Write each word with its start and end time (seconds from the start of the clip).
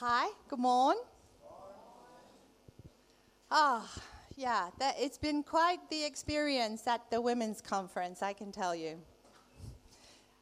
Hi, 0.00 0.28
good 0.48 0.58
morning. 0.58 1.02
Ah, 3.50 3.90
yeah, 4.36 4.68
that, 4.78 4.96
it's 4.98 5.16
been 5.16 5.42
quite 5.42 5.78
the 5.88 6.04
experience 6.04 6.86
at 6.86 7.10
the 7.10 7.18
women's 7.18 7.62
conference, 7.62 8.22
I 8.22 8.34
can 8.34 8.52
tell 8.52 8.74
you. 8.74 8.98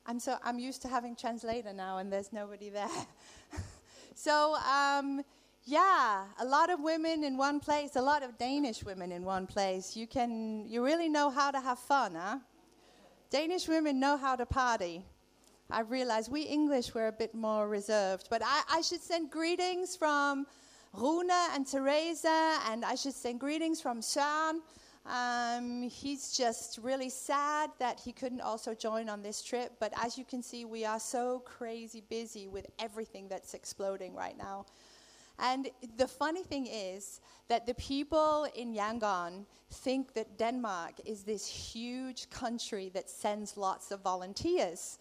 I'm 0.07 0.19
so 0.19 0.39
I'm 0.43 0.59
used 0.59 0.83
to 0.83 0.89
having 0.89 1.15
translator 1.15 1.73
now, 1.73 1.99
and 1.99 2.13
there's 2.13 2.33
nobody 2.33 2.69
there. 2.69 2.89
so, 4.17 4.57
um, 4.57 5.23
yeah, 5.63 6.25
a 6.41 6.45
lot 6.45 6.69
of 6.69 6.81
women 6.81 7.23
in 7.23 7.37
one 7.37 7.61
place, 7.61 7.95
a 7.95 8.03
lot 8.03 8.25
of 8.25 8.37
Danish 8.37 8.83
women 8.83 9.13
in 9.13 9.23
one 9.23 9.47
place. 9.47 9.95
You 9.95 10.09
can, 10.09 10.67
you 10.67 10.85
really 10.85 11.09
know 11.09 11.31
how 11.31 11.53
to 11.53 11.61
have 11.61 11.79
fun, 11.79 12.17
huh? 12.17 12.39
Danish 13.31 13.69
women 13.69 14.01
know 14.01 14.17
how 14.17 14.35
to 14.35 14.47
party. 14.47 15.05
I 15.71 15.81
realize 15.81 16.29
we 16.29 16.43
English 16.43 16.95
were 16.95 17.09
a 17.09 17.13
bit 17.13 17.35
more 17.35 17.69
reserved, 17.69 18.29
but 18.31 18.43
I, 18.45 18.63
I 18.71 18.81
should 18.83 19.01
send 19.01 19.31
greetings 19.31 19.97
from 19.97 20.47
Rune 20.93 21.31
and 21.31 21.67
Teresa, 21.67 22.59
and 22.69 22.85
I 22.85 22.95
should 22.95 23.15
send 23.15 23.41
greetings 23.41 23.81
from 23.81 24.03
Sean. 24.03 24.61
Um, 25.07 25.83
he's 25.83 26.37
just 26.37 26.79
really 26.83 27.11
sad 27.11 27.71
that 27.79 28.01
he 28.01 28.13
couldn't 28.13 28.41
also 28.41 28.75
join 28.75 29.09
on 29.09 29.23
this 29.23 29.43
trip, 29.43 29.73
but 29.81 29.93
as 30.03 30.17
you 30.17 30.25
can 30.25 30.43
see, 30.43 30.65
we 30.65 30.85
are 30.85 31.01
so 31.01 31.41
crazy 31.45 32.03
busy 32.09 32.47
with 32.47 32.67
everything 32.79 33.29
that's 33.29 33.55
exploding 33.55 34.15
right 34.15 34.37
now. 34.37 34.67
And 35.39 35.69
the 35.97 36.07
funny 36.07 36.43
thing 36.43 36.67
is 36.67 37.21
that 37.49 37.67
the 37.67 37.75
people 37.75 38.47
in 38.55 38.75
Yangon 38.75 39.47
think 39.71 40.15
that 40.15 40.39
Denmark 40.39 40.95
is 41.05 41.25
this 41.25 41.47
huge 41.47 42.31
country 42.31 42.91
that 42.95 43.11
sends 43.11 43.57
lots 43.57 43.91
of 43.91 44.01
volunteers 44.01 44.99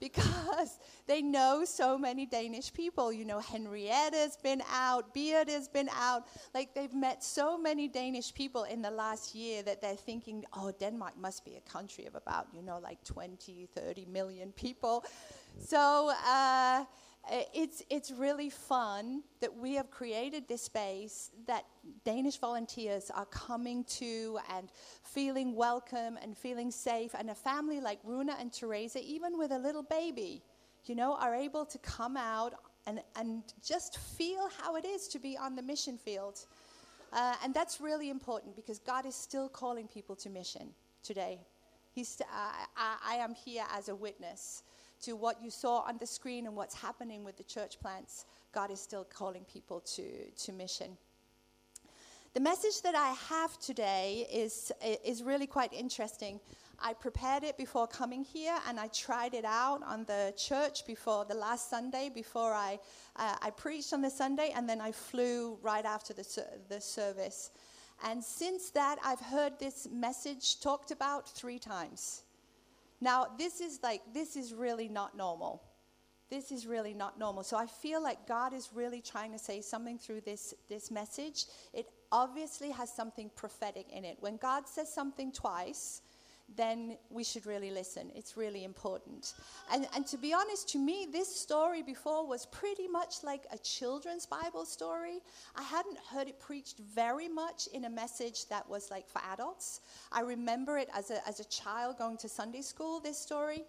because 0.00 0.78
they 1.06 1.22
know 1.22 1.64
so 1.64 1.98
many 1.98 2.26
Danish 2.26 2.72
people. 2.72 3.12
You 3.12 3.24
know, 3.24 3.40
Henrietta's 3.40 4.36
been 4.36 4.62
out, 4.72 5.14
Beard 5.14 5.48
has 5.48 5.68
been 5.68 5.88
out. 5.94 6.26
Like, 6.54 6.74
they've 6.74 6.94
met 6.94 7.22
so 7.22 7.58
many 7.58 7.88
Danish 7.88 8.32
people 8.34 8.64
in 8.64 8.82
the 8.82 8.90
last 8.90 9.34
year 9.34 9.62
that 9.62 9.80
they're 9.80 9.94
thinking, 9.94 10.44
oh, 10.54 10.72
Denmark 10.78 11.18
must 11.18 11.44
be 11.44 11.56
a 11.56 11.70
country 11.70 12.06
of 12.06 12.14
about, 12.14 12.48
you 12.52 12.62
know, 12.62 12.78
like 12.78 13.02
20, 13.04 13.68
30 13.74 14.04
million 14.06 14.52
people. 14.52 15.04
So, 15.58 16.12
uh, 16.26 16.84
it's, 17.30 17.82
it's 17.90 18.10
really 18.10 18.50
fun 18.50 19.22
that 19.40 19.54
we 19.54 19.74
have 19.74 19.90
created 19.90 20.46
this 20.46 20.62
space 20.62 21.30
that 21.46 21.64
Danish 22.04 22.36
volunteers 22.38 23.10
are 23.10 23.26
coming 23.26 23.84
to 23.84 24.38
and 24.54 24.70
feeling 25.02 25.54
welcome 25.54 26.18
and 26.22 26.36
feeling 26.36 26.70
safe. 26.70 27.14
And 27.18 27.30
a 27.30 27.34
family 27.34 27.80
like 27.80 27.98
Runa 28.04 28.36
and 28.38 28.52
Teresa, 28.52 29.00
even 29.02 29.38
with 29.38 29.50
a 29.50 29.58
little 29.58 29.82
baby, 29.82 30.42
you 30.84 30.94
know, 30.94 31.16
are 31.16 31.34
able 31.34 31.64
to 31.66 31.78
come 31.78 32.16
out 32.16 32.54
and, 32.86 33.00
and 33.16 33.42
just 33.64 33.98
feel 33.98 34.48
how 34.60 34.76
it 34.76 34.84
is 34.84 35.08
to 35.08 35.18
be 35.18 35.36
on 35.36 35.56
the 35.56 35.62
mission 35.62 35.98
field. 35.98 36.46
Uh, 37.12 37.34
and 37.42 37.52
that's 37.52 37.80
really 37.80 38.10
important 38.10 38.54
because 38.54 38.78
God 38.78 39.04
is 39.04 39.14
still 39.14 39.48
calling 39.48 39.88
people 39.88 40.14
to 40.16 40.30
mission 40.30 40.68
today. 41.02 41.40
He's, 41.92 42.20
I, 42.30 42.96
I 43.04 43.14
am 43.16 43.34
here 43.34 43.64
as 43.74 43.88
a 43.88 43.94
witness 43.94 44.62
to 45.02 45.16
what 45.16 45.42
you 45.42 45.50
saw 45.50 45.80
on 45.80 45.98
the 45.98 46.06
screen 46.06 46.46
and 46.46 46.56
what's 46.56 46.74
happening 46.74 47.24
with 47.24 47.36
the 47.36 47.44
church 47.44 47.78
plants, 47.80 48.24
God 48.52 48.70
is 48.70 48.80
still 48.80 49.04
calling 49.04 49.44
people 49.44 49.80
to, 49.80 50.04
to 50.44 50.52
mission. 50.52 50.96
The 52.34 52.40
message 52.40 52.82
that 52.82 52.94
I 52.94 53.14
have 53.30 53.58
today 53.60 54.26
is, 54.30 54.70
is 55.04 55.22
really 55.22 55.46
quite 55.46 55.72
interesting. 55.72 56.38
I 56.78 56.92
prepared 56.92 57.44
it 57.44 57.56
before 57.56 57.86
coming 57.86 58.22
here 58.22 58.54
and 58.68 58.78
I 58.78 58.88
tried 58.88 59.32
it 59.32 59.46
out 59.46 59.82
on 59.82 60.04
the 60.04 60.34
church 60.36 60.86
before 60.86 61.24
the 61.24 61.34
last 61.34 61.70
Sunday, 61.70 62.10
before 62.14 62.52
I, 62.52 62.78
uh, 63.16 63.36
I 63.40 63.50
preached 63.50 63.94
on 63.94 64.02
the 64.02 64.10
Sunday, 64.10 64.52
and 64.54 64.68
then 64.68 64.82
I 64.82 64.92
flew 64.92 65.58
right 65.62 65.86
after 65.86 66.12
the, 66.12 66.44
the 66.68 66.80
service. 66.80 67.52
And 68.04 68.22
since 68.22 68.70
that, 68.70 68.98
I've 69.02 69.20
heard 69.20 69.58
this 69.58 69.88
message 69.90 70.60
talked 70.60 70.90
about 70.90 71.28
three 71.30 71.58
times. 71.58 72.22
Now, 73.00 73.26
this 73.38 73.60
is 73.60 73.80
like, 73.82 74.02
this 74.12 74.36
is 74.36 74.54
really 74.54 74.88
not 74.88 75.16
normal. 75.16 75.62
This 76.28 76.50
is 76.50 76.66
really 76.66 76.94
not 76.94 77.18
normal. 77.18 77.44
So 77.44 77.56
I 77.56 77.66
feel 77.66 78.02
like 78.02 78.26
God 78.26 78.52
is 78.52 78.70
really 78.74 79.00
trying 79.00 79.32
to 79.32 79.38
say 79.38 79.60
something 79.60 79.98
through 79.98 80.22
this, 80.22 80.54
this 80.68 80.90
message. 80.90 81.44
It 81.72 81.86
obviously 82.10 82.70
has 82.70 82.92
something 82.92 83.30
prophetic 83.36 83.86
in 83.90 84.04
it. 84.04 84.16
When 84.20 84.36
God 84.36 84.66
says 84.66 84.92
something 84.92 85.30
twice, 85.30 86.02
then 86.54 86.96
we 87.10 87.24
should 87.24 87.44
really 87.44 87.70
listen. 87.70 88.10
It's 88.14 88.36
really 88.36 88.64
important. 88.64 89.34
And, 89.72 89.86
and 89.94 90.06
to 90.06 90.16
be 90.16 90.32
honest, 90.32 90.68
to 90.70 90.78
me, 90.78 91.06
this 91.10 91.34
story 91.34 91.82
before 91.82 92.26
was 92.26 92.46
pretty 92.46 92.86
much 92.86 93.24
like 93.24 93.44
a 93.52 93.58
children's 93.58 94.26
Bible 94.26 94.64
story. 94.64 95.18
I 95.56 95.62
hadn't 95.62 95.98
heard 96.10 96.28
it 96.28 96.38
preached 96.38 96.78
very 96.78 97.28
much 97.28 97.66
in 97.74 97.84
a 97.84 97.90
message 97.90 98.46
that 98.48 98.68
was 98.68 98.90
like 98.90 99.08
for 99.08 99.20
adults. 99.32 99.80
I 100.12 100.20
remember 100.20 100.78
it 100.78 100.88
as 100.94 101.10
a, 101.10 101.26
as 101.26 101.40
a 101.40 101.44
child 101.44 101.98
going 101.98 102.16
to 102.18 102.28
Sunday 102.28 102.62
school, 102.62 103.00
this 103.00 103.18
story. 103.18 103.64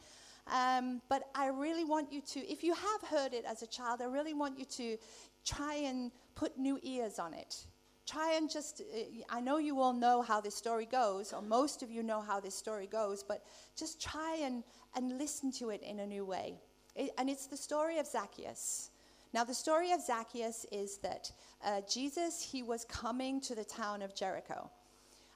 Um, 0.53 1.01
but 1.09 1.23
I 1.35 1.47
really 1.47 1.83
want 1.83 2.13
you 2.13 2.21
to, 2.21 2.39
if 2.51 2.63
you 2.63 2.73
have 2.73 3.09
heard 3.09 3.33
it 3.33 3.43
as 3.45 3.63
a 3.63 3.67
child, 3.67 4.01
I 4.01 4.05
really 4.05 4.33
want 4.33 4.57
you 4.57 4.65
to 4.65 4.97
try 5.45 5.75
and 5.75 6.11
put 6.35 6.57
new 6.57 6.79
ears 6.83 7.19
on 7.19 7.33
it 7.33 7.65
try 8.07 8.33
and 8.35 8.49
just, 8.49 8.81
uh, 8.81 8.99
I 9.29 9.41
know 9.41 9.57
you 9.57 9.79
all 9.79 9.93
know 9.93 10.21
how 10.21 10.41
this 10.41 10.55
story 10.55 10.85
goes, 10.85 11.33
or 11.33 11.41
most 11.41 11.83
of 11.83 11.91
you 11.91 12.03
know 12.03 12.21
how 12.21 12.39
this 12.39 12.55
story 12.55 12.87
goes, 12.87 13.23
but 13.23 13.43
just 13.77 14.01
try 14.01 14.37
and, 14.41 14.63
and 14.95 15.17
listen 15.17 15.51
to 15.53 15.69
it 15.69 15.81
in 15.83 15.99
a 15.99 16.07
new 16.07 16.25
way. 16.25 16.55
It, 16.95 17.11
and 17.17 17.29
it's 17.29 17.47
the 17.47 17.57
story 17.57 17.99
of 17.99 18.07
Zacchaeus. 18.07 18.91
Now, 19.33 19.43
the 19.43 19.53
story 19.53 19.91
of 19.91 20.01
Zacchaeus 20.01 20.65
is 20.71 20.97
that 20.99 21.31
uh, 21.63 21.81
Jesus, 21.87 22.41
he 22.41 22.63
was 22.63 22.85
coming 22.85 23.41
to 23.41 23.55
the 23.55 23.65
town 23.65 24.01
of 24.01 24.15
Jericho. 24.15 24.69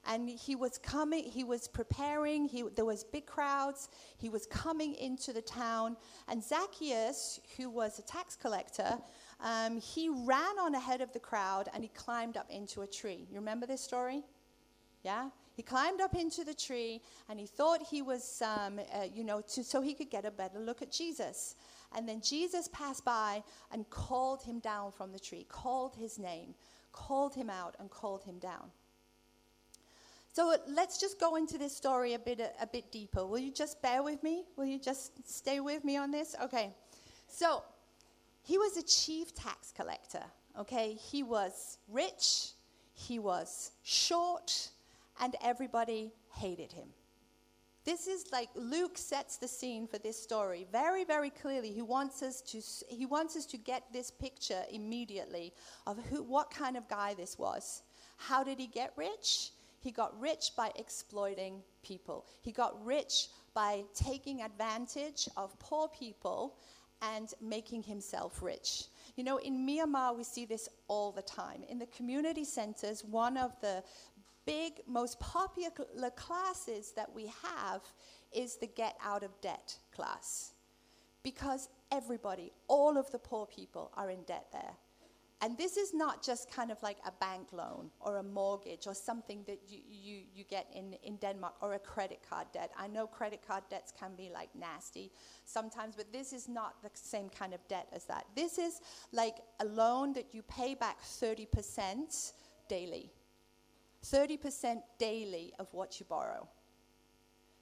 And 0.08 0.28
he 0.28 0.56
was 0.56 0.80
coming, 0.80 1.24
he 1.26 1.44
was 1.44 1.68
preparing, 1.68 2.48
he, 2.48 2.64
there 2.76 2.86
was 2.86 3.04
big 3.04 3.28
crowds, 3.28 3.90
he 4.18 4.30
was 4.30 4.48
coming 4.48 4.96
into 4.96 5.32
the 5.32 5.44
town. 5.44 5.96
And 6.28 6.44
Zacchaeus, 6.44 7.40
who 7.56 7.70
was 7.70 8.00
a 8.00 8.02
tax 8.02 8.36
collector, 8.36 8.98
um, 9.42 9.80
he 9.80 10.10
ran 10.10 10.60
on 10.60 10.76
ahead 10.76 11.02
of 11.02 11.12
the 11.14 11.20
crowd 11.20 11.70
and 11.74 11.84
he 11.84 11.90
climbed 11.90 12.38
up 12.38 12.50
into 12.50 12.82
a 12.82 12.88
tree. 12.88 13.28
You 13.30 13.40
remember 13.40 13.66
this 13.66 13.82
story? 13.82 14.24
Yeah? 15.04 15.30
He 15.54 15.64
climbed 15.64 16.00
up 16.00 16.16
into 16.16 16.44
the 16.44 16.54
tree 16.54 17.02
and 17.30 17.40
he 17.40 17.46
thought 17.46 17.82
he 17.82 18.02
was, 18.02 18.42
um, 18.42 18.80
uh, 18.80 19.06
you 19.14 19.24
know, 19.24 19.42
to, 19.42 19.64
so 19.64 19.82
he 19.82 19.94
could 19.94 20.10
get 20.10 20.26
a 20.26 20.32
better 20.32 20.60
look 20.60 20.82
at 20.82 20.92
Jesus. 20.92 21.56
And 21.96 22.08
then 22.08 22.22
Jesus 22.22 22.70
passed 22.70 23.04
by 23.04 23.44
and 23.72 23.90
called 23.90 24.44
him 24.44 24.60
down 24.60 24.92
from 24.92 25.12
the 25.12 25.20
tree, 25.20 25.46
called 25.50 25.96
his 25.96 26.18
name, 26.18 26.54
called 26.94 27.36
him 27.36 27.50
out, 27.50 27.76
and 27.80 27.90
called 27.90 28.24
him 28.24 28.40
down. 28.40 28.72
So 30.34 30.56
let's 30.68 30.98
just 30.98 31.20
go 31.20 31.36
into 31.36 31.58
this 31.58 31.76
story 31.76 32.14
a 32.14 32.20
bit, 32.20 32.40
a, 32.40 32.52
a 32.62 32.68
bit 32.68 32.90
deeper. 32.90 33.26
Will 33.26 33.40
you 33.40 33.52
just 33.52 33.82
bear 33.82 34.02
with 34.02 34.24
me? 34.24 34.46
Will 34.56 34.66
you 34.66 34.80
just 34.80 35.28
stay 35.30 35.60
with 35.60 35.84
me 35.84 35.98
on 35.98 36.12
this? 36.12 36.36
Okay. 36.42 36.74
So 37.28 37.64
he 38.44 38.58
was 38.58 38.78
a 38.78 38.84
chief 38.84 39.34
tax 39.34 39.72
collector, 39.72 40.24
okay? 40.60 40.94
He 40.94 41.24
was 41.24 41.78
rich, 41.88 42.52
he 42.94 43.20
was 43.20 43.72
short, 43.84 44.70
and 45.20 45.36
everybody 45.44 46.14
hated 46.34 46.72
him. 46.72 46.90
This 47.84 48.06
is 48.06 48.26
like 48.32 48.50
Luke 48.54 48.98
sets 48.98 49.38
the 49.38 49.48
scene 49.48 49.88
for 49.88 49.98
this 49.98 50.22
story 50.22 50.68
very, 50.72 51.04
very 51.04 51.32
clearly. 51.32 51.72
He 51.72 51.82
wants 51.82 52.22
us 52.22 52.42
to, 52.42 52.62
he 52.94 53.08
wants 53.08 53.36
us 53.36 53.46
to 53.48 53.58
get 53.58 53.84
this 53.92 54.12
picture 54.12 54.62
immediately 54.72 55.52
of 55.88 55.98
who, 56.06 56.22
what 56.22 56.52
kind 56.52 56.78
of 56.78 56.88
guy 56.88 57.16
this 57.16 57.40
was. 57.40 57.82
How 58.18 58.44
did 58.44 58.60
he 58.60 58.68
get 58.68 58.94
rich? 58.96 59.52
He 59.80 59.90
got 59.90 60.20
rich 60.22 60.52
by 60.56 60.72
exploiting 60.76 61.64
people. 61.82 62.28
He 62.42 62.52
got 62.52 62.86
rich 62.86 63.30
by 63.56 63.84
taking 63.96 64.44
advantage 64.44 65.28
of 65.36 65.58
poor 65.58 65.88
people 65.88 66.58
and 67.02 67.34
making 67.42 67.84
himself 67.84 68.42
rich. 68.42 68.86
You 69.16 69.24
know, 69.24 69.38
in 69.38 69.68
Myanmar, 69.68 70.16
we 70.16 70.24
see 70.24 70.46
this 70.46 70.70
all 70.88 71.12
the 71.12 71.22
time. 71.22 71.64
In 71.70 71.80
the 71.80 71.88
community 71.88 72.46
centers, 72.46 73.04
one 73.04 73.38
of 73.38 73.60
the 73.62 73.84
big, 74.46 74.82
most 74.88 75.20
popular 75.20 75.72
classes 76.16 76.94
that 76.96 77.14
we 77.14 77.32
have 77.44 77.82
is 78.32 78.58
the 78.58 78.68
get 78.68 78.96
out 79.04 79.24
of 79.24 79.30
debt 79.42 79.78
class. 79.94 80.54
Because 81.24 81.70
everybody, 81.92 82.52
all 82.68 82.98
of 82.98 83.12
the 83.12 83.20
poor 83.20 83.46
people, 83.46 83.92
are 83.96 84.10
in 84.10 84.24
debt 84.24 84.48
there. 84.52 84.76
And 85.44 85.58
this 85.58 85.76
is 85.76 85.92
not 85.92 86.24
just 86.24 86.52
kind 86.52 86.72
of 86.72 86.82
like 86.84 86.98
a 87.04 87.12
bank 87.20 87.48
loan 87.52 87.90
or 88.00 88.18
a 88.18 88.24
mortgage 88.24 88.86
or 88.86 88.94
something 88.94 89.44
that 89.48 89.60
you, 89.68 89.80
you, 89.90 90.20
you 90.36 90.44
get 90.44 90.68
in, 90.76 90.94
in 91.04 91.16
Denmark 91.16 91.56
or 91.62 91.74
a 91.74 91.80
credit 91.80 92.20
card 92.30 92.46
debt. 92.54 92.72
I 92.78 92.88
know 92.88 93.08
credit 93.08 93.42
card 93.46 93.64
debts 93.72 93.92
can 94.00 94.12
be 94.16 94.30
like 94.32 94.50
nasty 94.54 95.12
sometimes, 95.46 95.96
but 95.96 96.14
this 96.14 96.32
is 96.32 96.48
not 96.48 96.84
the 96.84 96.92
same 96.94 97.28
kind 97.28 97.56
of 97.56 97.68
debt 97.68 97.88
as 97.92 98.06
that. 98.06 98.26
This 98.36 98.60
is 98.60 98.82
like 99.12 99.38
a 99.60 99.66
loan 99.66 100.14
that 100.14 100.28
you 100.32 100.44
pay 100.44 100.76
back 100.76 101.02
30% 101.02 102.34
daily. 102.70 103.12
30% 104.06 104.82
daily 105.00 105.54
of 105.58 105.74
what 105.74 106.00
you 106.00 106.06
borrow. 106.08 106.48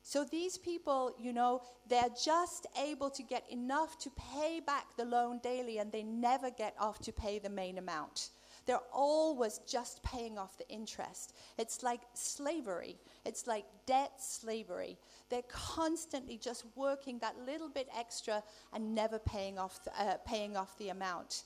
So 0.01 0.23
these 0.23 0.57
people, 0.57 1.13
you 1.19 1.33
know, 1.33 1.61
they're 1.87 2.09
just 2.23 2.65
able 2.81 3.09
to 3.11 3.23
get 3.23 3.49
enough 3.49 3.97
to 3.99 4.09
pay 4.33 4.59
back 4.59 4.85
the 4.97 5.05
loan 5.05 5.39
daily 5.43 5.77
and 5.77 5.91
they 5.91 6.03
never 6.03 6.49
get 6.49 6.75
off 6.79 6.99
to 7.01 7.11
pay 7.11 7.39
the 7.39 7.49
main 7.49 7.77
amount. 7.77 8.29
They're 8.65 8.79
always 8.93 9.59
just 9.67 10.03
paying 10.03 10.37
off 10.37 10.57
the 10.57 10.69
interest. 10.69 11.33
It's 11.57 11.81
like 11.81 12.01
slavery. 12.13 12.97
It's 13.25 13.47
like 13.47 13.65
debt 13.85 14.21
slavery. 14.21 14.97
They're 15.29 15.41
constantly 15.49 16.37
just 16.37 16.65
working 16.75 17.17
that 17.19 17.35
little 17.45 17.69
bit 17.69 17.89
extra 17.97 18.43
and 18.73 18.93
never 18.93 19.17
paying 19.17 19.57
off 19.57 19.83
the, 19.83 19.99
uh, 19.99 20.17
paying 20.25 20.55
off 20.55 20.77
the 20.77 20.89
amount. 20.89 21.43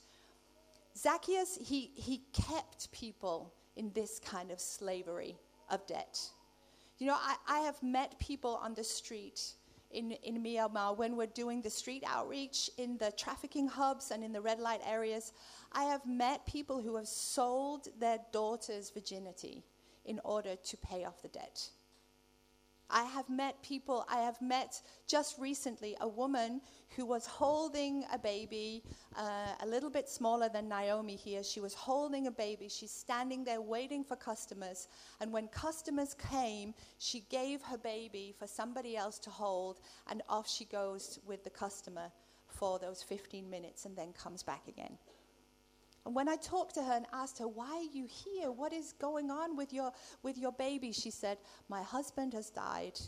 Zacchaeus, 0.96 1.58
he, 1.60 1.90
he 1.94 2.22
kept 2.32 2.92
people 2.92 3.54
in 3.76 3.90
this 3.94 4.20
kind 4.20 4.50
of 4.50 4.60
slavery 4.60 5.36
of 5.70 5.86
debt. 5.86 6.20
You 6.98 7.08
know, 7.08 7.16
I, 7.16 7.36
I 7.48 7.58
have 7.60 7.82
met 7.82 8.18
people 8.18 8.60
on 8.62 8.74
the 8.74 8.84
street 8.84 9.40
in, 9.90 10.12
in 10.22 10.42
Myanmar 10.42 10.96
when 10.96 11.16
we're 11.16 11.26
doing 11.26 11.60
the 11.60 11.70
street 11.70 12.04
outreach 12.06 12.70
in 12.78 12.98
the 12.98 13.12
trafficking 13.12 13.68
hubs 13.68 14.10
and 14.10 14.22
in 14.22 14.32
the 14.32 14.40
red 14.40 14.60
light 14.60 14.80
areas. 14.86 15.32
I 15.72 15.84
have 15.84 16.06
met 16.06 16.46
people 16.46 16.82
who 16.82 16.96
have 16.96 17.08
sold 17.08 17.88
their 17.98 18.18
daughter's 18.32 18.90
virginity 18.90 19.64
in 20.04 20.20
order 20.24 20.56
to 20.56 20.76
pay 20.76 21.04
off 21.04 21.22
the 21.22 21.28
debt. 21.28 21.68
I 22.90 23.04
have 23.04 23.28
met 23.28 23.62
people, 23.62 24.04
I 24.08 24.20
have 24.20 24.40
met 24.40 24.80
just 25.06 25.38
recently 25.38 25.96
a 26.00 26.08
woman 26.08 26.60
who 26.96 27.06
was 27.06 27.26
holding 27.26 28.04
a 28.12 28.18
baby, 28.18 28.84
uh, 29.16 29.54
a 29.60 29.66
little 29.66 29.90
bit 29.90 30.08
smaller 30.08 30.48
than 30.48 30.68
Naomi 30.68 31.16
here. 31.16 31.42
She 31.42 31.60
was 31.60 31.74
holding 31.74 32.26
a 32.26 32.30
baby. 32.30 32.68
She's 32.68 32.90
standing 32.90 33.44
there 33.44 33.60
waiting 33.60 34.04
for 34.04 34.16
customers. 34.16 34.88
And 35.20 35.32
when 35.32 35.48
customers 35.48 36.14
came, 36.30 36.74
she 36.98 37.20
gave 37.30 37.62
her 37.62 37.78
baby 37.78 38.34
for 38.38 38.46
somebody 38.46 38.96
else 38.96 39.18
to 39.20 39.30
hold, 39.30 39.80
and 40.08 40.22
off 40.28 40.48
she 40.48 40.64
goes 40.66 41.18
with 41.26 41.42
the 41.42 41.50
customer 41.50 42.12
for 42.46 42.78
those 42.78 43.02
15 43.02 43.48
minutes 43.48 43.84
and 43.84 43.96
then 43.96 44.12
comes 44.12 44.42
back 44.42 44.68
again. 44.68 44.96
And 46.06 46.14
when 46.14 46.28
I 46.28 46.36
talked 46.36 46.74
to 46.74 46.82
her 46.82 46.92
and 46.92 47.06
asked 47.12 47.38
her, 47.38 47.48
Why 47.48 47.70
are 47.70 47.96
you 47.96 48.06
here? 48.06 48.52
What 48.52 48.72
is 48.72 48.92
going 48.92 49.30
on 49.30 49.56
with 49.56 49.72
your, 49.72 49.92
with 50.22 50.36
your 50.36 50.52
baby? 50.52 50.92
She 50.92 51.10
said, 51.10 51.38
My 51.68 51.82
husband 51.82 52.34
has 52.34 52.50
died. 52.50 53.00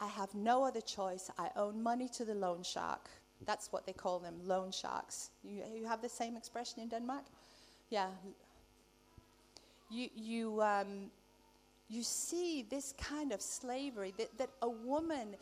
I 0.00 0.06
have 0.06 0.34
no 0.34 0.64
other 0.64 0.80
choice. 0.80 1.30
I 1.38 1.50
owe 1.56 1.72
money 1.72 2.08
to 2.10 2.24
the 2.24 2.34
loan 2.34 2.62
shark. 2.62 3.10
That's 3.46 3.70
what 3.72 3.86
they 3.86 3.92
call 3.92 4.18
them, 4.18 4.34
loan 4.44 4.70
sharks. 4.70 5.30
You, 5.44 5.62
you 5.74 5.86
have 5.86 6.00
the 6.00 6.08
same 6.08 6.36
expression 6.36 6.80
in 6.80 6.88
Denmark? 6.88 7.24
Yeah. 7.90 8.08
You, 9.90 10.08
you, 10.14 10.62
um, 10.62 11.10
you 11.88 12.02
see 12.02 12.64
this 12.70 12.94
kind 12.98 13.32
of 13.32 13.42
slavery 13.42 14.14
that, 14.16 14.38
that 14.38 14.50
a 14.62 14.70
woman 14.70 15.34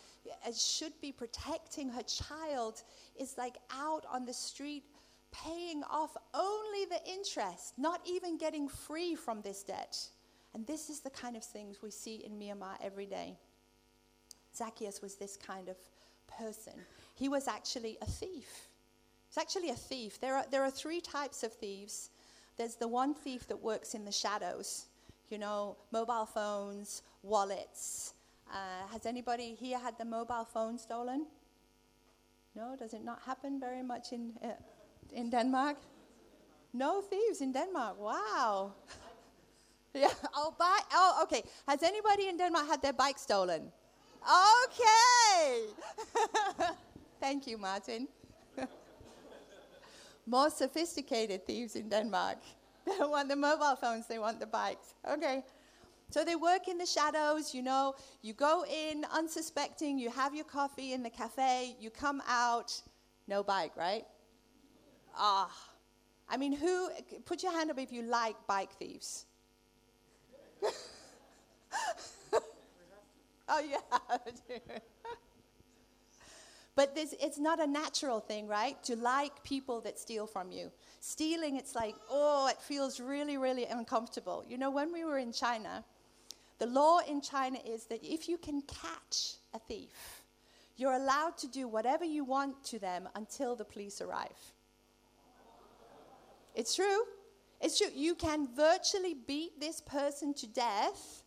should 0.56 0.98
be 1.00 1.12
protecting 1.12 1.90
her 1.90 2.02
child 2.02 2.82
is 3.20 3.36
like 3.36 3.56
out 3.70 4.04
on 4.10 4.24
the 4.24 4.32
street 4.32 4.84
paying 5.30 5.82
off 5.84 6.16
only 6.34 6.84
the 6.86 7.00
interest, 7.10 7.74
not 7.76 8.00
even 8.06 8.38
getting 8.38 8.68
free 8.68 9.14
from 9.14 9.42
this 9.42 9.62
debt. 9.62 9.98
And 10.54 10.66
this 10.66 10.88
is 10.88 11.00
the 11.00 11.10
kind 11.10 11.36
of 11.36 11.44
things 11.44 11.82
we 11.82 11.90
see 11.90 12.16
in 12.16 12.32
Myanmar 12.38 12.76
every 12.82 13.06
day. 13.06 13.36
Zacchaeus 14.56 15.02
was 15.02 15.16
this 15.16 15.36
kind 15.36 15.68
of 15.68 15.76
person. 16.38 16.72
He 17.14 17.28
was 17.28 17.48
actually 17.48 17.98
a 18.02 18.06
thief. 18.06 18.68
He's 19.28 19.38
actually 19.38 19.70
a 19.70 19.74
thief. 19.74 20.20
There 20.20 20.36
are, 20.36 20.44
there 20.50 20.64
are 20.64 20.70
three 20.70 21.00
types 21.00 21.42
of 21.42 21.52
thieves. 21.52 22.10
There's 22.56 22.76
the 22.76 22.88
one 22.88 23.14
thief 23.14 23.46
that 23.48 23.62
works 23.62 23.94
in 23.94 24.04
the 24.04 24.12
shadows, 24.12 24.86
you 25.28 25.38
know, 25.38 25.76
mobile 25.92 26.26
phones, 26.26 27.02
wallets. 27.22 28.14
Uh, 28.50 28.88
has 28.90 29.04
anybody 29.04 29.54
here 29.54 29.78
had 29.78 29.98
the 29.98 30.04
mobile 30.04 30.44
phone 30.44 30.78
stolen? 30.78 31.26
No, 32.56 32.74
does 32.76 32.94
it 32.94 33.04
not 33.04 33.20
happen 33.22 33.60
very 33.60 33.82
much 33.82 34.12
in, 34.12 34.32
uh, 34.42 34.48
in 35.12 35.30
Denmark? 35.30 35.76
No 36.72 37.00
thieves 37.00 37.40
in 37.40 37.52
Denmark. 37.52 38.00
Wow. 38.00 38.72
yeah. 39.94 40.12
Oh, 40.34 40.54
bike. 40.58 40.84
Oh, 40.92 41.20
okay. 41.22 41.42
Has 41.66 41.82
anybody 41.82 42.28
in 42.28 42.36
Denmark 42.36 42.68
had 42.68 42.82
their 42.82 42.92
bike 42.92 43.18
stolen? 43.18 43.72
Okay. 44.22 45.64
Thank 47.20 47.46
you, 47.46 47.58
Martin. 47.58 48.08
More 50.26 50.50
sophisticated 50.50 51.46
thieves 51.46 51.74
in 51.74 51.88
Denmark. 51.88 52.38
They 52.84 52.96
don't 52.96 53.10
want 53.10 53.28
the 53.28 53.36
mobile 53.36 53.76
phones, 53.76 54.06
they 54.06 54.18
want 54.18 54.40
the 54.40 54.46
bikes. 54.46 54.94
Okay. 55.08 55.44
So 56.10 56.24
they 56.24 56.36
work 56.36 56.68
in 56.68 56.78
the 56.78 56.86
shadows, 56.86 57.54
you 57.54 57.62
know. 57.62 57.94
You 58.22 58.32
go 58.32 58.64
in 58.64 59.04
unsuspecting, 59.12 59.98
you 59.98 60.10
have 60.10 60.34
your 60.34 60.46
coffee 60.46 60.92
in 60.94 61.02
the 61.02 61.10
cafe, 61.10 61.76
you 61.78 61.90
come 61.90 62.22
out, 62.26 62.80
no 63.26 63.42
bike, 63.42 63.76
right? 63.76 64.06
Ah. 65.18 65.50
I 66.30 66.36
mean, 66.36 66.52
who, 66.52 66.90
put 67.24 67.42
your 67.42 67.52
hand 67.52 67.70
up 67.70 67.78
if 67.78 67.90
you 67.90 68.02
like 68.02 68.36
bike 68.46 68.72
thieves. 68.78 69.24
oh, 73.48 73.62
yeah. 73.68 73.78
but 76.76 76.94
this, 76.94 77.14
it's 77.20 77.38
not 77.38 77.60
a 77.60 77.66
natural 77.66 78.20
thing, 78.20 78.46
right? 78.46 78.82
To 78.84 78.96
like 78.96 79.42
people 79.42 79.80
that 79.82 79.98
steal 79.98 80.26
from 80.26 80.50
you. 80.52 80.70
Stealing, 81.00 81.56
it's 81.56 81.74
like, 81.74 81.94
oh, 82.10 82.46
it 82.48 82.60
feels 82.60 83.00
really, 83.00 83.38
really 83.38 83.64
uncomfortable. 83.64 84.44
You 84.46 84.58
know, 84.58 84.70
when 84.70 84.92
we 84.92 85.04
were 85.04 85.18
in 85.18 85.32
China, 85.32 85.82
the 86.58 86.66
law 86.66 86.98
in 87.08 87.22
China 87.22 87.58
is 87.64 87.84
that 87.86 88.04
if 88.04 88.28
you 88.28 88.36
can 88.36 88.62
catch 88.62 89.36
a 89.54 89.58
thief, 89.58 90.22
you're 90.76 90.92
allowed 90.92 91.38
to 91.38 91.46
do 91.46 91.66
whatever 91.68 92.04
you 92.04 92.24
want 92.24 92.62
to 92.64 92.78
them 92.78 93.08
until 93.14 93.56
the 93.56 93.64
police 93.64 94.02
arrive. 94.02 94.52
It's 96.58 96.74
true. 96.74 97.04
It's 97.60 97.78
true. 97.78 97.86
You 97.94 98.16
can 98.16 98.48
virtually 98.56 99.14
beat 99.14 99.60
this 99.60 99.80
person 99.80 100.34
to 100.34 100.46
death, 100.48 101.22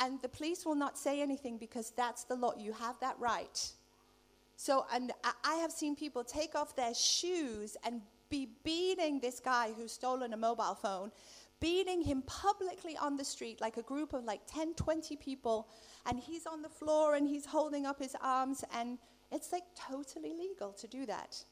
and 0.00 0.20
the 0.22 0.28
police 0.30 0.64
will 0.64 0.74
not 0.74 0.96
say 0.96 1.20
anything 1.20 1.58
because 1.58 1.90
that's 1.90 2.24
the 2.24 2.34
law. 2.34 2.54
You 2.58 2.72
have 2.72 2.98
that 3.00 3.16
right. 3.18 3.72
So, 4.56 4.86
and 4.90 5.12
I 5.44 5.56
have 5.56 5.70
seen 5.70 5.94
people 5.94 6.24
take 6.24 6.54
off 6.54 6.74
their 6.74 6.94
shoes 6.94 7.76
and 7.84 8.00
be 8.30 8.48
beating 8.64 9.20
this 9.20 9.38
guy 9.38 9.72
who's 9.76 9.92
stolen 9.92 10.32
a 10.32 10.36
mobile 10.38 10.74
phone, 10.74 11.12
beating 11.60 12.00
him 12.00 12.22
publicly 12.22 12.96
on 12.96 13.18
the 13.18 13.24
street, 13.24 13.60
like 13.60 13.76
a 13.76 13.82
group 13.82 14.14
of 14.14 14.24
like 14.24 14.40
10, 14.46 14.72
20 14.74 15.14
people, 15.16 15.68
and 16.06 16.18
he's 16.18 16.46
on 16.46 16.62
the 16.62 16.70
floor 16.70 17.16
and 17.16 17.28
he's 17.28 17.44
holding 17.44 17.84
up 17.84 17.98
his 17.98 18.16
arms, 18.22 18.64
and 18.74 18.96
it's 19.30 19.52
like 19.52 19.64
totally 19.76 20.32
legal 20.32 20.72
to 20.72 20.88
do 20.88 21.04
that. 21.04 21.44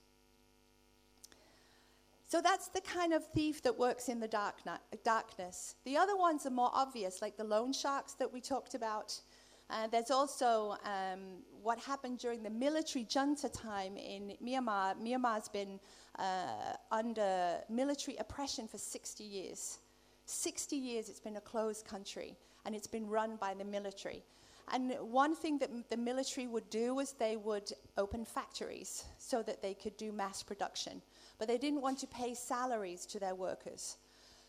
So 2.33 2.41
that's 2.41 2.69
the 2.69 2.81
kind 2.81 3.13
of 3.13 3.27
thief 3.27 3.61
that 3.61 3.79
works 3.79 4.09
in 4.09 4.19
the 4.19 4.27
dark 4.27 4.55
darkness. 5.05 5.75
The 5.85 5.99
other 5.99 6.17
ones 6.17 6.47
are 6.47 6.51
more 6.63 6.71
obvious, 6.73 7.21
like 7.21 7.37
the 7.37 7.45
loan 7.45 7.75
sharks 7.75 8.15
that 8.15 8.33
we 8.33 8.41
talked 8.41 8.75
about. 8.75 9.21
Uh, 9.69 9.87
there's 9.89 10.11
also 10.11 10.77
um, 10.83 11.43
what 11.63 11.79
happened 11.79 12.21
during 12.21 12.43
the 12.43 12.49
military 12.49 13.05
junta 13.05 13.51
time 13.51 13.99
in 13.99 14.33
Myanmar. 14.43 14.95
Myanmar's 14.99 15.51
been 15.51 15.79
uh, 16.19 16.73
under 16.91 17.59
military 17.69 18.17
oppression 18.17 18.67
for 18.67 18.79
60 18.79 19.23
years. 19.23 19.81
60 20.25 20.75
years 20.75 21.11
it's 21.11 21.21
been 21.21 21.37
a 21.37 21.43
closed 21.43 21.85
country, 21.85 22.35
and 22.65 22.75
it's 22.75 22.87
been 22.87 23.11
run 23.11 23.37
by 23.37 23.53
the 23.53 23.65
military. 23.65 24.23
And 24.73 24.95
one 25.03 25.37
thing 25.37 25.59
that 25.59 25.91
the 25.91 25.99
military 25.99 26.47
would 26.47 26.71
do 26.71 26.95
was 26.95 27.13
they 27.13 27.37
would 27.37 27.71
open 27.99 28.25
factories 28.25 29.05
so 29.19 29.43
that 29.43 29.61
they 29.61 29.75
could 29.75 29.99
do 29.99 30.13
mass 30.13 30.43
production 30.43 31.03
but 31.43 31.49
they 31.49 31.59
didn't 31.59 31.81
want 31.81 31.99
to 31.99 32.07
pay 32.07 32.35
salaries 32.35 33.05
to 33.05 33.19
their 33.19 33.35
workers. 33.35 33.97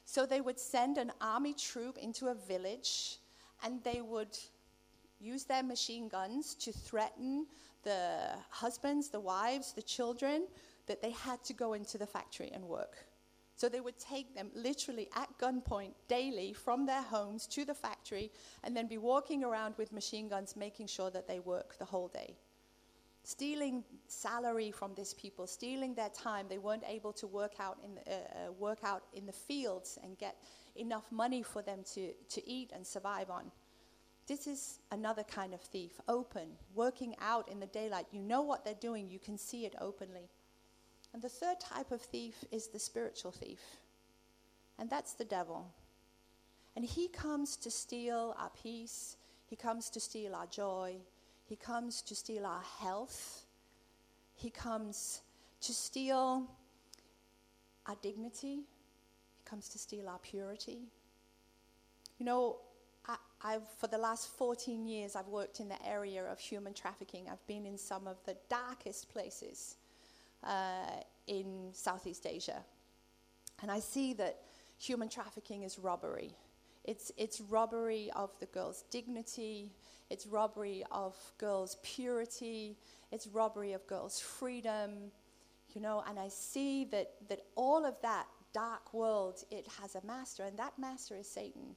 So 0.05 0.27
they 0.27 0.41
would 0.41 0.59
send 0.59 0.99
an 0.99 1.11
army 1.21 1.55
troop 1.55 1.97
into 1.97 2.27
a 2.27 2.35
village 2.35 3.17
and 3.63 3.83
they 3.83 4.01
would 4.01 4.37
use 5.19 5.43
their 5.43 5.63
machine 5.63 6.07
guns 6.07 6.53
to 6.53 6.71
threaten 6.71 7.47
the 7.83 8.35
husbands, 8.51 9.09
the 9.09 9.19
wives, 9.19 9.73
the 9.73 9.81
children 9.81 10.45
that 10.85 11.01
they 11.01 11.09
had 11.09 11.43
to 11.45 11.53
go 11.53 11.73
into 11.73 11.97
the 11.97 12.05
factory 12.05 12.51
and 12.53 12.63
work. 12.63 13.07
So 13.55 13.67
they 13.67 13.81
would 13.81 13.97
take 13.97 14.35
them 14.35 14.51
literally 14.53 15.09
at 15.15 15.35
gunpoint 15.39 15.93
daily 16.07 16.53
from 16.53 16.85
their 16.85 17.01
homes 17.01 17.47
to 17.47 17.65
the 17.65 17.73
factory 17.73 18.29
and 18.63 18.77
then 18.77 18.85
be 18.85 18.99
walking 18.99 19.43
around 19.43 19.73
with 19.79 19.91
machine 19.91 20.27
guns 20.27 20.55
making 20.55 20.85
sure 20.85 21.09
that 21.09 21.27
they 21.27 21.39
work 21.39 21.75
the 21.79 21.85
whole 21.85 22.09
day 22.09 22.35
stealing 23.23 23.83
salary 24.07 24.71
from 24.71 24.93
these 24.95 25.13
people, 25.13 25.47
stealing 25.47 25.95
their 25.95 26.09
time. 26.09 26.47
They 26.49 26.57
weren't 26.57 26.83
able 26.87 27.13
to 27.13 27.27
work 27.27 27.53
out 27.59 27.77
in 27.83 27.95
the, 27.95 28.01
uh, 28.01 28.15
uh, 28.15 28.51
work 28.53 28.79
out 28.83 29.03
in 29.13 29.25
the 29.25 29.31
fields 29.31 29.97
and 30.03 30.17
get 30.17 30.35
enough 30.75 31.11
money 31.11 31.41
for 31.41 31.61
them 31.61 31.79
to, 31.93 32.11
to 32.29 32.49
eat 32.49 32.71
and 32.73 32.85
survive 32.85 33.29
on. 33.29 33.51
This 34.27 34.47
is 34.47 34.79
another 34.91 35.23
kind 35.23 35.53
of 35.53 35.61
thief, 35.61 35.99
open, 36.07 36.47
working 36.73 37.15
out 37.21 37.49
in 37.49 37.59
the 37.59 37.65
daylight. 37.67 38.05
You 38.11 38.21
know 38.21 38.41
what 38.41 38.63
they're 38.63 38.73
doing, 38.75 39.09
you 39.09 39.19
can 39.19 39.37
see 39.37 39.65
it 39.65 39.75
openly. 39.79 40.29
And 41.13 41.21
the 41.21 41.29
third 41.29 41.59
type 41.59 41.91
of 41.91 42.01
thief 42.01 42.43
is 42.51 42.67
the 42.67 42.79
spiritual 42.79 43.31
thief, 43.31 43.59
and 44.79 44.89
that's 44.89 45.13
the 45.13 45.25
devil. 45.25 45.67
And 46.75 46.83
he 46.83 47.07
comes 47.07 47.55
to 47.57 47.69
steal 47.69 48.35
our 48.39 48.49
peace, 48.49 49.17
he 49.45 49.55
comes 49.55 49.89
to 49.91 49.99
steal 49.99 50.33
our 50.33 50.47
joy, 50.47 50.95
He 51.45 51.55
comes 51.55 52.01
to 52.03 52.15
steal 52.15 52.45
our 52.45 52.63
health. 52.79 53.45
He 54.33 54.49
comes 54.49 55.21
to 55.61 55.73
steal 55.73 56.47
our 57.85 57.95
dignity. 58.01 58.61
He 59.37 59.43
comes 59.45 59.69
to 59.69 59.77
steal 59.77 60.07
our 60.07 60.19
purity. 60.19 60.87
You 62.17 62.25
know, 62.25 62.57
I, 63.07 63.17
I've, 63.41 63.67
for 63.79 63.87
the 63.87 63.97
last 63.97 64.29
14 64.37 64.85
years, 64.85 65.15
I've 65.15 65.27
worked 65.27 65.59
in 65.59 65.67
the 65.67 65.85
area 65.85 66.23
of 66.23 66.39
human 66.39 66.73
trafficking. 66.73 67.27
I've 67.29 67.45
been 67.47 67.65
in 67.65 67.77
some 67.77 68.07
of 68.07 68.17
the 68.25 68.37
darkest 68.49 69.11
places 69.11 69.75
uh, 70.43 71.01
in 71.27 71.69
Southeast 71.73 72.25
Asia. 72.25 72.63
And 73.61 73.71
I 73.71 73.79
see 73.79 74.13
that 74.13 74.39
human 74.77 75.09
trafficking 75.09 75.63
is 75.63 75.79
robbery. 75.79 76.31
It's, 76.83 77.11
it's 77.17 77.39
robbery 77.39 78.11
of 78.15 78.31
the 78.39 78.45
girl's 78.47 78.83
dignity, 78.91 79.71
it's 80.09 80.27
robbery 80.27 80.83
of 80.91 81.15
girls' 81.37 81.77
purity, 81.81 82.77
it's 83.11 83.27
robbery 83.27 83.73
of 83.73 83.87
girls' 83.87 84.19
freedom, 84.19 85.11
you 85.73 85.81
know, 85.81 86.03
and 86.07 86.19
I 86.19 86.27
see 86.27 86.85
that, 86.85 87.11
that 87.29 87.41
all 87.55 87.85
of 87.85 87.95
that 88.01 88.27
dark 88.53 88.93
world, 88.93 89.43
it 89.49 89.67
has 89.81 89.95
a 89.95 90.05
master, 90.05 90.43
and 90.43 90.57
that 90.59 90.77
master 90.77 91.15
is 91.15 91.27
Satan. 91.27 91.75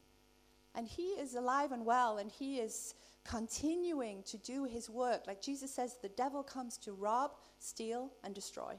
And 0.74 0.86
he 0.86 1.02
is 1.02 1.34
alive 1.34 1.72
and 1.72 1.86
well, 1.86 2.18
and 2.18 2.30
he 2.30 2.58
is 2.58 2.94
continuing 3.24 4.22
to 4.24 4.36
do 4.38 4.64
his 4.64 4.90
work. 4.90 5.22
Like 5.26 5.40
Jesus 5.40 5.74
says, 5.74 5.96
the 6.02 6.10
devil 6.10 6.42
comes 6.42 6.76
to 6.78 6.92
rob, 6.92 7.32
steal, 7.58 8.10
and 8.22 8.34
destroy. 8.34 8.74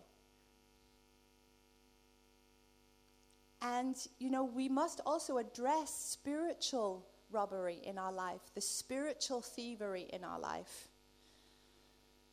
And, 3.62 3.96
you 4.20 4.30
know, 4.30 4.44
we 4.44 4.70
must 4.70 5.02
also 5.06 5.38
address 5.38 5.92
spiritual 5.92 7.06
robbery 7.32 7.80
in 7.84 7.98
our 7.98 8.12
life, 8.12 8.42
the 8.54 8.62
spiritual 8.62 9.42
thievery 9.42 10.08
in 10.14 10.24
our 10.24 10.40
life. 10.40 10.90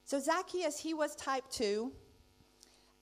So, 0.05 0.21
Zacchaeus, 0.21 0.79
he 0.79 0.93
was 0.93 1.17
type 1.17 1.45
2, 1.51 1.91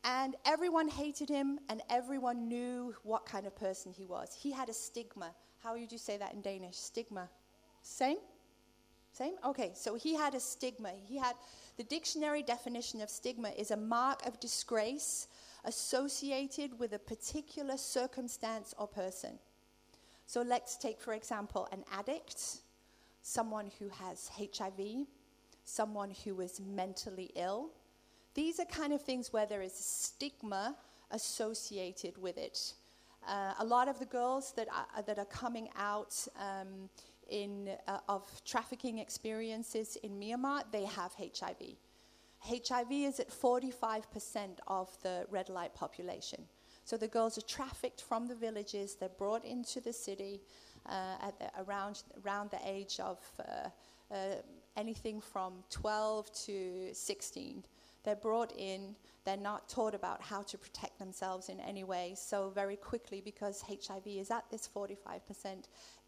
and 0.05 0.37
everyone 0.47 0.88
hated 0.88 1.29
him, 1.29 1.59
and 1.69 1.83
everyone 1.91 2.49
knew 2.49 2.95
what 3.02 3.26
kind 3.26 3.47
of 3.47 3.57
person 3.57 3.93
he 3.93 4.07
was. 4.07 4.37
He 4.41 4.52
had 4.52 4.69
a 4.69 4.73
stigma. 4.73 5.33
How 5.62 5.75
would 5.75 5.91
you 5.91 5.99
say 5.99 6.17
that 6.17 6.33
in 6.33 6.43
Danish? 6.43 6.76
Stigma. 6.76 7.29
Same? 7.83 8.19
Same? 9.12 9.35
Okay, 9.45 9.73
so 9.75 9.95
he 9.95 10.14
had 10.14 10.35
a 10.35 10.41
stigma. 10.41 10.93
He 11.05 11.19
had 11.19 11.35
the 11.76 11.85
dictionary 11.85 12.43
definition 12.43 13.00
of 13.00 13.11
stigma 13.11 13.50
is 13.50 13.71
a 13.71 13.76
mark 13.76 14.25
of 14.26 14.41
disgrace 14.41 15.29
associated 15.64 16.78
with 16.78 16.92
a 16.92 16.99
particular 16.99 17.76
circumstance 17.76 18.75
or 18.78 18.87
person. 18.87 19.38
So 20.26 20.42
let's 20.42 20.76
take, 20.76 21.00
for 21.00 21.14
example, 21.14 21.69
an 21.73 21.85
addict, 21.92 22.61
someone 23.23 23.71
who 23.78 23.88
has 23.88 24.31
HIV, 24.37 25.07
someone 25.64 26.12
who 26.25 26.40
is 26.40 26.61
mentally 26.61 27.31
ill. 27.37 27.71
These 28.35 28.59
are 28.61 28.64
kind 28.64 28.92
of 28.92 29.02
things 29.02 29.33
where 29.33 29.47
there 29.47 29.62
is 29.62 29.75
stigma 29.75 30.76
associated 31.11 32.16
with 32.19 32.38
it. 32.38 32.75
Uh, 33.28 33.52
a 33.59 33.64
lot 33.64 33.88
of 33.88 33.99
the 33.99 34.07
girls 34.07 34.52
that 34.57 34.69
are, 34.69 35.02
that 35.02 35.19
are 35.19 35.26
coming 35.26 35.69
out 35.76 36.26
um, 36.38 36.88
in, 37.31 37.71
uh, 37.87 37.99
of 38.09 38.25
trafficking 38.45 38.99
experiences 38.99 39.97
in 40.02 40.19
Myanmar, 40.19 40.64
they 40.73 40.85
have 40.85 41.12
HIV. 41.14 41.76
HIV 42.49 42.91
is 42.91 43.21
at 43.21 43.31
45% 43.31 44.59
of 44.67 44.91
the 45.03 45.27
red 45.31 45.49
light 45.49 45.75
population. 45.75 46.45
So 46.85 46.97
the 46.97 47.09
girls 47.09 47.39
are 47.39 47.43
trafficked 47.43 48.03
from 48.03 48.27
the 48.27 48.35
villages, 48.35 48.97
they're 48.97 49.09
brought 49.09 49.45
into 49.45 49.81
the 49.81 49.93
city 49.93 50.41
uh, 50.87 51.31
the, 51.39 51.51
around, 51.63 52.03
around 52.25 52.51
the 52.51 52.59
age 52.65 52.99
of 52.99 53.19
uh, 53.39 53.69
uh, 54.13 54.17
anything 54.77 55.21
from 55.21 55.63
12 55.71 56.33
to 56.47 56.91
16. 56.93 57.65
They're 58.05 58.17
brought 58.17 58.53
in, 58.59 58.97
they're 59.25 59.37
not 59.37 59.69
taught 59.69 59.95
about 59.95 60.21
how 60.21 60.43
to 60.43 60.59
protect 60.59 60.99
themselves 60.99 61.49
in 61.49 61.61
any 61.61 61.85
way. 61.85 62.15
So, 62.17 62.51
very 62.51 62.75
quickly, 62.75 63.23
because 63.25 63.63
HIV 63.63 64.07
is 64.07 64.33
at 64.33 64.51
this 64.51 64.69
45%, 64.75 65.21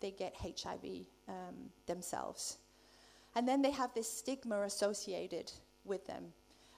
they 0.00 0.11
get 0.11 0.35
HIV 0.37 1.07
um, 1.29 1.71
themselves. 1.87 2.59
And 3.37 3.47
then 3.47 3.62
they 3.62 3.71
have 3.71 3.95
this 3.95 4.11
stigma 4.11 4.62
associated 4.62 5.53
with 5.85 6.07
them. 6.07 6.33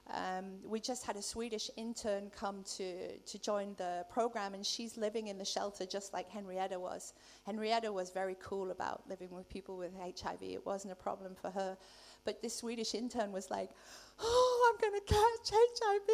Um, 0.08 0.60
we 0.64 0.78
just 0.78 1.04
had 1.04 1.16
a 1.16 1.22
Swedish 1.22 1.68
intern 1.76 2.30
come 2.30 2.62
to, 2.76 3.18
to 3.18 3.38
join 3.40 3.74
the 3.76 4.06
program, 4.08 4.54
and 4.54 4.64
she's 4.64 4.96
living 4.96 5.26
in 5.26 5.36
the 5.36 5.44
shelter 5.44 5.84
just 5.84 6.12
like 6.12 6.30
Henrietta 6.30 6.78
was. 6.78 7.12
Henrietta 7.44 7.92
was 7.92 8.10
very 8.10 8.36
cool 8.40 8.70
about 8.70 9.02
living 9.08 9.30
with 9.30 9.48
people 9.48 9.76
with 9.76 9.90
HIV, 9.96 10.42
it 10.42 10.64
wasn't 10.64 10.92
a 10.92 10.96
problem 10.96 11.34
for 11.34 11.50
her. 11.50 11.76
But 12.24 12.42
this 12.42 12.56
Swedish 12.56 12.94
intern 12.94 13.32
was 13.32 13.50
like, 13.50 13.70
Oh, 14.18 14.72
I'm 14.72 14.80
going 14.80 15.00
to 15.00 15.06
catch 15.06 15.50
HIV. 15.50 16.08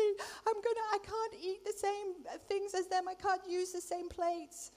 I'm 0.47 0.55
going 0.55 0.63
to, 0.63 0.83
I 0.93 0.99
can't 1.03 1.43
eat 1.43 1.65
the 1.65 1.73
same 1.73 2.39
things 2.49 2.75
as 2.75 2.87
them. 2.89 3.09
I 3.09 3.15
can't 3.15 3.41
use 3.49 3.73
the 3.73 3.81
same 3.81 4.09
plates. 4.09 4.73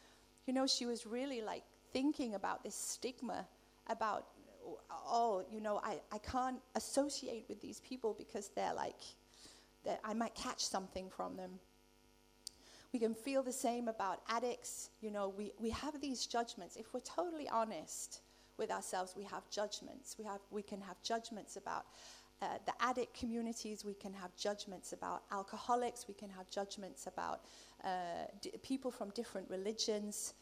You 0.46 0.54
know, 0.54 0.66
she 0.66 0.86
was 0.86 1.06
really 1.06 1.42
like 1.42 1.64
thinking 1.92 2.36
about 2.36 2.64
this 2.64 2.76
stigma 2.76 3.46
about 3.88 4.28
oh, 5.08 5.44
you 5.52 5.62
know, 5.62 5.80
I, 5.84 6.00
I 6.12 6.18
can't 6.18 6.60
associate 6.76 7.46
with 7.48 7.62
these 7.62 7.80
people 7.80 8.16
because 8.18 8.50
they're 8.56 8.74
like, 8.74 9.00
that 9.86 10.00
I 10.04 10.14
might 10.14 10.36
catch 10.36 10.66
something 10.66 11.10
from 11.10 11.38
them. 11.38 11.52
We 12.92 13.00
can 13.00 13.14
feel 13.14 13.44
the 13.44 13.52
same 13.52 13.88
about 13.88 14.22
addicts. 14.30 14.90
You 15.02 15.12
know, 15.12 15.30
we, 15.30 15.52
we 15.60 15.70
have 15.72 16.00
these 16.02 16.26
judgments. 16.26 16.76
If 16.76 16.94
we're 16.94 17.02
totally 17.02 17.48
honest 17.50 18.22
with 18.58 18.72
ourselves, 18.72 19.14
we 19.16 19.24
have 19.26 19.50
judgments. 19.50 20.16
We, 20.18 20.26
have, 20.26 20.40
we 20.50 20.62
can 20.62 20.82
have 20.82 21.02
judgments 21.04 21.58
about 21.58 21.86
uh, 22.42 22.48
the 22.66 22.74
addict 22.82 23.18
communities, 23.18 23.86
we 23.86 23.94
can 23.94 24.14
have 24.14 24.36
judgments 24.36 24.92
about 24.92 25.24
alcoholics, 25.32 26.06
we 26.08 26.14
can 26.14 26.30
have 26.30 26.50
judgments 26.50 27.08
about 27.08 27.42
uh, 27.84 27.88
d- 28.42 28.52
people 28.62 28.92
from 28.92 29.10
different 29.12 29.50
religions. 29.50 30.34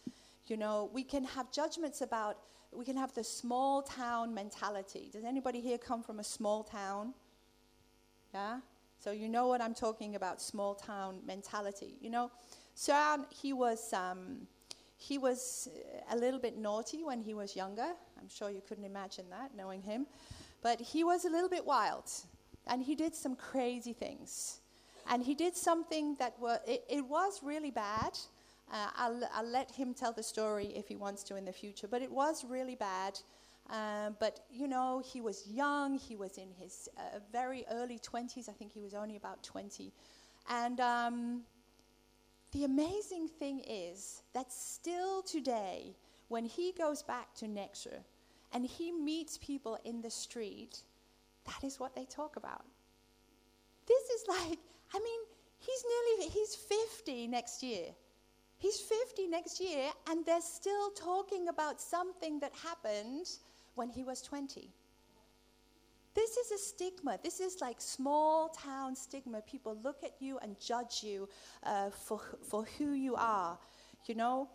You 0.47 0.57
know, 0.57 0.89
we 0.93 1.03
can 1.03 1.23
have 1.23 1.51
judgments 1.51 2.01
about 2.01 2.37
we 2.75 2.85
can 2.85 2.97
have 2.97 3.13
the 3.13 3.23
small 3.23 3.81
town 3.83 4.33
mentality. 4.33 5.09
Does 5.11 5.23
anybody 5.23 5.61
here 5.61 5.77
come 5.77 6.01
from 6.01 6.19
a 6.19 6.23
small 6.23 6.63
town? 6.63 7.13
Yeah? 8.33 8.59
So 8.99 9.11
you 9.11 9.29
know 9.29 9.47
what 9.47 9.61
I'm 9.61 9.73
talking 9.73 10.15
about, 10.15 10.41
small 10.41 10.75
town 10.75 11.19
mentality. 11.25 11.97
You 12.01 12.09
know, 12.09 12.31
Søren, 12.75 13.25
he 13.29 13.53
was, 13.53 13.93
um, 13.93 14.47
he 14.97 15.17
was 15.17 15.67
a 16.09 16.15
little 16.15 16.39
bit 16.39 16.57
naughty 16.57 17.03
when 17.03 17.21
he 17.21 17.33
was 17.33 17.55
younger. 17.55 17.93
I'm 18.19 18.29
sure 18.29 18.49
you 18.49 18.61
couldn't 18.67 18.85
imagine 18.85 19.25
that, 19.29 19.51
knowing 19.55 19.81
him. 19.81 20.07
But 20.61 20.79
he 20.79 21.03
was 21.03 21.25
a 21.25 21.29
little 21.29 21.49
bit 21.49 21.65
wild, 21.65 22.09
and 22.67 22.81
he 22.81 22.95
did 22.95 23.13
some 23.13 23.35
crazy 23.35 23.93
things. 23.93 24.61
And 25.07 25.21
he 25.21 25.35
did 25.35 25.57
something 25.57 26.15
that 26.15 26.39
was, 26.39 26.59
it, 26.65 26.85
it 26.89 27.05
was 27.05 27.41
really 27.43 27.71
bad, 27.71 28.17
uh, 28.73 28.87
I'll, 28.97 29.21
I'll, 29.35 29.47
let 29.47 29.69
him 29.69 29.93
tell 29.93 30.11
the 30.11 30.23
story 30.23 30.73
if 30.75 30.87
he 30.87 30.95
wants 30.95 31.21
to 31.25 31.35
in 31.35 31.45
the 31.45 31.53
future. 31.53 31.87
But 31.87 32.01
it 32.01 32.11
was 32.11 32.43
really 32.43 32.75
bad. 32.75 33.19
Um, 33.69 34.17
but, 34.19 34.39
you 34.51 34.67
know, 34.67 35.01
he 35.05 35.21
was 35.21 35.47
young. 35.47 35.97
He 35.99 36.15
was 36.15 36.37
in 36.39 36.49
his 36.59 36.89
uh, 36.97 37.19
very 37.31 37.65
early 37.71 37.99
20s. 37.99 38.49
I 38.49 38.51
think 38.51 38.71
he 38.73 38.81
was 38.81 38.95
only 38.95 39.15
about 39.15 39.43
20. 39.43 39.93
And 40.49 40.79
um, 40.79 41.41
the 42.51 42.65
amazing 42.65 43.27
thing 43.27 43.61
is 43.67 44.23
that 44.33 44.51
still 44.51 45.21
today, 45.21 45.95
when 46.29 46.43
he 46.43 46.73
goes 46.73 47.03
back 47.03 47.33
to 47.35 47.45
Nexø 47.45 47.93
and 48.53 48.65
he 48.65 48.91
meets 48.91 49.37
people 49.37 49.77
in 49.85 50.01
the 50.01 50.09
street, 50.09 50.81
that 51.45 51.63
is 51.63 51.79
what 51.79 51.95
they 51.95 52.05
talk 52.05 52.37
about. 52.37 52.65
This 53.87 54.03
is 54.09 54.25
like, 54.27 54.59
I 54.95 54.99
mean, 54.99 55.21
he's 55.59 55.83
nearly, 56.17 56.29
he's 56.31 56.55
50 56.55 57.27
next 57.27 57.61
year. 57.61 57.89
He's 58.63 58.79
50 58.79 59.27
next 59.27 59.59
year, 59.59 59.91
and 60.09 60.25
they're 60.25 60.39
still 60.39 60.89
talking 60.91 61.49
about 61.49 61.81
something 61.81 62.39
that 62.39 62.53
happened 62.63 63.27
when 63.75 63.89
he 63.89 64.05
was 64.05 64.21
20. 64.21 64.69
This 66.15 66.37
is 66.37 66.51
a 66.53 66.57
stigma. 66.57 67.19
This 67.21 67.41
is 67.41 67.59
like 67.59 67.81
small 67.81 68.47
town 68.47 68.95
stigma. 68.95 69.41
People 69.41 69.77
look 69.83 70.01
at 70.01 70.13
you 70.21 70.39
and 70.41 70.57
judge 70.61 71.03
you 71.03 71.27
uh, 71.63 71.89
for, 71.89 72.21
for 72.41 72.63
who 72.77 72.93
you 72.93 73.15
are. 73.15 73.57
You 74.05 74.15
know, 74.15 74.49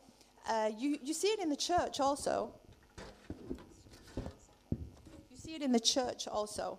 uh, 0.49 0.71
you, 0.75 0.97
you 1.03 1.13
see 1.13 1.29
it 1.29 1.41
in 1.41 1.51
the 1.51 1.57
church 1.57 2.01
also. 2.01 2.51
You 4.17 5.37
see 5.37 5.55
it 5.55 5.61
in 5.61 5.71
the 5.71 5.81
church 5.81 6.27
also. 6.27 6.79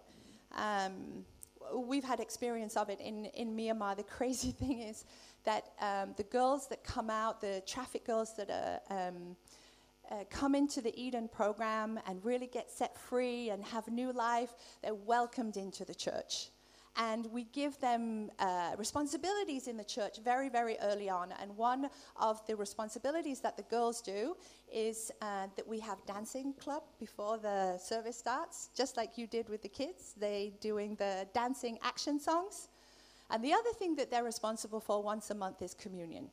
Um, 0.57 1.25
we've 1.75 2.03
had 2.03 2.19
experience 2.19 2.75
of 2.75 2.89
it 2.89 2.99
in, 2.99 3.25
in 3.25 3.55
Myanmar. 3.55 3.95
The 3.95 4.03
crazy 4.03 4.49
thing 4.59 4.81
is, 4.81 5.05
that 5.45 5.71
um, 5.79 6.13
the 6.17 6.23
girls 6.23 6.67
that 6.67 6.83
come 6.83 7.09
out, 7.09 7.41
the 7.41 7.61
traffic 7.65 8.05
girls 8.05 8.35
that 8.35 8.49
are, 8.49 8.79
um, 8.89 9.35
uh, 10.11 10.23
come 10.29 10.55
into 10.55 10.81
the 10.81 10.97
Eden 10.99 11.27
program 11.27 11.99
and 12.07 12.23
really 12.25 12.47
get 12.47 12.69
set 12.71 12.97
free 12.97 13.49
and 13.49 13.63
have 13.63 13.87
new 13.87 14.11
life, 14.11 14.53
they're 14.81 14.93
welcomed 14.95 15.57
into 15.57 15.85
the 15.85 15.95
church. 15.95 16.49
and 16.99 17.27
we 17.31 17.45
give 17.45 17.79
them 17.79 18.29
uh, 18.39 18.71
responsibilities 18.77 19.67
in 19.67 19.77
the 19.77 19.83
church 19.83 20.17
very, 20.23 20.49
very 20.49 20.77
early 20.81 21.09
on. 21.09 21.33
And 21.41 21.55
one 21.55 21.89
of 22.17 22.45
the 22.45 22.55
responsibilities 22.55 23.39
that 23.39 23.55
the 23.55 23.63
girls 23.63 24.01
do 24.01 24.35
is 24.71 25.11
uh, 25.21 25.47
that 25.55 25.67
we 25.67 25.79
have 25.79 26.05
dancing 26.05 26.53
club 26.53 26.83
before 26.99 27.37
the 27.37 27.77
service 27.77 28.17
starts, 28.17 28.69
just 28.75 28.97
like 28.97 29.17
you 29.17 29.27
did 29.27 29.47
with 29.49 29.61
the 29.61 29.69
kids. 29.69 30.13
They 30.19 30.53
doing 30.59 30.95
the 30.95 31.27
dancing 31.33 31.79
action 31.83 32.19
songs. 32.19 32.67
And 33.29 33.43
the 33.43 33.53
other 33.53 33.71
thing 33.77 33.95
that 33.95 34.09
they're 34.09 34.23
responsible 34.23 34.79
for 34.79 35.03
once 35.03 35.29
a 35.29 35.35
month 35.35 35.61
is 35.61 35.73
communion. 35.73 36.29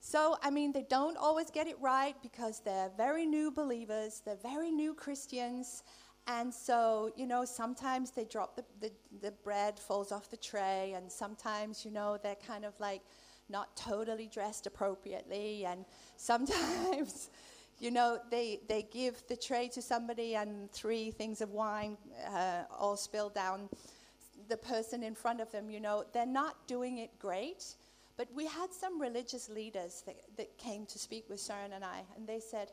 So, 0.00 0.36
I 0.42 0.50
mean, 0.50 0.72
they 0.72 0.86
don't 0.88 1.16
always 1.16 1.50
get 1.50 1.66
it 1.66 1.76
right 1.80 2.14
because 2.22 2.60
they're 2.60 2.90
very 2.96 3.26
new 3.26 3.50
believers, 3.50 4.22
they're 4.24 4.36
very 4.36 4.70
new 4.70 4.94
Christians, 4.94 5.82
and 6.28 6.52
so, 6.52 7.10
you 7.16 7.26
know, 7.26 7.44
sometimes 7.46 8.10
they 8.10 8.24
drop 8.24 8.54
the, 8.54 8.64
the, 8.80 8.92
the, 9.22 9.30
bread, 9.30 9.78
falls 9.78 10.12
off 10.12 10.30
the 10.30 10.36
tray, 10.36 10.92
and 10.94 11.10
sometimes, 11.10 11.86
you 11.86 11.90
know, 11.90 12.18
they're 12.22 12.36
kind 12.46 12.66
of 12.66 12.78
like 12.78 13.00
not 13.48 13.74
totally 13.76 14.28
dressed 14.28 14.66
appropriately, 14.66 15.64
and 15.64 15.86
sometimes, 16.16 17.30
you 17.80 17.90
know, 17.90 18.18
they, 18.30 18.60
they 18.68 18.82
give 18.92 19.22
the 19.28 19.36
tray 19.36 19.68
to 19.68 19.80
somebody 19.80 20.36
and 20.36 20.70
three 20.70 21.10
things 21.10 21.40
of 21.40 21.50
wine 21.50 21.96
uh, 22.30 22.64
all 22.78 22.96
spill 22.96 23.30
down 23.30 23.70
the 24.48 24.56
person 24.56 25.02
in 25.02 25.14
front 25.14 25.40
of 25.40 25.50
them, 25.52 25.70
you 25.70 25.80
know, 25.80 26.04
they're 26.12 26.26
not 26.26 26.66
doing 26.66 26.98
it 26.98 27.18
great. 27.18 27.64
But 28.16 28.28
we 28.34 28.46
had 28.46 28.72
some 28.72 29.00
religious 29.00 29.48
leaders 29.48 30.02
that, 30.06 30.16
that 30.36 30.58
came 30.58 30.86
to 30.86 30.98
speak 30.98 31.28
with 31.28 31.40
Sharon 31.40 31.72
and 31.72 31.84
I, 31.84 32.02
and 32.16 32.26
they 32.26 32.40
said, 32.40 32.72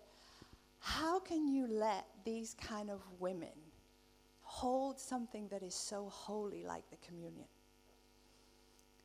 how 0.79 1.19
can 1.19 1.47
you 1.47 1.67
let 1.67 2.05
these 2.23 2.55
kind 2.55 2.89
of 2.89 3.01
women 3.19 3.49
hold 4.41 4.99
something 4.99 5.47
that 5.49 5.61
is 5.61 5.75
so 5.75 6.09
holy 6.09 6.63
like 6.63 6.89
the 6.89 6.97
communion? 7.05 7.47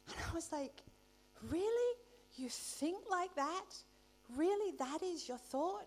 And 0.08 0.16
I 0.30 0.34
was 0.34 0.50
like, 0.50 0.82
Really? 1.48 1.96
You 2.36 2.48
think 2.48 3.04
like 3.10 3.34
that? 3.36 3.66
Really? 4.36 4.74
That 4.78 5.02
is 5.02 5.28
your 5.28 5.38
thought? 5.38 5.86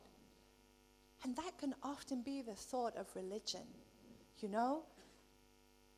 And 1.23 1.35
that 1.35 1.57
can 1.57 1.73
often 1.83 2.21
be 2.21 2.41
the 2.41 2.55
thought 2.55 2.95
of 2.97 3.07
religion, 3.15 3.61
you 4.39 4.49
know? 4.49 4.83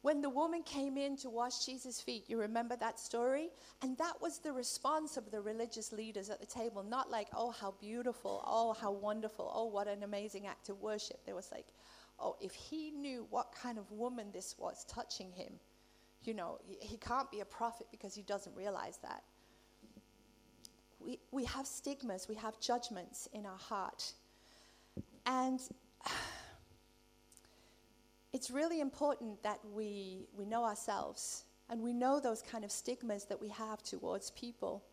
When 0.05 0.21
the 0.21 0.29
woman 0.29 0.62
came 0.62 0.97
in 1.00 1.17
to 1.17 1.31
wash 1.31 1.65
Jesus' 1.65 2.00
feet, 2.00 2.25
you 2.27 2.39
remember 2.39 2.75
that 2.75 3.00
story? 3.00 3.50
And 3.81 3.97
that 3.97 4.13
was 4.21 4.38
the 4.38 4.53
response 4.53 5.17
of 5.17 5.31
the 5.31 5.41
religious 5.41 5.91
leaders 5.91 6.29
at 6.29 6.39
the 6.39 6.45
table. 6.45 6.83
Not 6.83 7.09
like, 7.09 7.27
oh, 7.35 7.50
how 7.50 7.74
beautiful, 7.81 8.43
oh, 8.45 8.74
how 8.74 8.91
wonderful, 8.91 9.51
oh, 9.51 9.65
what 9.65 9.88
an 9.88 10.03
amazing 10.03 10.45
act 10.45 10.69
of 10.69 10.79
worship. 10.79 11.25
There 11.25 11.33
was 11.33 11.51
like, 11.51 11.65
oh, 12.19 12.35
if 12.39 12.53
he 12.53 12.91
knew 12.91 13.25
what 13.31 13.51
kind 13.59 13.79
of 13.79 13.91
woman 13.91 14.27
this 14.31 14.53
was 14.59 14.85
touching 14.88 15.31
him, 15.31 15.53
you 16.24 16.35
know, 16.35 16.59
he, 16.67 16.77
he 16.85 16.97
can't 16.97 17.31
be 17.31 17.39
a 17.39 17.45
prophet 17.45 17.88
because 17.89 18.13
he 18.13 18.21
doesn't 18.21 18.55
realize 18.55 19.00
that. 19.01 19.24
We, 21.00 21.17
we 21.31 21.45
have 21.45 21.65
stigmas, 21.65 22.27
we 22.29 22.35
have 22.35 22.59
judgments 22.59 23.27
in 23.33 23.47
our 23.47 23.57
heart. 23.57 24.13
And 25.25 25.59
it's 28.36 28.51
really 28.51 28.82
important 28.82 29.42
that 29.44 29.60
we, 29.74 30.27
we 30.38 30.46
know 30.46 30.65
ourselves 30.65 31.46
and 31.70 31.82
we 31.82 31.94
know 31.94 32.20
those 32.20 32.42
kind 32.42 32.65
of 32.65 32.72
stigmas 32.72 33.24
that 33.24 33.39
we 33.39 33.48
have 33.48 33.82
towards 33.82 34.32
people. 34.32 34.84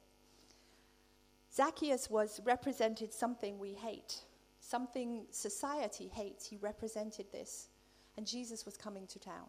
Zacchaeus 1.52 2.08
was 2.08 2.40
represented 2.44 3.12
something 3.12 3.58
we 3.58 3.72
hate, 3.72 4.18
something 4.60 5.24
society 5.32 6.08
hates. 6.14 6.46
He 6.46 6.56
represented 6.58 7.32
this. 7.32 7.66
And 8.16 8.28
Jesus 8.28 8.64
was 8.64 8.76
coming 8.76 9.08
to 9.08 9.18
town. 9.18 9.48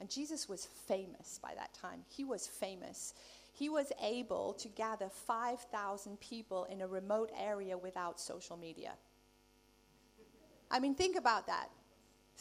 And 0.00 0.10
Jesus 0.10 0.48
was 0.48 0.66
famous 0.88 1.38
by 1.40 1.54
that 1.54 1.72
time. 1.74 2.00
He 2.08 2.24
was 2.24 2.48
famous. 2.48 3.14
He 3.52 3.68
was 3.68 3.92
able 4.02 4.54
to 4.54 4.66
gather 4.66 5.08
5,000 5.08 6.18
people 6.18 6.64
in 6.64 6.80
a 6.80 6.88
remote 6.88 7.30
area 7.40 7.78
without 7.78 8.18
social 8.18 8.56
media. 8.56 8.94
I 10.72 10.80
mean, 10.80 10.96
think 10.96 11.16
about 11.16 11.46
that. 11.46 11.70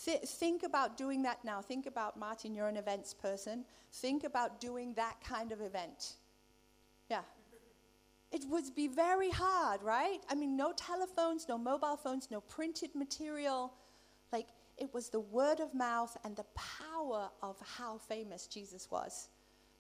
Th- 0.03 0.21
think 0.21 0.63
about 0.63 0.97
doing 0.97 1.23
that 1.23 1.43
now. 1.43 1.61
Think 1.61 1.85
about, 1.85 2.17
Martin, 2.17 2.53
you're 2.53 2.67
an 2.67 2.77
events 2.77 3.13
person. 3.13 3.65
Think 3.91 4.23
about 4.23 4.59
doing 4.59 4.93
that 4.93 5.15
kind 5.23 5.51
of 5.51 5.61
event. 5.61 6.13
Yeah. 7.09 7.21
It 8.31 8.43
would 8.49 8.75
be 8.75 8.87
very 8.87 9.29
hard, 9.29 9.81
right? 9.81 10.19
I 10.29 10.35
mean, 10.35 10.57
no 10.57 10.73
telephones, 10.73 11.47
no 11.47 11.57
mobile 11.57 11.97
phones, 11.97 12.29
no 12.29 12.41
printed 12.41 12.93
material. 12.93 13.73
Like, 14.31 14.47
it 14.77 14.93
was 14.93 15.09
the 15.09 15.21
word 15.21 15.59
of 15.59 15.73
mouth 15.73 16.15
and 16.23 16.35
the 16.35 16.45
power 16.53 17.29
of 17.41 17.55
how 17.77 17.97
famous 17.97 18.45
Jesus 18.45 18.91
was. 18.91 19.29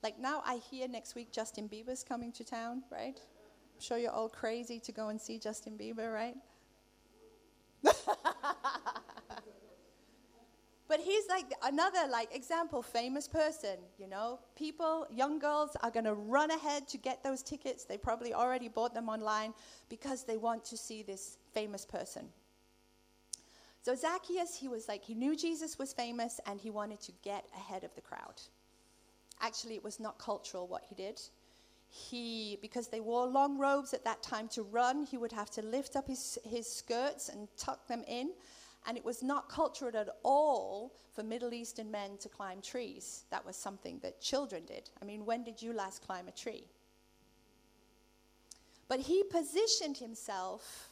Like, 0.01 0.17
now 0.19 0.41
I 0.45 0.55
hear 0.71 0.87
next 0.87 1.13
week 1.15 1.31
Justin 1.31 1.67
Bieber's 1.67 2.03
coming 2.03 2.31
to 2.33 2.43
town, 2.43 2.83
right? 2.91 3.19
I'm 3.19 3.81
sure 3.81 3.97
you're 3.97 4.11
all 4.11 4.29
crazy 4.29 4.79
to 4.79 4.91
go 4.91 5.09
and 5.09 5.19
see 5.19 5.37
Justin 5.37 5.77
Bieber, 5.77 6.11
right? 6.11 6.35
He's 11.07 11.29
like 11.29 11.45
another 11.63 11.99
like 12.11 12.35
example, 12.35 12.81
famous 12.81 13.29
person, 13.29 13.77
you 13.97 14.09
know. 14.09 14.39
People, 14.57 15.07
young 15.09 15.39
girls 15.39 15.77
are 15.81 15.89
going 15.89 16.03
to 16.03 16.13
run 16.13 16.51
ahead 16.51 16.85
to 16.89 16.97
get 16.97 17.23
those 17.23 17.41
tickets. 17.41 17.85
They 17.85 17.97
probably 17.97 18.33
already 18.33 18.67
bought 18.67 18.93
them 18.93 19.07
online 19.07 19.53
because 19.87 20.25
they 20.25 20.35
want 20.35 20.65
to 20.65 20.75
see 20.75 21.03
this 21.03 21.37
famous 21.53 21.85
person. 21.85 22.25
So 23.83 23.95
Zacchaeus, 23.95 24.53
he 24.53 24.67
was 24.67 24.89
like 24.89 25.01
he 25.01 25.13
knew 25.13 25.33
Jesus 25.37 25.79
was 25.79 25.93
famous 25.93 26.41
and 26.45 26.59
he 26.59 26.71
wanted 26.71 26.99
to 26.99 27.13
get 27.23 27.45
ahead 27.55 27.85
of 27.85 27.95
the 27.95 28.01
crowd. 28.01 28.41
Actually, 29.39 29.75
it 29.75 29.83
was 29.85 30.01
not 30.01 30.19
cultural 30.19 30.67
what 30.67 30.83
he 30.89 30.95
did. 30.95 31.21
He, 31.89 32.57
because 32.61 32.89
they 32.89 32.99
wore 32.99 33.27
long 33.27 33.57
robes 33.57 33.93
at 33.93 34.03
that 34.03 34.21
time 34.21 34.49
to 34.49 34.63
run, 34.63 35.03
he 35.03 35.17
would 35.17 35.31
have 35.31 35.49
to 35.51 35.61
lift 35.61 35.95
up 35.95 36.05
his, 36.09 36.37
his 36.43 36.69
skirts 36.69 37.29
and 37.29 37.47
tuck 37.55 37.87
them 37.87 38.03
in 38.09 38.31
and 38.87 38.97
it 38.97 39.03
was 39.03 39.21
not 39.21 39.49
cultural 39.49 39.95
at 39.95 40.09
all 40.23 40.93
for 41.13 41.21
Middle 41.21 41.53
Eastern 41.53 41.91
men 41.91 42.17
to 42.19 42.29
climb 42.29 42.61
trees. 42.61 43.25
That 43.29 43.45
was 43.45 43.57
something 43.57 43.99
that 44.01 44.21
children 44.21 44.63
did. 44.65 44.89
I 45.01 45.05
mean, 45.05 45.25
when 45.25 45.43
did 45.43 45.61
you 45.61 45.73
last 45.73 46.05
climb 46.05 46.27
a 46.29 46.31
tree? 46.31 46.63
But 48.87 49.01
he 49.01 49.23
positioned 49.23 49.97
himself 49.97 50.89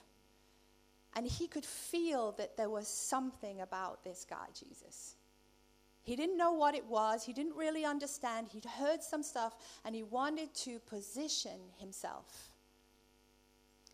and 1.15 1.25
he 1.25 1.47
could 1.47 1.65
feel 1.65 2.33
that 2.33 2.57
there 2.57 2.69
was 2.69 2.89
something 2.89 3.61
about 3.61 4.03
this 4.03 4.25
guy, 4.29 4.47
Jesus. 4.53 5.15
He 6.03 6.17
didn't 6.17 6.37
know 6.37 6.51
what 6.51 6.75
it 6.75 6.85
was, 6.85 7.23
he 7.23 7.31
didn't 7.31 7.55
really 7.55 7.85
understand. 7.85 8.49
He'd 8.51 8.65
heard 8.65 9.01
some 9.01 9.23
stuff 9.23 9.55
and 9.85 9.95
he 9.95 10.03
wanted 10.03 10.53
to 10.55 10.79
position 10.79 11.59
himself. 11.79 12.51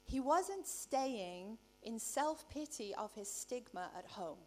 He 0.05 0.19
wasn't 0.19 0.67
staying 0.67 1.57
in 1.83 1.99
self 1.99 2.49
pity 2.49 2.93
of 2.95 3.13
his 3.13 3.31
stigma 3.31 3.89
at 3.97 4.05
home. 4.05 4.37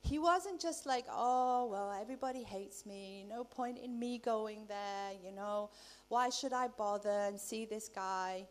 He 0.00 0.18
wasn't 0.18 0.60
just 0.60 0.84
like, 0.84 1.06
oh, 1.08 1.68
well, 1.70 1.92
everybody 1.92 2.42
hates 2.42 2.84
me. 2.84 3.24
No 3.28 3.44
point 3.44 3.78
in 3.78 3.98
me 3.98 4.18
going 4.18 4.66
there. 4.66 5.12
You 5.24 5.32
know, 5.32 5.70
why 6.08 6.28
should 6.28 6.52
I 6.52 6.68
bother 6.68 7.26
and 7.28 7.38
see 7.38 7.64
this 7.66 7.88
guy? 7.88 8.46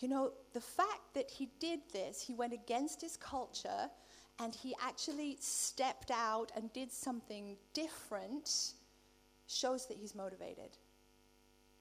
You 0.00 0.08
know, 0.08 0.32
the 0.54 0.60
fact 0.60 1.14
that 1.14 1.30
he 1.30 1.50
did 1.60 1.80
this, 1.92 2.22
he 2.22 2.32
went 2.34 2.54
against 2.54 3.02
his 3.02 3.16
culture 3.18 3.90
and 4.40 4.54
he 4.54 4.74
actually 4.82 5.36
stepped 5.40 6.10
out 6.10 6.50
and 6.56 6.72
did 6.72 6.90
something 6.90 7.56
different, 7.74 8.72
shows 9.46 9.86
that 9.86 9.98
he's 9.98 10.14
motivated. 10.14 10.78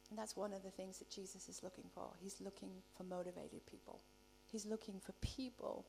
And 0.09 0.19
that's 0.19 0.35
one 0.35 0.51
of 0.51 0.61
the 0.61 0.69
things 0.69 0.99
that 0.99 1.09
Jesus 1.09 1.47
is 1.47 1.63
looking 1.63 1.85
for. 1.95 2.09
He's 2.21 2.41
looking 2.41 2.71
for 2.97 3.03
motivated 3.03 3.65
people. 3.65 4.01
He's 4.51 4.65
looking 4.65 4.99
for 4.99 5.13
people 5.21 5.85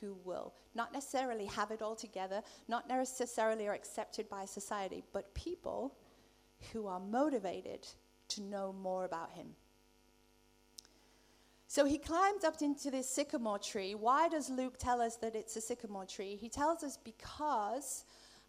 who 0.00 0.16
will 0.24 0.54
not 0.74 0.92
necessarily 0.92 1.46
have 1.46 1.70
it 1.70 1.82
all 1.82 1.94
together, 1.94 2.42
not 2.68 2.88
necessarily 2.88 3.68
are 3.68 3.74
accepted 3.74 4.28
by 4.28 4.44
society, 4.44 5.02
but 5.12 5.34
people 5.34 5.94
who 6.72 6.86
are 6.86 7.00
motivated 7.00 7.86
to 8.28 8.42
know 8.42 8.72
more 8.72 9.04
about 9.04 9.32
him. 9.32 9.48
So 11.66 11.84
he 11.84 11.98
climbs 11.98 12.42
up 12.42 12.60
into 12.62 12.90
this 12.90 13.08
sycamore 13.08 13.60
tree. 13.60 13.94
Why 13.94 14.28
does 14.28 14.50
Luke 14.50 14.76
tell 14.78 15.00
us 15.00 15.16
that 15.16 15.36
it's 15.36 15.54
a 15.54 15.60
sycamore 15.60 16.04
tree? 16.06 16.34
He 16.34 16.48
tells 16.48 16.82
us 16.82 16.96
because 16.96 18.04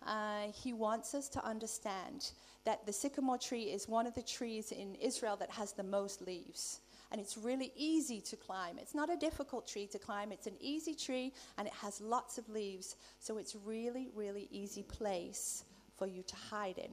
uh, 0.06 0.48
he 0.54 0.74
wants 0.74 1.14
us 1.14 1.30
to 1.30 1.46
understand 1.46 2.32
that 2.66 2.86
the 2.88 2.94
sycamore 2.94 3.38
tree 3.38 3.66
is 3.66 3.88
one 3.88 4.08
of 4.08 4.16
the 4.16 4.24
trees 4.24 4.72
in 4.72 4.96
Israel 4.96 5.36
that 5.36 5.52
has 5.52 5.74
the 5.74 5.84
most 5.84 6.22
leaves 6.22 6.80
and 7.12 7.20
it's 7.20 7.38
really 7.38 7.72
easy 7.76 8.22
to 8.22 8.36
climb. 8.36 8.78
It's 8.80 8.96
not 8.96 9.10
a 9.10 9.18
difficult 9.18 9.68
tree 9.68 9.88
to 9.88 10.00
climb, 10.00 10.32
it's 10.32 10.48
an 10.48 10.56
easy 10.60 10.96
tree 10.96 11.34
and 11.58 11.68
it 11.68 11.74
has 11.74 12.00
lots 12.00 12.38
of 12.38 12.48
leaves. 12.50 12.96
So 13.20 13.38
it's 13.38 13.56
really, 13.56 14.10
really 14.16 14.48
easy 14.52 14.84
place 14.84 15.66
for 15.98 16.08
you 16.08 16.24
to 16.24 16.36
hide 16.36 16.78
in. 16.78 16.92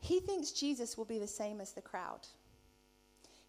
He 0.00 0.20
thinks 0.20 0.52
Jesus 0.52 0.96
will 0.96 1.04
be 1.04 1.18
the 1.18 1.26
same 1.26 1.60
as 1.60 1.72
the 1.72 1.82
crowd. 1.82 2.26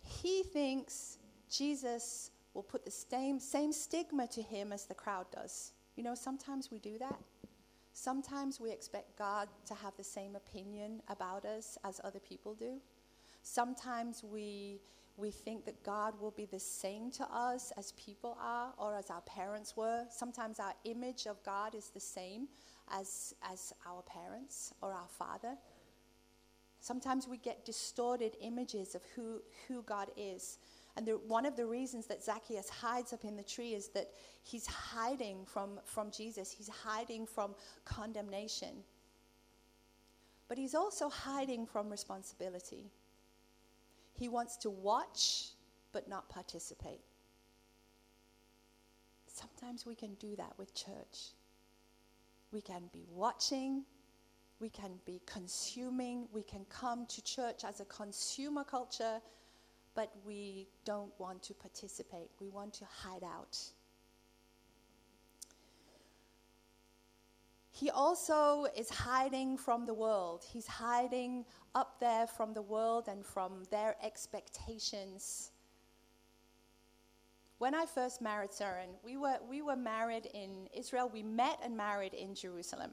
He 0.01 0.43
thinks 0.43 1.17
Jesus 1.49 2.31
will 2.53 2.63
put 2.63 2.83
the 2.85 2.91
same, 2.91 3.39
same 3.39 3.71
stigma 3.71 4.27
to 4.27 4.41
him 4.41 4.73
as 4.73 4.85
the 4.85 4.93
crowd 4.93 5.25
does. 5.31 5.71
You 5.95 6.03
know, 6.03 6.15
sometimes 6.15 6.69
we 6.71 6.79
do 6.79 6.97
that. 6.99 7.19
Sometimes 8.01 8.61
we 8.61 8.71
expect 8.71 9.17
God 9.17 9.49
to 9.65 9.73
have 9.75 9.91
the 9.97 10.05
same 10.05 10.37
opinion 10.37 11.01
about 11.09 11.43
us 11.43 11.77
as 11.83 11.99
other 12.01 12.21
people 12.21 12.53
do. 12.53 12.79
Sometimes 13.41 14.23
we, 14.23 14.79
we 15.17 15.31
think 15.31 15.65
that 15.65 15.83
God 15.83 16.13
will 16.17 16.31
be 16.31 16.45
the 16.45 16.61
same 16.61 17.11
to 17.11 17.25
us 17.25 17.73
as 17.77 17.91
people 17.97 18.37
are 18.41 18.73
or 18.77 18.95
as 18.95 19.09
our 19.09 19.19
parents 19.23 19.75
were. 19.75 20.05
Sometimes 20.09 20.61
our 20.61 20.73
image 20.85 21.27
of 21.27 21.43
God 21.43 21.75
is 21.75 21.89
the 21.89 21.99
same 21.99 22.47
as, 22.89 23.35
as 23.43 23.73
our 23.85 24.01
parents 24.03 24.73
or 24.81 24.93
our 24.93 25.09
father. 25.09 25.57
Sometimes 26.79 27.27
we 27.27 27.35
get 27.35 27.65
distorted 27.65 28.37
images 28.39 28.95
of 28.95 29.01
who, 29.13 29.41
who 29.67 29.81
God 29.83 30.09
is. 30.15 30.57
And 30.97 31.07
the, 31.07 31.13
one 31.13 31.45
of 31.45 31.55
the 31.55 31.65
reasons 31.65 32.07
that 32.07 32.23
Zacchaeus 32.23 32.69
hides 32.69 33.13
up 33.13 33.23
in 33.23 33.35
the 33.37 33.43
tree 33.43 33.73
is 33.73 33.89
that 33.89 34.09
he's 34.43 34.67
hiding 34.67 35.45
from, 35.45 35.79
from 35.85 36.11
Jesus, 36.11 36.51
he's 36.51 36.69
hiding 36.69 37.25
from 37.25 37.55
condemnation. 37.85 38.83
But 40.47 40.57
he's 40.57 40.75
also 40.75 41.09
hiding 41.09 41.65
from 41.67 41.89
responsibility. 41.89 42.91
He 44.13 44.27
wants 44.27 44.57
to 44.57 44.69
watch, 44.69 45.49
but 45.93 46.09
not 46.09 46.27
participate. 46.27 47.01
Sometimes 49.27 49.85
we 49.85 49.95
can 49.95 50.15
do 50.15 50.35
that 50.35 50.53
with 50.57 50.73
church. 50.73 51.33
We 52.51 52.61
can 52.61 52.89
be 52.91 53.05
watching, 53.09 53.83
we 54.59 54.69
can 54.69 54.91
be 55.05 55.21
consuming, 55.25 56.27
we 56.33 56.43
can 56.43 56.65
come 56.69 57.05
to 57.05 57.23
church 57.23 57.63
as 57.63 57.79
a 57.79 57.85
consumer 57.85 58.63
culture 58.63 59.21
but 59.95 60.11
we 60.25 60.67
don't 60.85 61.11
want 61.19 61.41
to 61.43 61.53
participate. 61.53 62.29
We 62.39 62.49
want 62.49 62.73
to 62.75 62.85
hide 62.85 63.23
out. 63.23 63.57
He 67.71 67.89
also 67.89 68.65
is 68.75 68.89
hiding 68.89 69.57
from 69.57 69.85
the 69.85 69.93
world. 69.93 70.43
He's 70.51 70.67
hiding 70.67 71.45
up 71.75 71.99
there 71.99 72.27
from 72.27 72.53
the 72.53 72.61
world 72.61 73.07
and 73.07 73.25
from 73.25 73.63
their 73.71 73.95
expectations. 74.03 75.51
When 77.57 77.73
I 77.73 77.85
first 77.85 78.21
married 78.21 78.51
Søren, 78.51 78.89
we 79.03 79.15
were, 79.15 79.37
we 79.49 79.61
were 79.61 79.77
married 79.77 80.27
in 80.33 80.67
Israel. 80.73 81.09
We 81.13 81.23
met 81.23 81.59
and 81.63 81.75
married 81.75 82.13
in 82.13 82.35
Jerusalem. 82.35 82.91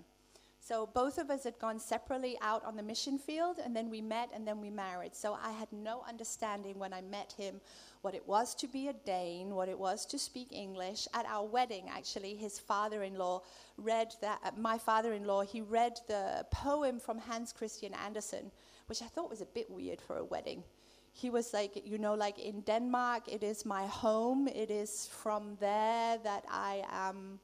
So 0.66 0.84
both 0.84 1.18
of 1.18 1.30
us 1.30 1.44
had 1.44 1.60
gone 1.60 1.78
separately 1.78 2.36
out 2.42 2.64
on 2.64 2.74
the 2.74 2.82
mission 2.82 3.20
field, 3.20 3.60
and 3.64 3.76
then 3.76 3.88
we 3.88 4.00
met 4.00 4.30
and 4.34 4.44
then 4.44 4.60
we 4.60 4.68
married. 4.68 5.14
So 5.14 5.38
I 5.40 5.52
had 5.52 5.68
no 5.70 6.02
understanding 6.08 6.76
when 6.76 6.92
I 6.92 7.02
met 7.02 7.32
him 7.38 7.60
what 8.02 8.16
it 8.16 8.26
was 8.26 8.52
to 8.56 8.66
be 8.66 8.88
a 8.88 8.92
Dane, 8.92 9.54
what 9.54 9.68
it 9.68 9.78
was 9.78 10.04
to 10.06 10.18
speak 10.18 10.48
English. 10.50 11.06
At 11.14 11.24
our 11.26 11.46
wedding, 11.46 11.88
actually, 11.88 12.34
his 12.34 12.58
father 12.58 13.04
in 13.04 13.14
law 13.14 13.42
read 13.76 14.12
that, 14.22 14.40
uh, 14.44 14.50
my 14.56 14.76
father 14.76 15.12
in 15.12 15.24
law, 15.24 15.42
he 15.42 15.60
read 15.60 16.00
the 16.08 16.44
poem 16.50 16.98
from 16.98 17.18
Hans 17.18 17.52
Christian 17.52 17.94
Andersen, 17.94 18.50
which 18.86 19.02
I 19.02 19.06
thought 19.06 19.30
was 19.30 19.42
a 19.42 19.46
bit 19.46 19.70
weird 19.70 20.00
for 20.00 20.16
a 20.16 20.24
wedding. 20.24 20.64
He 21.12 21.30
was 21.30 21.52
like, 21.54 21.80
you 21.86 21.96
know, 21.96 22.14
like 22.14 22.40
in 22.40 22.62
Denmark, 22.62 23.28
it 23.28 23.44
is 23.44 23.64
my 23.64 23.86
home, 23.86 24.48
it 24.48 24.72
is 24.72 25.08
from 25.12 25.56
there 25.60 26.18
that 26.24 26.44
I 26.50 26.82
am 26.90 27.38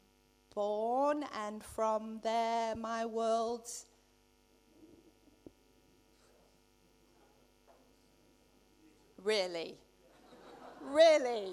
born, 0.55 1.25
and 1.47 1.63
from 1.63 2.21
there 2.23 2.75
my 2.77 3.05
world 3.07 3.69
Really? 9.25 9.77
really? 10.91 11.53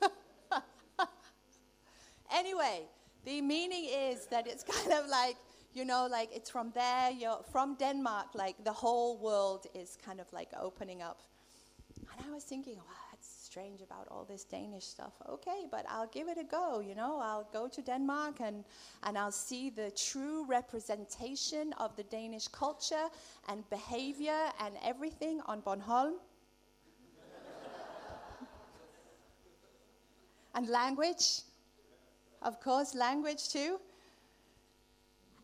anyway, 2.34 2.82
the 3.24 3.42
meaning 3.42 3.86
is 3.92 4.26
that 4.26 4.46
it's 4.46 4.64
kind 4.76 4.92
of 4.92 5.08
like, 5.08 5.36
you 5.74 5.84
know, 5.84 6.08
like 6.10 6.30
it's 6.34 6.48
from 6.48 6.72
there, 6.74 7.10
you're 7.10 7.40
from 7.52 7.74
Denmark, 7.74 8.28
like 8.34 8.64
the 8.64 8.72
whole 8.72 9.18
world 9.18 9.66
is 9.74 9.98
kind 10.02 10.20
of 10.20 10.32
like 10.32 10.48
opening 10.58 11.02
up. 11.02 11.20
And 12.16 12.26
I 12.26 12.34
was 12.34 12.44
thinking, 12.44 12.76
wow, 12.76 13.09
strange 13.50 13.82
about 13.82 14.06
all 14.12 14.24
this 14.24 14.44
Danish 14.44 14.84
stuff. 14.84 15.14
Okay, 15.28 15.66
but 15.72 15.84
I'll 15.88 16.06
give 16.06 16.28
it 16.28 16.38
a 16.38 16.44
go, 16.44 16.78
you 16.78 16.94
know. 16.94 17.18
I'll 17.20 17.48
go 17.52 17.66
to 17.66 17.82
Denmark 17.82 18.36
and, 18.40 18.64
and 19.02 19.18
I'll 19.18 19.32
see 19.32 19.70
the 19.70 19.90
true 19.90 20.46
representation 20.46 21.72
of 21.72 21.96
the 21.96 22.04
Danish 22.04 22.46
culture 22.46 23.08
and 23.48 23.68
behavior 23.68 24.38
and 24.60 24.76
everything 24.84 25.40
on 25.46 25.62
Bornholm. 25.62 26.12
and 30.54 30.68
language, 30.68 31.40
of 32.42 32.60
course, 32.60 32.94
language 32.94 33.48
too. 33.48 33.80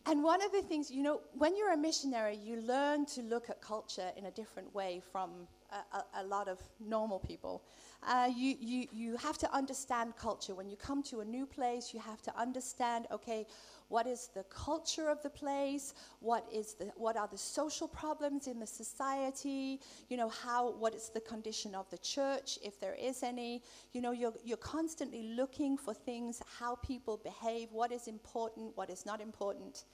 And 0.05 0.23
one 0.23 0.41
of 0.41 0.53
the 0.53 0.61
things, 0.61 0.89
you 0.89 1.03
know, 1.03 1.19
when 1.37 1.57
you're 1.57 1.73
a 1.73 1.77
missionary, 1.77 2.37
you 2.37 2.61
learn 2.61 3.05
to 3.07 3.21
look 3.21 3.49
at 3.49 3.59
culture 3.59 4.11
in 4.15 4.27
a 4.27 4.31
different 4.31 4.73
way 4.73 5.01
from 5.11 5.45
a, 5.71 6.21
a, 6.21 6.23
lot 6.23 6.47
of 6.47 6.59
normal 6.79 7.19
people. 7.19 7.63
Uh, 8.07 8.29
you, 8.35 8.55
you, 8.59 8.87
you 8.91 9.17
have 9.17 9.37
to 9.37 9.53
understand 9.53 10.15
culture. 10.15 10.55
When 10.55 10.69
you 10.69 10.77
come 10.77 11.03
to 11.03 11.19
a 11.19 11.25
new 11.25 11.45
place, 11.45 11.93
you 11.93 11.99
have 11.99 12.21
to 12.23 12.39
understand, 12.39 13.07
okay, 13.11 13.45
what 13.89 14.05
is 14.05 14.29
the 14.33 14.43
culture 14.43 15.09
of 15.09 15.21
the 15.23 15.29
place? 15.29 15.93
What, 16.19 16.45
is 16.53 16.73
the, 16.73 16.85
what 16.95 17.15
are 17.17 17.27
the 17.27 17.37
social 17.37 17.87
problems 17.87 18.47
in 18.47 18.59
the 18.59 18.67
society? 18.67 19.79
You 20.09 20.17
know, 20.17 20.29
how, 20.29 20.71
what 20.71 20.93
is 20.93 21.09
the 21.13 21.21
condition 21.21 21.73
of 21.73 21.89
the 21.89 21.97
church, 21.97 22.59
if 22.63 22.79
there 22.79 22.95
is 22.95 23.23
any? 23.23 23.63
You 23.93 24.01
know, 24.01 24.11
you're, 24.11 24.33
you're 24.43 24.57
constantly 24.57 25.23
looking 25.35 25.77
for 25.77 25.93
things, 25.93 26.41
how 26.59 26.75
people 26.75 27.17
behave, 27.23 27.69
what 27.71 27.91
is 27.91 28.07
important, 28.07 28.75
what 28.75 28.89
is 28.89 29.05
not 29.05 29.21
important. 29.21 29.85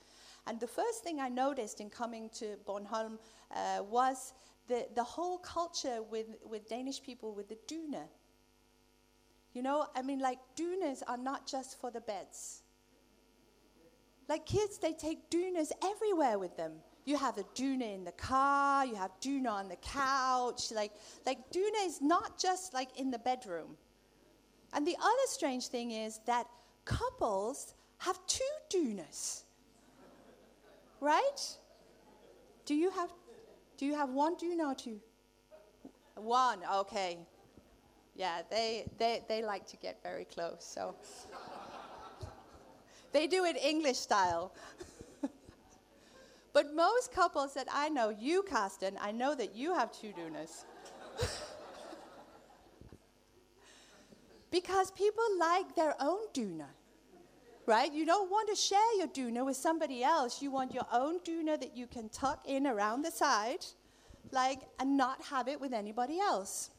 And 0.46 0.60
the 0.60 0.66
first 0.66 1.02
thing 1.02 1.20
I 1.20 1.28
noticed 1.28 1.80
in 1.80 1.88
coming 1.88 2.28
to 2.34 2.56
Bornholm 2.66 3.18
uh, 3.54 3.82
was 3.82 4.34
the, 4.68 4.86
the 4.94 5.04
whole 5.04 5.38
culture 5.38 6.02
with, 6.02 6.26
with 6.48 6.68
Danish 6.68 7.02
people 7.02 7.34
with 7.34 7.48
the 7.48 7.58
dyne. 7.66 8.08
You 9.52 9.62
know, 9.62 9.86
I 9.94 10.02
mean, 10.02 10.18
like, 10.18 10.38
dynes 10.56 11.02
are 11.06 11.16
not 11.16 11.46
just 11.46 11.80
for 11.80 11.90
the 11.90 12.00
beds. 12.00 12.62
Like 14.28 14.46
kids, 14.46 14.78
they 14.78 14.92
take 14.92 15.30
dynes 15.30 15.72
everywhere 15.84 16.38
with 16.38 16.56
them. 16.56 16.72
You 17.04 17.18
have 17.18 17.36
a 17.36 17.44
dyne 17.54 17.82
in 17.82 18.04
the 18.04 18.12
car, 18.12 18.86
you 18.86 18.94
have 18.94 19.10
dyne 19.20 19.46
on 19.46 19.68
the 19.68 19.76
couch. 19.76 20.72
Like, 20.72 20.92
like 21.26 21.50
dyne 21.50 21.76
is 21.82 22.00
not 22.00 22.38
just 22.38 22.72
like 22.72 22.98
in 22.98 23.10
the 23.10 23.18
bedroom. 23.18 23.76
And 24.72 24.86
the 24.86 24.96
other 24.98 25.26
strange 25.26 25.68
thing 25.68 25.92
is 25.92 26.20
that 26.26 26.46
couples 26.84 27.74
have 27.98 28.18
two 28.26 28.44
dynes. 28.70 29.44
right? 31.00 31.56
Do 32.64 32.74
you 32.74 32.90
have 32.90 33.12
do 33.84 33.88
you 33.90 33.96
have 33.96 34.08
one 34.08 34.34
dyne 34.40 34.62
or 34.62 34.74
two? 34.74 34.98
One, 36.14 36.60
okay. 36.74 37.18
Yeah, 38.16 38.40
they, 38.50 38.86
they, 38.96 39.22
they 39.28 39.42
like 39.42 39.66
to 39.66 39.76
get 39.76 40.02
very 40.02 40.24
close, 40.24 40.64
so. 40.64 40.94
they 43.12 43.26
do 43.26 43.44
it 43.44 43.58
English 43.62 43.98
style. 43.98 44.54
but 46.54 46.74
most 46.74 47.12
couples 47.12 47.52
that 47.52 47.68
I 47.70 47.90
know, 47.90 48.08
you, 48.08 48.42
Carsten, 48.42 48.96
I 48.98 49.12
know 49.12 49.34
that 49.34 49.54
you 49.54 49.74
have 49.74 49.92
two 49.92 50.12
dynes. 50.12 50.64
because 54.50 54.92
people 54.92 55.26
like 55.38 55.76
their 55.76 55.94
own 56.00 56.20
dyne 56.32 56.64
right? 57.66 57.92
You 57.92 58.04
don't 58.04 58.30
want 58.30 58.48
to 58.48 58.56
share 58.56 58.98
your 58.98 59.08
doona 59.08 59.44
with 59.44 59.56
somebody 59.56 60.02
else. 60.02 60.42
You 60.42 60.50
want 60.50 60.74
your 60.74 60.86
own 60.92 61.20
doona 61.20 61.58
that 61.60 61.76
you 61.76 61.86
can 61.86 62.08
tuck 62.08 62.46
in 62.46 62.66
around 62.66 63.02
the 63.02 63.10
side, 63.10 63.64
like, 64.30 64.60
and 64.78 64.96
not 64.96 65.22
have 65.24 65.48
it 65.48 65.60
with 65.60 65.72
anybody 65.72 66.18
else. 66.18 66.70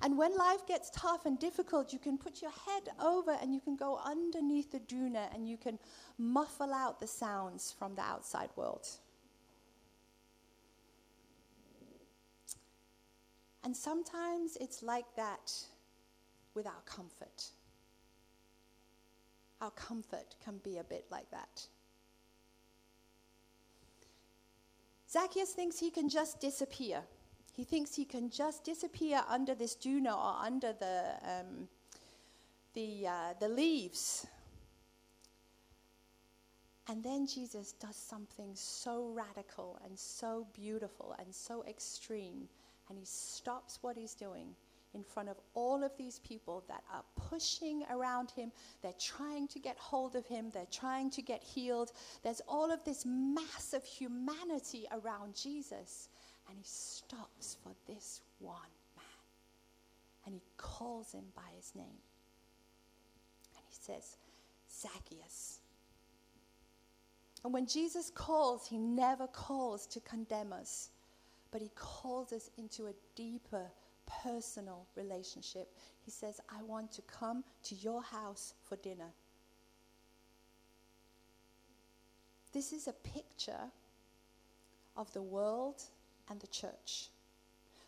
And 0.00 0.16
when 0.16 0.36
life 0.36 0.64
gets 0.66 0.90
tough 0.90 1.26
and 1.26 1.38
difficult, 1.38 1.92
you 1.92 1.98
can 1.98 2.18
put 2.18 2.40
your 2.40 2.52
head 2.66 2.88
over 3.02 3.36
and 3.42 3.52
you 3.52 3.60
can 3.60 3.74
go 3.74 4.00
underneath 4.04 4.70
the 4.70 4.78
doona 4.78 5.34
and 5.34 5.48
you 5.48 5.56
can 5.56 5.78
muffle 6.18 6.72
out 6.72 7.00
the 7.00 7.06
sounds 7.06 7.74
from 7.76 7.96
the 7.96 8.02
outside 8.02 8.50
world. 8.54 8.86
And 13.64 13.76
sometimes 13.76 14.56
it's 14.60 14.84
like 14.84 15.04
that 15.16 15.52
with 16.54 16.66
our 16.66 16.80
comfort 16.86 17.50
our 19.60 19.70
comfort 19.72 20.36
can 20.44 20.58
be 20.58 20.78
a 20.78 20.84
bit 20.84 21.06
like 21.10 21.30
that. 21.30 21.66
Zacchaeus 25.10 25.52
thinks 25.52 25.78
he 25.78 25.90
can 25.90 26.08
just 26.08 26.40
disappear. 26.40 27.02
He 27.52 27.64
thinks 27.64 27.94
he 27.94 28.04
can 28.04 28.30
just 28.30 28.62
disappear 28.62 29.22
under 29.28 29.54
this 29.54 29.74
dyne 29.74 30.06
or 30.06 30.36
under 30.44 30.72
the, 30.72 31.14
um, 31.22 31.68
the, 32.74 33.06
uh, 33.06 33.34
the 33.40 33.48
leaves. 33.48 34.26
And 36.88 37.02
then 37.02 37.26
Jesus 37.26 37.72
does 37.72 37.96
something 37.96 38.50
so 38.54 39.12
radical 39.14 39.78
and 39.84 39.98
so 39.98 40.46
beautiful 40.54 41.14
and 41.18 41.34
so 41.34 41.64
extreme. 41.68 42.48
And 42.88 42.98
he 42.98 43.04
stops 43.04 43.78
what 43.82 43.96
he's 43.96 44.14
doing 44.14 44.54
in 44.98 45.04
front 45.04 45.28
of 45.28 45.36
all 45.54 45.84
of 45.84 45.96
these 45.96 46.18
people 46.18 46.64
that 46.68 46.82
are 46.92 47.04
pushing 47.30 47.84
around 47.90 48.32
him. 48.32 48.50
They're 48.82 48.92
trying 49.00 49.46
to 49.48 49.60
get 49.60 49.78
hold 49.78 50.16
of 50.16 50.26
him, 50.26 50.50
they're 50.52 50.66
trying 50.70 51.10
to 51.10 51.22
get 51.22 51.42
healed. 51.42 51.92
There's 52.24 52.42
all 52.48 52.70
of 52.72 52.84
this 52.84 53.06
mass 53.06 53.72
of 53.72 53.84
humanity 53.84 54.86
around 54.92 55.34
Jesus. 55.34 56.08
And 56.48 56.58
he 56.58 56.64
stops 56.64 57.56
for 57.62 57.72
this 57.86 58.20
one 58.40 58.56
man. 58.96 59.04
And 60.26 60.34
he 60.34 60.42
calls 60.56 61.12
him 61.12 61.24
by 61.36 61.48
his 61.56 61.72
name. 61.76 62.02
And 63.54 63.64
he 63.68 63.76
says, 63.80 64.16
Zacchaeus. 64.70 65.60
And 67.44 67.54
when 67.54 67.66
Jesus 67.66 68.10
calls, 68.10 68.66
he 68.66 68.78
never 68.78 69.28
calls 69.28 69.86
to 69.88 70.00
condemn 70.00 70.52
us, 70.52 70.90
but 71.52 71.62
he 71.62 71.70
calls 71.76 72.32
us 72.32 72.50
into 72.58 72.86
a 72.86 72.94
deeper 73.14 73.70
personal 74.22 74.86
relationship. 74.96 75.74
He 76.00 76.10
says, 76.10 76.40
I 76.48 76.62
want 76.62 76.92
to 76.92 77.02
come 77.02 77.44
to 77.64 77.74
your 77.74 78.02
house 78.02 78.54
for 78.64 78.76
dinner. 78.76 79.12
This 82.52 82.72
is 82.72 82.88
a 82.88 82.92
picture 82.92 83.70
of 84.96 85.12
the 85.12 85.22
world 85.22 85.82
and 86.28 86.40
the 86.40 86.46
church. 86.46 87.10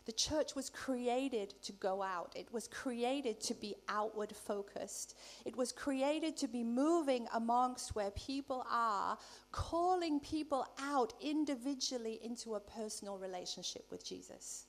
The 0.05 0.11
church 0.11 0.55
was 0.55 0.69
created 0.69 1.53
to 1.61 1.73
go 1.73 2.01
out. 2.01 2.33
It 2.35 2.51
was 2.51 2.67
created 2.67 3.39
to 3.41 3.53
be 3.53 3.75
outward 3.87 4.35
focused. 4.35 5.15
It 5.45 5.55
was 5.55 5.71
created 5.71 6.35
to 6.37 6.47
be 6.47 6.63
moving 6.63 7.27
amongst 7.33 7.95
where 7.95 8.09
people 8.11 8.65
are, 8.69 9.17
calling 9.51 10.19
people 10.19 10.65
out 10.79 11.13
individually 11.21 12.19
into 12.23 12.55
a 12.55 12.59
personal 12.59 13.19
relationship 13.19 13.85
with 13.91 14.03
Jesus. 14.03 14.65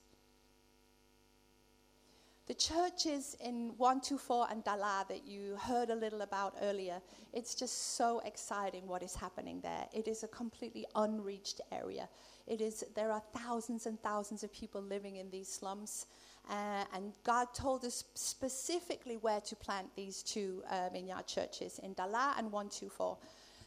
The 2.48 2.54
churches 2.54 3.36
in 3.40 3.72
124 3.76 4.48
and 4.50 4.64
Dala 4.64 5.06
that 5.08 5.28
you 5.28 5.56
heard 5.60 5.90
a 5.90 5.94
little 5.94 6.22
about 6.22 6.56
earlier, 6.60 7.00
it's 7.32 7.54
just 7.54 7.94
so 7.96 8.20
exciting 8.24 8.88
what 8.88 9.00
is 9.04 9.14
happening 9.14 9.60
there. 9.60 9.86
It 9.92 10.08
is 10.08 10.24
a 10.24 10.28
completely 10.28 10.84
unreached 10.96 11.60
area. 11.70 12.08
It 12.48 12.60
is, 12.60 12.84
there 12.96 13.12
are 13.12 13.22
thousands 13.32 13.86
and 13.86 14.00
thousands 14.02 14.42
of 14.42 14.52
people 14.52 14.82
living 14.82 15.16
in 15.16 15.30
these 15.30 15.48
slums. 15.48 16.06
Uh, 16.50 16.84
and 16.92 17.12
God 17.22 17.54
told 17.54 17.84
us 17.84 18.02
specifically 18.14 19.18
where 19.18 19.40
to 19.42 19.54
plant 19.54 19.94
these 19.94 20.24
two 20.24 20.64
um, 20.68 20.90
vineyard 20.92 21.28
churches 21.28 21.78
in 21.78 21.92
Dala 21.92 22.34
and 22.36 22.50
124. 22.50 23.18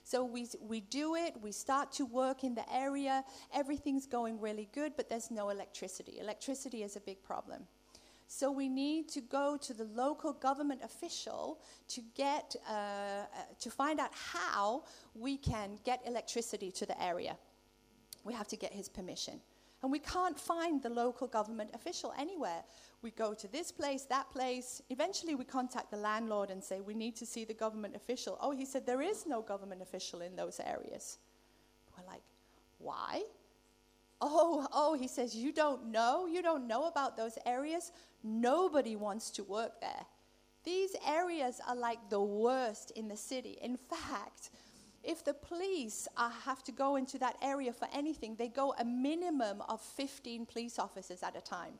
So 0.04 0.26
we, 0.26 0.48
we 0.62 0.82
do 0.82 1.16
it, 1.16 1.34
we 1.42 1.54
start 1.54 1.94
to 1.94 2.06
work 2.06 2.44
in 2.44 2.54
the 2.54 2.74
area, 2.74 3.24
everything's 3.54 4.06
going 4.06 4.42
really 4.42 4.68
good, 4.74 4.98
but 4.98 5.08
there's 5.08 5.32
no 5.32 5.50
electricity. 5.50 6.20
Electricity 6.20 6.84
is 6.84 6.98
a 6.98 7.00
big 7.00 7.24
problem. 7.24 7.62
So 8.38 8.52
we 8.52 8.68
need 8.68 9.08
to 9.12 9.22
go 9.22 9.56
to 9.62 9.74
the 9.74 9.86
local 9.86 10.34
government 10.34 10.82
official 10.84 11.62
to 11.88 12.02
get 12.16 12.54
uh, 12.70 12.74
uh, 12.74 13.26
to 13.62 13.72
find 13.72 13.98
out 13.98 14.10
how 14.12 14.84
we 15.14 15.38
can 15.38 15.80
get 15.86 16.02
electricity 16.06 16.70
to 16.72 16.86
the 16.86 17.02
area. 17.02 17.38
We 18.26 18.34
have 18.34 18.50
to 18.50 18.58
get 18.58 18.74
his 18.74 18.90
permission. 18.90 19.40
And 19.82 19.90
we 19.90 20.00
can't 20.00 20.38
find 20.38 20.84
the 20.84 20.90
local 20.90 21.28
government 21.28 21.70
official 21.74 22.14
anywhere. 22.20 22.64
We 23.02 23.12
go 23.12 23.34
to 23.34 23.48
this 23.48 23.72
place, 23.72 24.04
that 24.10 24.30
place. 24.32 24.82
Eventually, 24.90 25.36
we 25.36 25.46
contact 25.46 25.90
the 25.90 25.98
landlord 25.98 26.50
and 26.50 26.62
say, 26.62 26.82
We 26.82 26.94
need 26.94 27.16
to 27.16 27.26
see 27.26 27.46
the 27.46 27.54
government 27.54 27.96
official. 27.96 28.38
Oh, 28.42 28.52
he 28.52 28.66
said, 28.66 28.86
There 28.86 29.02
is 29.02 29.26
no 29.26 29.44
government 29.44 29.82
official 29.82 30.20
in 30.20 30.36
those 30.36 30.60
areas. 30.60 31.20
We're 31.98 32.06
like, 32.06 32.24
Why? 32.80 33.24
Oh, 34.22 34.66
oh, 34.72 34.94
he 34.94 35.08
says, 35.08 35.36
You 35.36 35.52
don't 35.52 35.88
know? 35.88 36.26
You 36.26 36.42
don't 36.42 36.68
know 36.68 36.88
about 36.88 37.18
those 37.18 37.38
areas? 37.46 37.92
Nobody 38.26 38.96
wants 38.96 39.30
to 39.32 39.44
work 39.44 39.80
there. 39.82 40.06
These 40.64 40.96
areas 41.08 41.62
are 41.68 41.76
like 41.76 42.10
the 42.10 42.20
worst 42.20 42.90
in 42.96 43.08
the 43.08 43.16
city. 43.16 43.60
In 43.62 43.78
fact, 43.78 44.50
if 45.04 45.24
the 45.24 45.36
police 45.36 46.08
uh, 46.18 46.32
have 46.44 46.64
to 46.64 46.72
go 46.72 46.96
into 46.96 47.20
that 47.20 47.36
area 47.44 47.72
for 47.72 47.88
anything, 47.94 48.36
they 48.36 48.48
go 48.48 48.74
a 48.80 48.84
minimum 48.84 49.62
of 49.70 49.80
15 49.80 50.48
police 50.48 50.80
officers 50.80 51.22
at 51.22 51.38
a 51.38 51.42
time. 51.42 51.74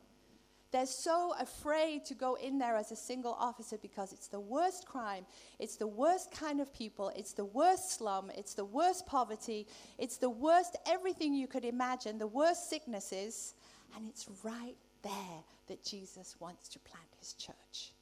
They're 0.70 0.86
so 0.86 1.34
afraid 1.40 2.04
to 2.04 2.14
go 2.14 2.34
in 2.34 2.58
there 2.58 2.76
as 2.76 2.92
a 2.92 2.96
single 2.96 3.32
officer 3.32 3.76
because 3.78 4.12
it's 4.12 4.28
the 4.28 4.38
worst 4.38 4.86
crime, 4.86 5.26
it's 5.58 5.74
the 5.76 5.86
worst 5.88 6.30
kind 6.30 6.60
of 6.60 6.72
people, 6.72 7.10
it's 7.16 7.32
the 7.32 7.44
worst 7.44 7.98
slum, 7.98 8.30
it's 8.36 8.54
the 8.54 8.64
worst 8.64 9.06
poverty, 9.06 9.66
it's 9.98 10.18
the 10.18 10.30
worst 10.30 10.76
everything 10.86 11.34
you 11.34 11.48
could 11.48 11.64
imagine, 11.64 12.18
the 12.18 12.26
worst 12.26 12.70
sicknesses, 12.70 13.54
and 13.96 14.08
it's 14.08 14.28
right 14.44 14.76
there 15.02 15.44
that 15.68 15.84
Jesus 15.84 16.36
wants 16.38 16.68
to 16.68 16.78
plant 16.78 17.08
his 17.18 17.32
church. 17.34 17.92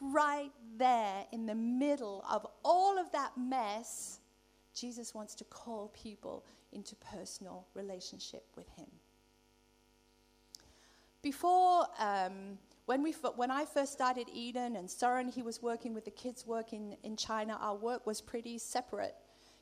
Right 0.00 0.52
there 0.76 1.24
in 1.32 1.46
the 1.46 1.54
middle 1.54 2.24
of 2.30 2.46
all 2.62 2.98
of 2.98 3.10
that 3.12 3.32
mess, 3.36 4.20
Jesus 4.74 5.14
wants 5.14 5.34
to 5.36 5.44
call 5.44 5.88
people 5.94 6.44
into 6.72 6.94
personal 6.96 7.66
relationship 7.74 8.44
with 8.56 8.68
him. 8.76 8.86
Before, 11.22 11.86
um, 11.98 12.58
when, 12.84 13.02
we, 13.02 13.12
when 13.34 13.50
I 13.50 13.64
first 13.64 13.92
started 13.92 14.28
Eden 14.32 14.76
and 14.76 14.88
Søren, 14.88 15.32
he 15.32 15.42
was 15.42 15.62
working 15.62 15.94
with 15.94 16.04
the 16.04 16.10
kids 16.10 16.46
working 16.46 16.96
in 17.02 17.16
China, 17.16 17.58
our 17.60 17.74
work 17.74 18.06
was 18.06 18.20
pretty 18.20 18.58
separate. 18.58 19.14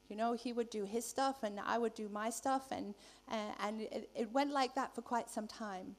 You 0.09 0.16
know, 0.16 0.35
he 0.35 0.53
would 0.53 0.68
do 0.68 0.85
his 0.85 1.07
stuff 1.07 1.42
and 1.42 1.59
I 1.64 1.79
would 1.79 1.94
do 1.94 2.09
my 2.11 2.29
stuff, 2.29 2.70
and, 2.70 2.94
and 3.29 3.81
it 3.81 4.29
went 4.33 4.53
like 4.53 4.74
that 4.74 4.94
for 4.94 5.00
quite 5.00 5.31
some 5.31 5.46
time. 5.46 5.96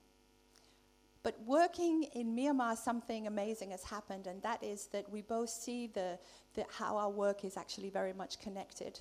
But 1.26 1.42
working 1.44 2.04
in 2.14 2.36
Myanmar, 2.36 2.78
something 2.78 3.26
amazing 3.26 3.72
has 3.72 3.84
happened, 3.84 4.28
and 4.28 4.40
that 4.44 4.64
is 4.64 4.86
that 4.92 5.10
we 5.12 5.24
both 5.24 5.50
see 5.50 5.88
the, 5.88 6.20
the, 6.54 6.66
how 6.70 6.98
our 6.98 7.10
work 7.10 7.44
is 7.44 7.58
actually 7.58 7.90
very 7.90 8.14
much 8.14 8.40
connected. 8.40 9.00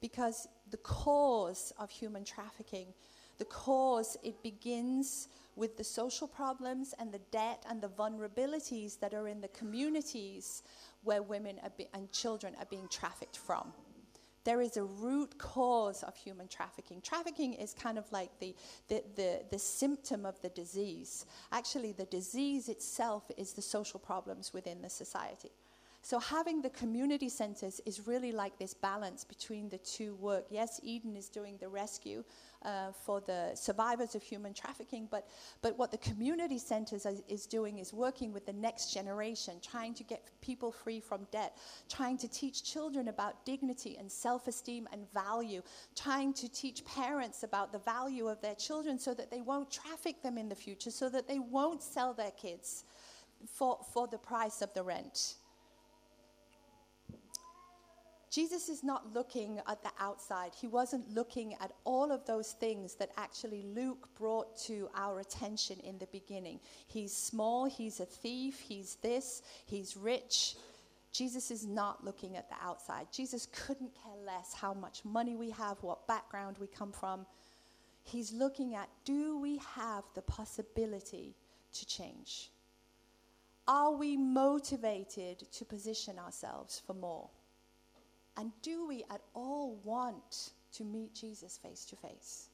Because 0.00 0.48
the 0.72 0.78
cause 0.78 1.72
of 1.78 1.88
human 1.88 2.24
trafficking, 2.24 2.88
the 3.38 3.44
cause, 3.44 4.16
it 4.24 4.42
begins 4.42 5.28
with 5.54 5.76
the 5.76 5.84
social 5.84 6.26
problems 6.26 6.92
and 6.98 7.12
the 7.12 7.20
debt 7.30 7.64
and 7.70 7.80
the 7.80 7.88
vulnerabilities 7.88 8.98
that 8.98 9.14
are 9.14 9.28
in 9.28 9.40
the 9.40 9.48
communities 9.48 10.64
where 11.04 11.22
women 11.22 11.60
be, 11.78 11.86
and 11.94 12.10
children 12.10 12.52
are 12.58 12.66
being 12.68 12.88
trafficked 12.88 13.36
from 13.36 13.72
there 14.44 14.60
is 14.60 14.76
a 14.76 14.84
root 14.84 15.38
cause 15.38 16.02
of 16.02 16.16
human 16.16 16.48
trafficking. 16.48 17.00
Trafficking 17.02 17.54
is 17.54 17.74
kind 17.74 17.98
of 17.98 18.10
like 18.10 18.30
the, 18.40 18.54
the, 18.88 19.02
the, 19.16 19.42
the, 19.50 19.58
symptom 19.58 20.24
of 20.24 20.40
the 20.40 20.48
disease. 20.50 21.26
Actually, 21.52 21.92
the 21.92 22.06
disease 22.06 22.68
itself 22.68 23.30
is 23.36 23.52
the 23.52 23.62
social 23.62 24.00
problems 24.00 24.52
within 24.52 24.80
the 24.80 24.90
society. 24.90 25.50
So 26.02 26.18
having 26.18 26.62
the 26.62 26.70
community 26.70 27.28
centers 27.28 27.80
is 27.84 28.06
really 28.06 28.32
like 28.32 28.58
this 28.58 28.72
balance 28.72 29.22
between 29.22 29.68
the 29.68 29.78
two 29.78 30.14
work. 30.14 30.46
Yes, 30.50 30.80
Eden 30.82 31.14
is 31.14 31.28
doing 31.28 31.58
the 31.60 31.68
rescue 31.68 32.24
uh, 32.62 32.92
for 32.92 33.20
the 33.20 33.50
survivors 33.54 34.14
of 34.14 34.22
human 34.22 34.54
trafficking, 34.54 35.08
but, 35.10 35.28
but 35.60 35.78
what 35.78 35.90
the 35.90 35.98
community 35.98 36.58
centers 36.58 37.04
is, 37.04 37.22
is 37.28 37.46
doing 37.46 37.78
is 37.78 37.92
working 37.92 38.32
with 38.32 38.46
the 38.46 38.52
next 38.52 38.94
generation, 38.94 39.54
trying 39.62 39.92
to 39.94 40.02
get 40.02 40.22
people 40.40 40.72
free 40.72 41.00
from 41.00 41.26
debt, 41.30 41.56
trying 41.90 42.16
to 42.16 42.28
teach 42.28 42.64
children 42.64 43.08
about 43.08 43.44
dignity 43.44 43.96
and 43.98 44.10
self-esteem 44.10 44.88
and 44.92 45.10
value, 45.12 45.62
trying 45.94 46.32
to 46.32 46.48
teach 46.48 46.82
parents 46.86 47.42
about 47.42 47.72
the 47.72 47.78
value 47.78 48.26
of 48.26 48.40
their 48.40 48.54
children 48.54 48.98
so 48.98 49.12
that 49.12 49.30
they 49.30 49.42
won't 49.42 49.70
traffic 49.70 50.22
them 50.22 50.38
in 50.38 50.48
the 50.48 50.54
future, 50.54 50.90
so 50.90 51.10
that 51.10 51.28
they 51.28 51.38
won't 51.38 51.82
sell 51.82 52.14
their 52.14 52.32
kids 52.32 52.84
for, 53.46 53.78
for 53.92 54.06
the 54.06 54.18
price 54.18 54.62
of 54.62 54.72
the 54.72 54.82
rent. 54.82 55.34
Jesus 58.30 58.68
is 58.68 58.84
not 58.84 59.12
looking 59.12 59.60
at 59.66 59.82
the 59.82 59.90
outside. 59.98 60.52
He 60.54 60.68
wasn't 60.68 61.12
looking 61.12 61.54
at 61.54 61.72
all 61.84 62.12
of 62.12 62.24
those 62.26 62.52
things 62.52 62.94
that 62.94 63.10
actually 63.16 63.64
Luke 63.74 64.08
brought 64.16 64.56
to 64.66 64.88
our 64.94 65.18
attention 65.18 65.80
in 65.80 65.98
the 65.98 66.06
beginning. 66.06 66.60
He's 66.86 67.14
small, 67.14 67.64
he's 67.64 67.98
a 67.98 68.04
thief, 68.04 68.60
he's 68.60 68.94
this, 69.02 69.42
he's 69.66 69.96
rich. 69.96 70.54
Jesus 71.12 71.50
is 71.50 71.66
not 71.66 72.04
looking 72.04 72.36
at 72.36 72.48
the 72.48 72.54
outside. 72.62 73.08
Jesus 73.12 73.48
couldn't 73.52 73.92
care 74.00 74.24
less 74.24 74.54
how 74.54 74.74
much 74.74 75.04
money 75.04 75.34
we 75.34 75.50
have, 75.50 75.82
what 75.82 76.06
background 76.06 76.56
we 76.60 76.68
come 76.68 76.92
from. 76.92 77.26
He's 78.04 78.32
looking 78.32 78.76
at 78.76 78.88
do 79.04 79.38
we 79.38 79.60
have 79.74 80.04
the 80.14 80.22
possibility 80.22 81.34
to 81.72 81.86
change? 81.86 82.50
Are 83.66 83.92
we 83.92 84.16
motivated 84.16 85.50
to 85.52 85.64
position 85.64 86.16
ourselves 86.16 86.80
for 86.86 86.94
more? 86.94 87.28
And 88.36 88.52
do 88.62 88.86
we 88.86 89.04
at 89.10 89.20
all 89.34 89.78
want 89.84 90.50
to 90.72 90.84
meet 90.84 91.14
Jesus 91.14 91.58
face 91.58 91.84
to 91.86 91.96
face? 91.96 92.48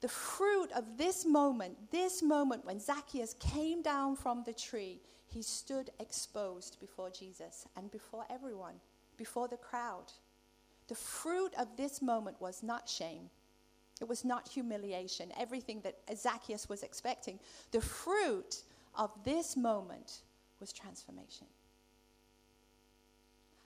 The 0.00 0.08
fruit 0.08 0.70
of 0.72 0.98
this 0.98 1.24
moment, 1.24 1.76
this 1.90 2.22
moment 2.22 2.64
when 2.64 2.80
Zacchaeus 2.80 3.34
came 3.34 3.82
down 3.82 4.16
from 4.16 4.42
the 4.44 4.52
tree, 4.52 5.00
he 5.26 5.42
stood 5.42 5.90
exposed 6.00 6.78
before 6.80 7.08
Jesus 7.10 7.66
and 7.76 7.90
before 7.90 8.26
everyone, 8.28 8.74
before 9.16 9.48
the 9.48 9.56
crowd. 9.56 10.12
The 10.88 10.94
fruit 10.96 11.54
of 11.58 11.76
this 11.76 12.02
moment 12.02 12.40
was 12.40 12.62
not 12.62 12.88
shame, 12.88 13.30
It 14.00 14.08
was 14.08 14.24
not 14.24 14.48
humiliation, 14.48 15.32
everything 15.38 15.80
that 15.82 15.96
Zacchaeus 16.16 16.68
was 16.68 16.82
expecting. 16.82 17.38
The 17.70 17.80
fruit 17.80 18.64
of 18.96 19.12
this 19.22 19.56
moment 19.56 20.22
was 20.58 20.72
transformation. 20.72 21.46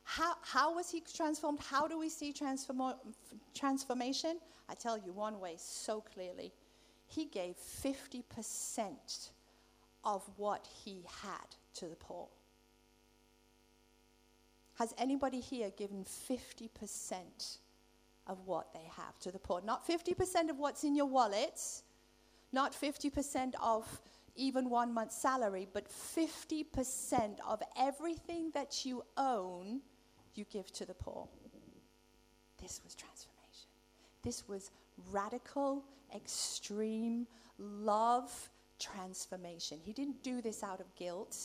How, 0.09 0.35
how 0.42 0.73
was 0.73 0.88
he 0.88 1.01
transformed? 1.01 1.59
How 1.59 1.88
do 1.88 1.99
we 1.99 2.09
see 2.09 2.33
transform- 2.33 2.95
transformation? 3.55 4.38
I 4.69 4.75
tell 4.75 4.97
you 4.97 5.12
one 5.12 5.40
way 5.40 5.57
so 5.59 6.01
clearly. 6.01 6.53
He 7.09 7.25
gave 7.27 7.57
50% 7.57 9.31
of 10.05 10.23
what 10.37 10.66
he 10.85 11.05
had 11.23 11.57
to 11.75 11.87
the 11.87 11.97
poor. 11.97 12.29
Has 14.79 14.95
anybody 14.97 15.40
here 15.40 15.71
given 15.77 16.05
50% 16.05 17.59
of 18.29 18.38
what 18.47 18.73
they 18.73 18.88
have 18.97 19.19
to 19.21 19.33
the 19.33 19.40
poor? 19.40 19.61
Not 19.64 19.87
50% 19.87 20.51
of 20.51 20.59
what's 20.59 20.85
in 20.85 20.95
your 20.95 21.07
wallets, 21.07 21.83
not 22.53 22.73
50% 22.73 23.55
of 23.61 24.01
even 24.37 24.71
one 24.71 24.95
month's 24.95 25.16
salary, 25.21 25.66
but 25.73 25.88
50% 25.88 27.38
of 27.47 27.61
everything 27.77 28.53
that 28.55 28.85
you 28.85 29.03
own, 29.16 29.81
you 30.37 30.44
give 30.51 30.72
to 30.72 30.85
the 30.85 30.94
poor. 30.94 31.29
This 32.61 32.81
was 32.85 32.94
transformation. 32.94 33.68
This 34.22 34.49
was 34.49 34.70
radical, 35.11 35.85
extreme 36.14 37.27
love 37.59 38.51
transformation. 38.79 39.79
He 39.83 39.92
didn't 39.92 40.22
do 40.22 40.40
this 40.40 40.62
out 40.62 40.81
of 40.81 40.94
guilt. 40.96 41.37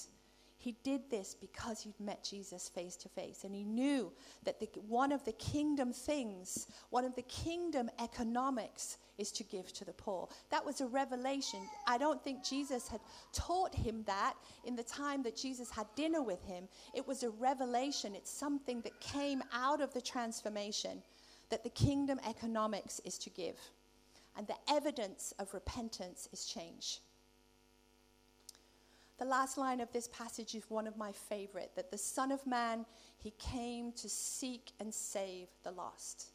He 0.62 0.76
did 0.84 1.10
this 1.10 1.34
because 1.34 1.82
he'd 1.82 2.00
met 2.00 2.24
Jesus 2.24 2.70
face 2.70 2.96
to 2.98 3.10
face. 3.10 3.46
And 3.46 3.56
he 3.56 3.64
knew 3.64 4.12
that 4.44 4.60
the, 4.60 4.70
one 4.88 5.12
of 5.12 5.26
the 5.26 5.32
kingdom 5.32 5.92
things, 5.92 6.68
one 6.92 7.04
of 7.04 7.16
the 7.16 7.24
kingdom 7.24 7.90
economics, 8.00 8.98
is 9.18 9.32
to 9.32 9.44
give 9.44 9.74
to 9.74 9.86
the 9.86 9.94
poor. 9.94 10.30
That 10.52 10.64
was 10.64 10.80
a 10.80 10.86
revelation. 10.86 11.62
I 11.88 11.98
don't 11.98 12.24
think 12.24 12.46
Jesus 12.46 12.88
had 12.88 13.02
taught 13.34 13.74
him 13.74 14.04
that 14.06 14.36
in 14.64 14.76
the 14.76 14.84
time 14.84 15.24
that 15.24 15.36
Jesus 15.36 15.72
had 15.72 15.88
dinner 15.96 16.22
with 16.22 16.44
him. 16.44 16.68
It 16.94 17.08
was 17.08 17.24
a 17.24 17.32
revelation, 17.32 18.14
it's 18.14 18.32
something 18.32 18.82
that 18.82 19.00
came 19.00 19.42
out 19.52 19.82
of 19.82 19.92
the 19.96 20.02
transformation 20.02 21.02
that 21.50 21.64
the 21.64 21.72
kingdom 21.72 22.20
economics 22.30 23.02
is 23.04 23.18
to 23.18 23.32
give. 23.32 23.58
And 24.38 24.46
the 24.46 24.58
evidence 24.70 25.34
of 25.40 25.56
repentance 25.56 26.30
is 26.32 26.46
change. 26.46 27.00
The 29.22 29.28
last 29.28 29.60
line 29.60 29.82
of 29.82 29.92
this 29.94 30.08
passage 30.08 30.56
is 30.56 30.64
one 30.68 30.88
of 30.88 30.98
my 30.98 31.12
favorite 31.12 31.74
that 31.76 31.92
the 31.92 31.98
Son 32.00 32.32
of 32.32 32.48
Man, 32.48 32.88
he 33.20 33.30
came 33.38 33.92
to 33.92 34.10
seek 34.10 34.72
and 34.80 34.92
save 34.92 35.48
the 35.62 35.70
lost. 35.70 36.32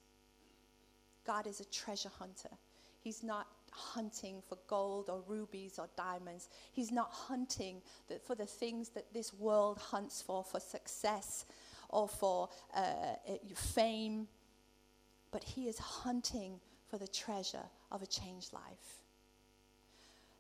God 1.27 1.49
is 1.49 1.59
a 1.59 1.65
treasure 1.65 2.13
hunter. 2.17 2.51
He's 3.01 3.25
not 3.25 3.49
hunting 3.73 4.41
for 4.49 4.57
gold 4.69 5.11
or 5.11 5.21
rubies 5.27 5.81
or 5.81 5.89
diamonds. 5.97 6.49
He's 6.71 6.93
not 6.93 7.11
hunting 7.11 7.83
for 8.25 8.37
the 8.37 8.47
things 8.47 8.91
that 8.91 9.13
this 9.13 9.35
world 9.35 9.79
hunts 9.79 10.23
for, 10.23 10.45
for 10.45 10.61
success 10.61 11.45
or 11.89 12.07
for 12.07 12.51
uh, 12.73 12.83
uh 13.29 13.33
fame. 13.57 14.29
But 15.33 15.43
he 15.43 15.67
is 15.67 15.77
hunting 15.79 16.61
for 16.89 16.99
the 16.99 17.09
treasure 17.09 17.67
of 17.91 18.03
a 18.03 18.07
changed 18.07 18.53
life. 18.53 19.03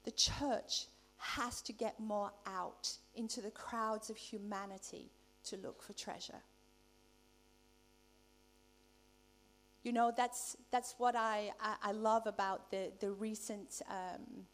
The 0.05 0.13
church 0.13 0.87
has 1.19 1.63
to 1.63 1.73
get 1.73 1.99
more 1.99 2.33
out 2.47 2.91
into 3.15 3.41
the 3.41 3.51
crowds 3.51 4.11
of 4.11 4.17
humanity 4.17 5.11
to 5.45 5.57
look 5.57 5.83
for 5.83 5.93
treasure. 5.93 6.43
You 9.83 9.93
know, 9.93 10.13
that's, 10.15 10.57
that's 10.73 10.97
what 10.99 11.15
I, 11.15 11.53
I, 11.61 11.93
love 11.93 12.27
about 12.27 12.73
the, 12.73 12.91
the 12.99 13.13
recent 13.13 13.83
um, 13.89 14.45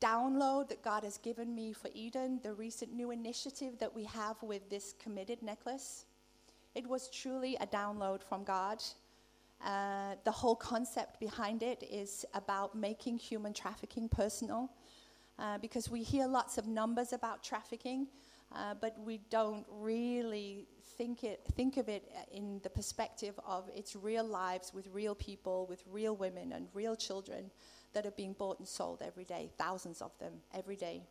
download 0.00 0.70
that 0.70 0.82
God 0.82 1.04
has 1.04 1.18
given 1.18 1.54
me 1.54 1.74
for 1.74 1.90
Eden, 1.92 2.40
the 2.42 2.54
recent 2.54 2.94
new 2.94 3.10
initiative 3.10 3.78
that 3.78 3.94
we 3.94 4.04
have 4.04 4.42
with 4.42 4.70
this 4.70 4.94
committed 5.02 5.42
necklace. 5.42 6.06
It 6.74 6.86
was 6.86 7.10
truly 7.10 7.56
a 7.60 7.66
download 7.66 8.22
from 8.22 8.42
God. 8.42 8.82
Uh, 9.62 10.14
the 10.24 10.30
whole 10.30 10.56
concept 10.56 11.20
behind 11.20 11.62
it 11.62 11.82
is 11.90 12.24
about 12.32 12.74
making 12.74 13.18
human 13.18 13.52
trafficking 13.52 14.08
personal 14.08 14.70
uh, 15.38 15.58
because 15.58 15.90
we 15.90 16.02
hear 16.02 16.26
lots 16.26 16.58
of 16.58 16.66
numbers 16.66 17.12
about 17.12 17.42
trafficking, 17.42 18.06
uh, 18.54 18.74
but 18.80 18.96
we 19.04 19.20
don't 19.30 19.66
really 19.70 20.66
think, 20.96 21.22
it, 21.22 21.40
think 21.54 21.76
of 21.76 21.88
it 21.88 22.10
in 22.32 22.60
the 22.62 22.70
perspective 22.70 23.38
of 23.46 23.68
its 23.74 23.94
real 23.94 24.24
lives 24.24 24.72
with 24.74 24.88
real 24.92 25.14
people, 25.14 25.66
with 25.68 25.82
real 25.90 26.16
women 26.16 26.52
and 26.52 26.68
real 26.74 26.96
children 26.96 27.50
that 27.92 28.06
are 28.06 28.12
being 28.12 28.32
bought 28.32 28.58
and 28.58 28.66
sold 28.66 29.02
every 29.04 29.24
day, 29.24 29.50
thousands 29.58 30.02
of 30.02 30.16
them 30.18 30.32
every 30.54 30.76
day. 30.76 31.02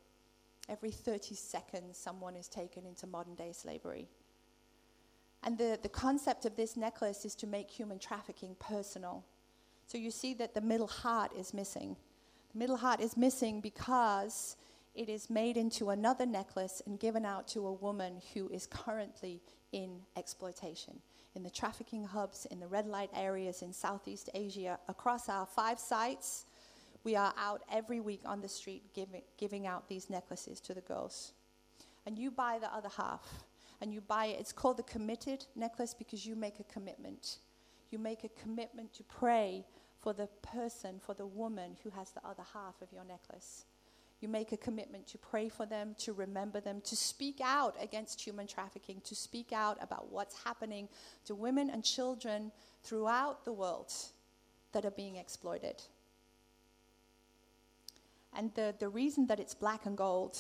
Every 0.69 0.91
30 0.91 1.35
seconds, 1.35 1.97
someone 1.97 2.35
is 2.35 2.49
taken 2.49 2.85
into 2.85 3.07
modern 3.07 3.35
day 3.35 3.53
slavery. 3.53 4.09
And 5.43 5.57
the, 5.57 5.79
the 5.81 5.89
concept 5.89 6.45
of 6.45 6.55
this 6.55 6.75
necklace 6.75 7.23
is 7.23 7.35
to 7.35 7.47
make 7.47 7.69
human 7.69 7.99
trafficking 7.99 8.55
personal. 8.59 9.23
So 9.87 9.97
you 9.97 10.11
see 10.11 10.33
that 10.35 10.53
the 10.53 10.61
middle 10.61 10.87
heart 10.87 11.31
is 11.37 11.53
missing. 11.53 11.95
Middle 12.58 12.78
heart 12.78 13.02
is 13.02 13.15
missing 13.15 13.62
because 13.62 14.58
it 14.96 15.10
is 15.10 15.30
made 15.30 15.58
into 15.58 15.91
another 15.91 16.26
necklace 16.26 16.82
and 16.88 17.00
given 17.00 17.24
out 17.24 17.48
to 17.50 17.67
a 17.67 17.72
woman 17.72 18.20
who 18.34 18.50
is 18.50 18.65
currently 18.65 19.43
in 19.72 20.00
exploitation. 20.15 21.00
In 21.36 21.43
the 21.43 21.52
trafficking 21.52 22.04
hubs, 22.04 22.48
in 22.48 22.60
the 22.60 22.65
red 22.65 22.88
light 22.88 23.12
areas 23.15 23.62
in 23.62 23.72
Southeast 23.72 24.32
Asia, 24.34 24.80
across 24.88 25.30
our 25.30 25.46
five 25.46 25.80
sites, 25.80 26.48
we 27.04 27.15
are 27.15 27.32
out 27.38 27.62
every 27.72 28.00
week 28.00 28.22
on 28.26 28.41
the 28.41 28.50
street 28.50 28.91
giving, 28.96 29.22
giving 29.38 29.67
out 29.67 29.88
these 29.88 30.10
necklaces 30.10 30.60
to 30.62 30.74
the 30.74 30.82
girls. 30.82 31.34
And 32.08 32.17
you 32.17 32.32
buy 32.32 32.58
the 32.60 32.74
other 32.74 32.89
half. 32.98 33.43
And 33.82 33.93
you 33.93 34.02
buy 34.02 34.28
it. 34.28 34.39
It's 34.39 34.52
called 34.52 34.78
the 34.78 34.84
committed 34.84 35.46
necklace 35.56 35.93
because 35.93 36.26
you 36.26 36.36
make 36.36 36.60
a 36.60 36.63
commitment. 36.63 37.38
You 37.91 38.00
make 38.00 38.24
a 38.24 38.30
commitment 38.30 38.96
to 38.96 39.04
pray 39.04 39.63
for 39.99 40.13
the 40.13 40.27
person, 40.41 40.99
for 41.05 41.13
the 41.13 41.25
woman 41.25 41.77
who 41.83 41.89
has 41.91 42.12
the 42.12 42.25
other 42.25 42.43
half 42.53 42.81
of 42.81 42.91
your 42.91 43.03
necklace. 43.03 43.65
You 44.19 44.27
make 44.27 44.51
a 44.51 44.57
commitment 44.57 45.05
to 45.07 45.17
pray 45.17 45.47
for 45.47 45.65
them, 45.65 45.95
to 45.99 46.13
remember 46.13 46.60
them, 46.60 46.81
to 46.86 46.95
speak 46.95 47.39
out 47.43 47.75
against 47.79 48.21
human 48.21 48.47
trafficking, 48.47 49.01
to 49.05 49.13
speak 49.13 49.53
out 49.53 49.77
about 49.79 50.12
what's 50.12 50.43
happening 50.43 50.89
to 51.25 51.36
women 51.36 51.69
and 51.69 51.83
children 51.83 52.51
throughout 52.83 53.45
the 53.45 53.53
world 53.53 53.91
that 54.71 54.86
are 54.86 54.91
being 54.91 55.17
exploited. 55.17 55.83
And 58.36 58.53
the, 58.55 58.73
the 58.79 58.89
reason 58.89 59.27
that 59.27 59.39
it's 59.39 59.53
black 59.53 59.86
and 59.86 59.95
gold 59.95 60.38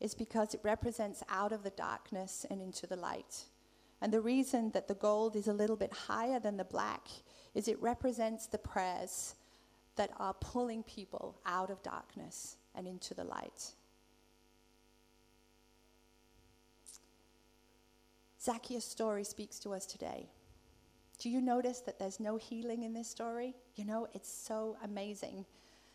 is 0.00 0.14
because 0.14 0.52
it 0.52 0.60
represents 0.62 1.22
out 1.30 1.52
of 1.52 1.62
the 1.62 1.70
darkness 1.70 2.44
and 2.50 2.60
into 2.60 2.86
the 2.86 2.96
light. 2.96 3.44
And 4.00 4.12
the 4.12 4.20
reason 4.20 4.70
that 4.72 4.88
the 4.88 4.94
gold 4.94 5.36
is 5.36 5.48
a 5.48 5.54
little 5.54 5.76
bit 5.76 5.92
higher 5.92 6.38
than 6.38 6.58
the 6.58 6.64
black 6.64 7.08
is 7.56 7.68
it 7.68 7.80
represents 7.80 8.46
the 8.46 8.58
prayers 8.58 9.34
that 9.96 10.10
are 10.18 10.34
pulling 10.34 10.82
people 10.82 11.40
out 11.46 11.70
of 11.70 11.82
darkness 11.82 12.58
and 12.74 12.86
into 12.86 13.14
the 13.14 13.24
light. 13.24 13.72
Zacchaeus' 18.40 18.84
story 18.84 19.24
speaks 19.24 19.58
to 19.60 19.72
us 19.72 19.86
today. 19.86 20.28
Do 21.18 21.30
you 21.30 21.40
notice 21.40 21.80
that 21.80 21.98
there's 21.98 22.20
no 22.20 22.36
healing 22.36 22.82
in 22.82 22.92
this 22.92 23.08
story? 23.08 23.54
You 23.74 23.86
know, 23.86 24.06
it's 24.12 24.30
so 24.30 24.76
amazing 24.84 25.46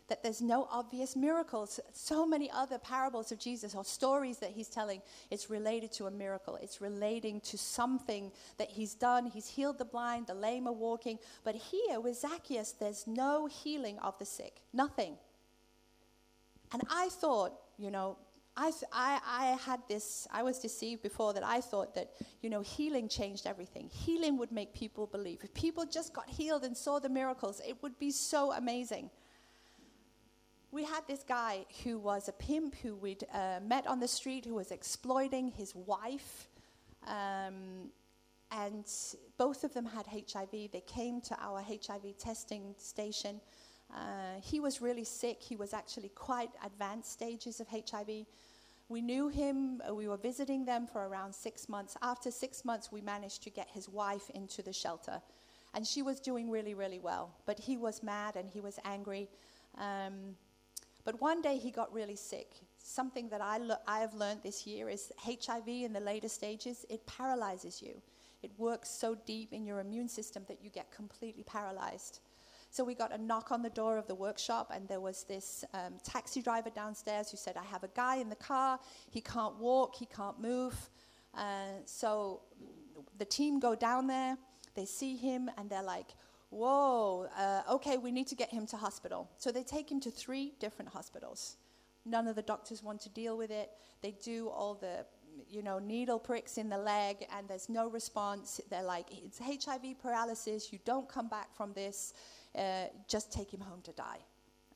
that 0.08 0.22
there's 0.22 0.40
no 0.40 0.68
obvious 0.70 1.16
miracles. 1.16 1.80
So 1.92 2.26
many 2.26 2.50
other 2.50 2.78
parables 2.78 3.32
of 3.32 3.38
Jesus 3.38 3.74
or 3.74 3.84
stories 3.84 4.38
that 4.38 4.50
he's 4.50 4.68
telling, 4.68 5.00
it's 5.30 5.50
related 5.50 5.92
to 5.92 6.06
a 6.06 6.10
miracle. 6.10 6.58
It's 6.60 6.80
relating 6.80 7.40
to 7.42 7.58
something 7.58 8.32
that 8.58 8.68
he's 8.70 8.94
done. 8.94 9.26
He's 9.26 9.48
healed 9.48 9.78
the 9.78 9.84
blind, 9.84 10.26
the 10.26 10.34
lame 10.34 10.66
are 10.66 10.72
walking. 10.72 11.18
But 11.44 11.54
here 11.54 12.00
with 12.00 12.18
Zacchaeus, 12.18 12.72
there's 12.72 13.06
no 13.06 13.46
healing 13.46 13.98
of 14.00 14.18
the 14.18 14.24
sick, 14.26 14.60
nothing. 14.72 15.16
And 16.72 16.82
I 16.90 17.08
thought, 17.10 17.52
you 17.78 17.90
know, 17.90 18.16
I, 18.56 18.70
I, 18.92 19.20
I 19.26 19.46
had 19.64 19.80
this, 19.88 20.28
I 20.30 20.42
was 20.42 20.58
deceived 20.58 21.02
before 21.02 21.32
that 21.32 21.44
I 21.44 21.60
thought 21.62 21.94
that, 21.94 22.10
you 22.42 22.50
know, 22.50 22.60
healing 22.60 23.08
changed 23.08 23.46
everything. 23.46 23.88
Healing 23.90 24.36
would 24.38 24.52
make 24.52 24.74
people 24.74 25.06
believe. 25.06 25.38
If 25.42 25.54
people 25.54 25.86
just 25.86 26.12
got 26.12 26.28
healed 26.28 26.64
and 26.64 26.76
saw 26.76 26.98
the 26.98 27.08
miracles, 27.08 27.62
it 27.66 27.82
would 27.82 27.98
be 27.98 28.10
so 28.10 28.52
amazing 28.52 29.08
we 30.72 30.84
had 30.84 31.06
this 31.06 31.22
guy 31.22 31.66
who 31.84 31.98
was 31.98 32.28
a 32.28 32.32
pimp 32.32 32.74
who 32.76 32.94
we'd 32.94 33.24
uh, 33.32 33.60
met 33.62 33.86
on 33.86 34.00
the 34.00 34.08
street 34.08 34.46
who 34.46 34.54
was 34.54 34.70
exploiting 34.70 35.50
his 35.50 35.74
wife. 35.74 36.48
Um, 37.06 37.90
and 38.50 38.86
both 39.36 39.64
of 39.64 39.74
them 39.74 39.84
had 39.84 40.06
HIV. 40.06 40.70
They 40.72 40.82
came 40.86 41.20
to 41.22 41.36
our 41.40 41.62
HIV 41.62 42.16
testing 42.18 42.74
station. 42.78 43.40
Uh, 43.94 44.40
he 44.40 44.60
was 44.60 44.80
really 44.80 45.04
sick. 45.04 45.42
He 45.42 45.56
was 45.56 45.74
actually 45.74 46.08
quite 46.08 46.50
advanced 46.64 47.12
stages 47.12 47.60
of 47.60 47.68
HIV. 47.68 48.26
We 48.88 49.02
knew 49.02 49.28
him. 49.28 49.82
Uh, 49.86 49.94
we 49.94 50.08
were 50.08 50.16
visiting 50.16 50.64
them 50.64 50.86
for 50.86 51.06
around 51.06 51.34
six 51.34 51.68
months. 51.68 51.96
After 52.00 52.30
six 52.30 52.64
months, 52.64 52.90
we 52.90 53.02
managed 53.02 53.42
to 53.42 53.50
get 53.50 53.68
his 53.70 53.90
wife 53.90 54.30
into 54.30 54.62
the 54.62 54.72
shelter. 54.72 55.20
And 55.74 55.86
she 55.86 56.00
was 56.00 56.18
doing 56.18 56.50
really, 56.50 56.72
really 56.72 56.98
well. 56.98 57.34
But 57.44 57.58
he 57.58 57.76
was 57.76 58.02
mad 58.02 58.36
and 58.36 58.48
he 58.48 58.60
was 58.60 58.78
angry. 58.84 59.28
Um, 59.76 60.36
but 61.04 61.20
one 61.20 61.42
day 61.42 61.56
he 61.56 61.70
got 61.70 61.92
really 61.92 62.16
sick. 62.16 62.60
Something 62.78 63.28
that 63.30 63.40
I, 63.40 63.58
lo- 63.58 63.76
I 63.86 64.00
have 64.00 64.14
learned 64.14 64.42
this 64.42 64.66
year 64.66 64.88
is 64.88 65.12
HIV 65.24 65.68
in 65.68 65.92
the 65.92 66.00
later 66.00 66.28
stages, 66.28 66.84
it 66.88 67.06
paralyzes 67.06 67.82
you. 67.82 68.00
It 68.42 68.50
works 68.58 68.90
so 68.90 69.16
deep 69.26 69.52
in 69.52 69.64
your 69.64 69.80
immune 69.80 70.08
system 70.08 70.44
that 70.48 70.58
you 70.62 70.70
get 70.70 70.90
completely 70.90 71.44
paralyzed. 71.44 72.20
So 72.70 72.82
we 72.84 72.94
got 72.94 73.12
a 73.12 73.18
knock 73.18 73.52
on 73.52 73.62
the 73.62 73.70
door 73.70 73.98
of 73.98 74.06
the 74.06 74.14
workshop, 74.14 74.72
and 74.74 74.88
there 74.88 74.98
was 75.00 75.24
this 75.24 75.64
um, 75.74 75.94
taxi 76.02 76.40
driver 76.40 76.70
downstairs 76.70 77.30
who 77.30 77.36
said, 77.36 77.56
I 77.56 77.64
have 77.64 77.84
a 77.84 77.90
guy 77.94 78.16
in 78.16 78.30
the 78.30 78.36
car. 78.36 78.80
He 79.10 79.20
can't 79.20 79.56
walk, 79.58 79.94
he 79.94 80.06
can't 80.06 80.40
move. 80.40 80.74
Uh, 81.34 81.82
so 81.84 82.40
the 83.18 83.26
team 83.26 83.60
go 83.60 83.74
down 83.74 84.06
there, 84.06 84.38
they 84.74 84.86
see 84.86 85.16
him, 85.16 85.50
and 85.58 85.68
they're 85.68 85.82
like, 85.82 86.14
Whoa, 86.52 87.28
uh, 87.34 87.62
okay, 87.76 87.96
we 87.96 88.12
need 88.12 88.26
to 88.26 88.34
get 88.34 88.50
him 88.50 88.66
to 88.66 88.76
hospital. 88.76 89.30
So 89.38 89.50
they 89.50 89.62
take 89.62 89.90
him 89.90 90.00
to 90.00 90.10
three 90.10 90.52
different 90.60 90.90
hospitals. 90.90 91.56
None 92.04 92.28
of 92.28 92.36
the 92.36 92.42
doctors 92.42 92.82
want 92.82 93.00
to 93.00 93.08
deal 93.08 93.38
with 93.38 93.50
it. 93.50 93.70
They 94.02 94.14
do 94.22 94.50
all 94.50 94.74
the 94.74 95.06
you 95.48 95.62
know, 95.62 95.78
needle 95.78 96.18
pricks 96.18 96.58
in 96.58 96.68
the 96.68 96.76
leg 96.76 97.26
and 97.34 97.48
there's 97.48 97.70
no 97.70 97.88
response. 97.88 98.60
They're 98.68 98.82
like, 98.82 99.06
it's 99.10 99.38
HIV 99.38 99.98
paralysis. 100.02 100.70
You 100.74 100.78
don't 100.84 101.08
come 101.08 101.26
back 101.26 101.54
from 101.56 101.72
this. 101.72 102.12
Uh, 102.54 102.84
just 103.08 103.32
take 103.32 103.50
him 103.50 103.60
home 103.60 103.80
to 103.84 103.92
die. 103.92 104.18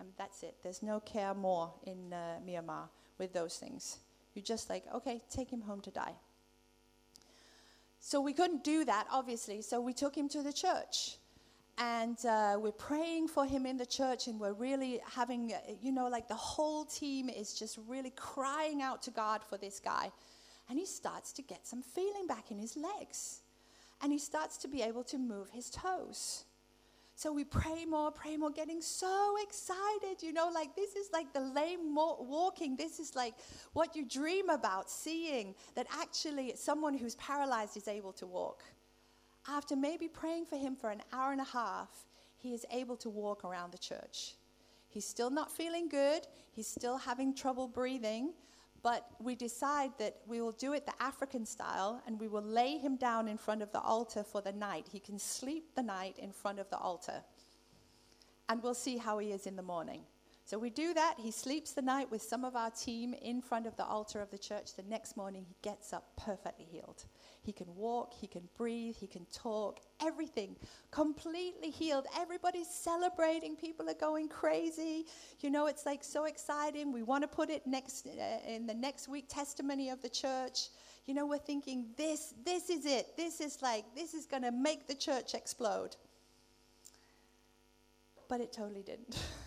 And 0.01 0.09
that's 0.16 0.43
it. 0.45 0.55
There's 0.62 0.83
no 0.83 1.01
care 1.01 1.35
more 1.35 1.74
in 1.85 2.11
uh, 2.11 2.39
Myanmar 2.47 2.89
with 3.18 3.35
those 3.35 3.59
things. 3.59 3.99
You're 4.35 4.45
just 4.45 4.70
like, 4.70 4.85
okay, 4.95 5.20
take 5.29 5.51
him 5.51 5.61
home 5.61 5.83
to 5.83 5.91
die. 5.91 6.14
So 8.01 8.18
we 8.22 8.33
couldn't 8.33 8.64
do 8.64 8.87
that, 8.87 9.07
obviously. 9.11 9.61
So 9.61 9.79
we 9.79 9.93
took 9.93 10.16
him 10.16 10.31
to 10.31 10.43
the 10.43 10.55
church. 10.55 11.18
And 11.79 12.16
uh, 12.24 12.57
we're 12.59 12.72
praying 12.72 13.29
for 13.29 13.45
him 13.45 13.66
in 13.66 13.77
the 13.77 13.85
church, 13.85 14.29
and 14.29 14.41
we're 14.41 14.55
really 14.55 15.01
having, 15.14 15.53
uh, 15.53 15.59
you 15.83 15.93
know, 15.93 16.09
like 16.09 16.27
the 16.27 16.35
whole 16.35 16.87
team 16.87 17.29
is 17.29 17.53
just 17.53 17.79
really 17.87 18.12
crying 18.16 18.81
out 18.81 19.03
to 19.03 19.11
God 19.11 19.43
for 19.45 19.59
this 19.59 19.79
guy. 19.79 20.11
And 20.70 20.79
he 20.79 20.87
starts 20.87 21.33
to 21.35 21.43
get 21.43 21.66
some 21.66 21.83
feeling 21.83 22.27
back 22.27 22.51
in 22.51 22.59
his 22.59 22.77
legs. 22.77 23.41
And 24.03 24.11
he 24.11 24.18
starts 24.18 24.57
to 24.59 24.68
be 24.68 24.83
able 24.83 25.05
to 25.05 25.18
move 25.18 25.51
his 25.51 25.70
toes. 25.70 26.45
So 27.14 27.33
we 27.33 27.45
pray 27.45 27.87
more, 27.87 28.11
pray 28.11 28.37
more, 28.37 28.51
getting 28.51 28.83
so 28.83 29.37
excited, 29.43 30.22
you 30.22 30.35
know, 30.35 30.51
like 30.53 30.77
this 30.77 30.97
is 30.97 31.09
like 31.14 31.33
the 31.33 31.41
lame 31.41 31.95
walking. 31.95 32.77
This 32.77 33.01
is 33.01 33.16
like 33.16 33.33
what 33.72 33.97
you 33.97 34.05
dream 34.05 34.51
about, 34.51 34.91
seeing 34.91 35.55
that 35.74 35.87
actually 35.99 36.53
someone 36.57 36.93
who's 36.93 37.14
paralyzed 37.14 37.77
is 37.79 37.89
able 37.89 38.12
to 38.14 38.27
walk. 38.27 38.62
After 39.49 39.76
maybe 39.76 40.09
praying 40.09 40.47
for 40.47 40.57
him 40.57 40.74
for 40.76 40.90
an 40.90 41.03
hour 41.12 41.32
and 41.32 41.40
a 41.40 41.44
half, 41.44 42.07
he 42.36 42.53
is 42.53 42.66
able 42.70 42.97
to 42.99 43.09
walk 43.09 43.44
around 43.44 43.72
the 43.72 43.78
church. 43.78 44.34
He's 44.88 45.07
still 45.07 45.30
not 45.30 45.51
feeling 45.51 45.88
good, 45.88 46.26
he's 46.53 46.66
still 46.66 46.97
having 46.97 47.34
trouble 47.34 47.68
breathing, 47.68 48.32
but 48.82 49.11
we 49.20 49.34
decide 49.34 49.90
that 49.99 50.16
we 50.26 50.40
will 50.40 50.53
do 50.53 50.72
it 50.72 50.86
the 50.86 51.03
African 51.03 51.44
style 51.44 52.03
and 52.07 52.20
we 52.20 52.28
will 52.28 52.42
lay 52.42 52.78
him 52.78 52.97
down 52.97 53.26
in 53.28 53.36
front 53.36 53.62
of 53.62 53.72
the 53.72 53.80
altar 53.80 54.22
for 54.22 54.40
the 54.40 54.53
night. 54.53 54.86
He 54.90 55.01
can 55.01 55.18
sleep 55.18 55.74
the 55.74 55.82
night 55.82 56.16
in 56.18 56.32
front 56.32 56.59
of 56.59 56.70
the 56.70 56.78
altar. 56.78 57.22
And 58.49 58.62
we'll 58.62 58.74
see 58.74 58.97
how 58.97 59.18
he 59.18 59.32
is 59.32 59.47
in 59.47 59.57
the 59.57 59.62
morning. 59.62 60.03
So 60.47 60.61
we 60.61 60.70
do 60.70 60.94
that. 60.94 61.16
He 61.18 61.32
sleeps 61.32 61.72
the 61.72 61.82
night 61.82 62.09
with 62.09 62.22
some 62.22 62.44
of 62.44 62.55
our 62.55 62.70
team 62.70 63.14
in 63.14 63.42
front 63.42 63.66
of 63.66 63.74
the 63.74 63.84
altar 63.84 64.22
of 64.22 64.30
the 64.30 64.38
church. 64.38 64.76
The 64.76 64.84
next 64.84 65.16
morning, 65.16 65.44
he 65.44 65.57
gets 65.61 65.92
up 65.92 66.05
perfectly 66.16 66.64
healed. 66.64 67.05
He 67.42 67.53
can 67.53 67.66
walk, 67.74 68.14
he 68.14 68.28
can 68.28 68.49
breathe, 68.57 68.94
he 68.94 69.09
can 69.09 69.26
talk, 69.34 69.80
everything 70.01 70.55
completely 70.92 71.70
healed. 71.70 72.07
Everybody's 72.16 72.68
celebrating. 72.68 73.57
People 73.57 73.90
are 73.90 73.94
going 73.94 74.28
crazy. 74.28 75.07
You 75.40 75.51
know, 75.51 75.66
it's 75.66 75.84
like 75.84 76.05
so 76.05 76.26
exciting. 76.26 76.92
We 76.92 77.03
want 77.03 77.22
to 77.22 77.28
put 77.28 77.51
it 77.51 77.66
next 77.66 78.07
uh, 78.07 78.49
in 78.49 78.68
the 78.68 78.74
next 78.74 79.09
week 79.09 79.24
testimony 79.28 79.90
of 79.90 80.01
the 80.01 80.09
church. 80.09 80.68
You 81.07 81.14
know, 81.14 81.26
we're 81.26 81.38
thinking 81.38 81.86
this 81.97 82.34
this 82.44 82.70
is 82.70 82.86
it. 82.86 83.16
This 83.16 83.40
is 83.40 83.62
like 83.62 83.84
this 83.97 84.14
is 84.14 84.26
going 84.26 84.44
to 84.44 84.53
make 84.53 84.86
the 84.86 84.94
church 84.94 85.34
explode. 85.34 85.97
But 88.28 88.40
it 88.40 88.53
totally 88.53 88.84
didn't. 88.84 89.18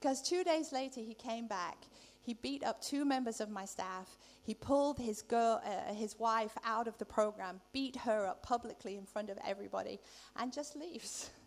Because 0.00 0.22
two 0.22 0.42
days 0.44 0.72
later, 0.72 1.00
he 1.00 1.14
came 1.14 1.46
back. 1.46 1.76
He 2.22 2.34
beat 2.34 2.64
up 2.64 2.80
two 2.80 3.04
members 3.04 3.40
of 3.40 3.50
my 3.50 3.64
staff. 3.64 4.16
He 4.42 4.54
pulled 4.54 4.98
his, 4.98 5.22
girl, 5.22 5.62
uh, 5.64 5.92
his 5.92 6.18
wife 6.18 6.56
out 6.64 6.88
of 6.88 6.96
the 6.98 7.04
program, 7.04 7.60
beat 7.72 7.96
her 7.96 8.26
up 8.26 8.42
publicly 8.42 8.96
in 8.96 9.04
front 9.04 9.30
of 9.30 9.38
everybody, 9.46 10.00
and 10.36 10.52
just 10.52 10.76
leaves. 10.76 11.30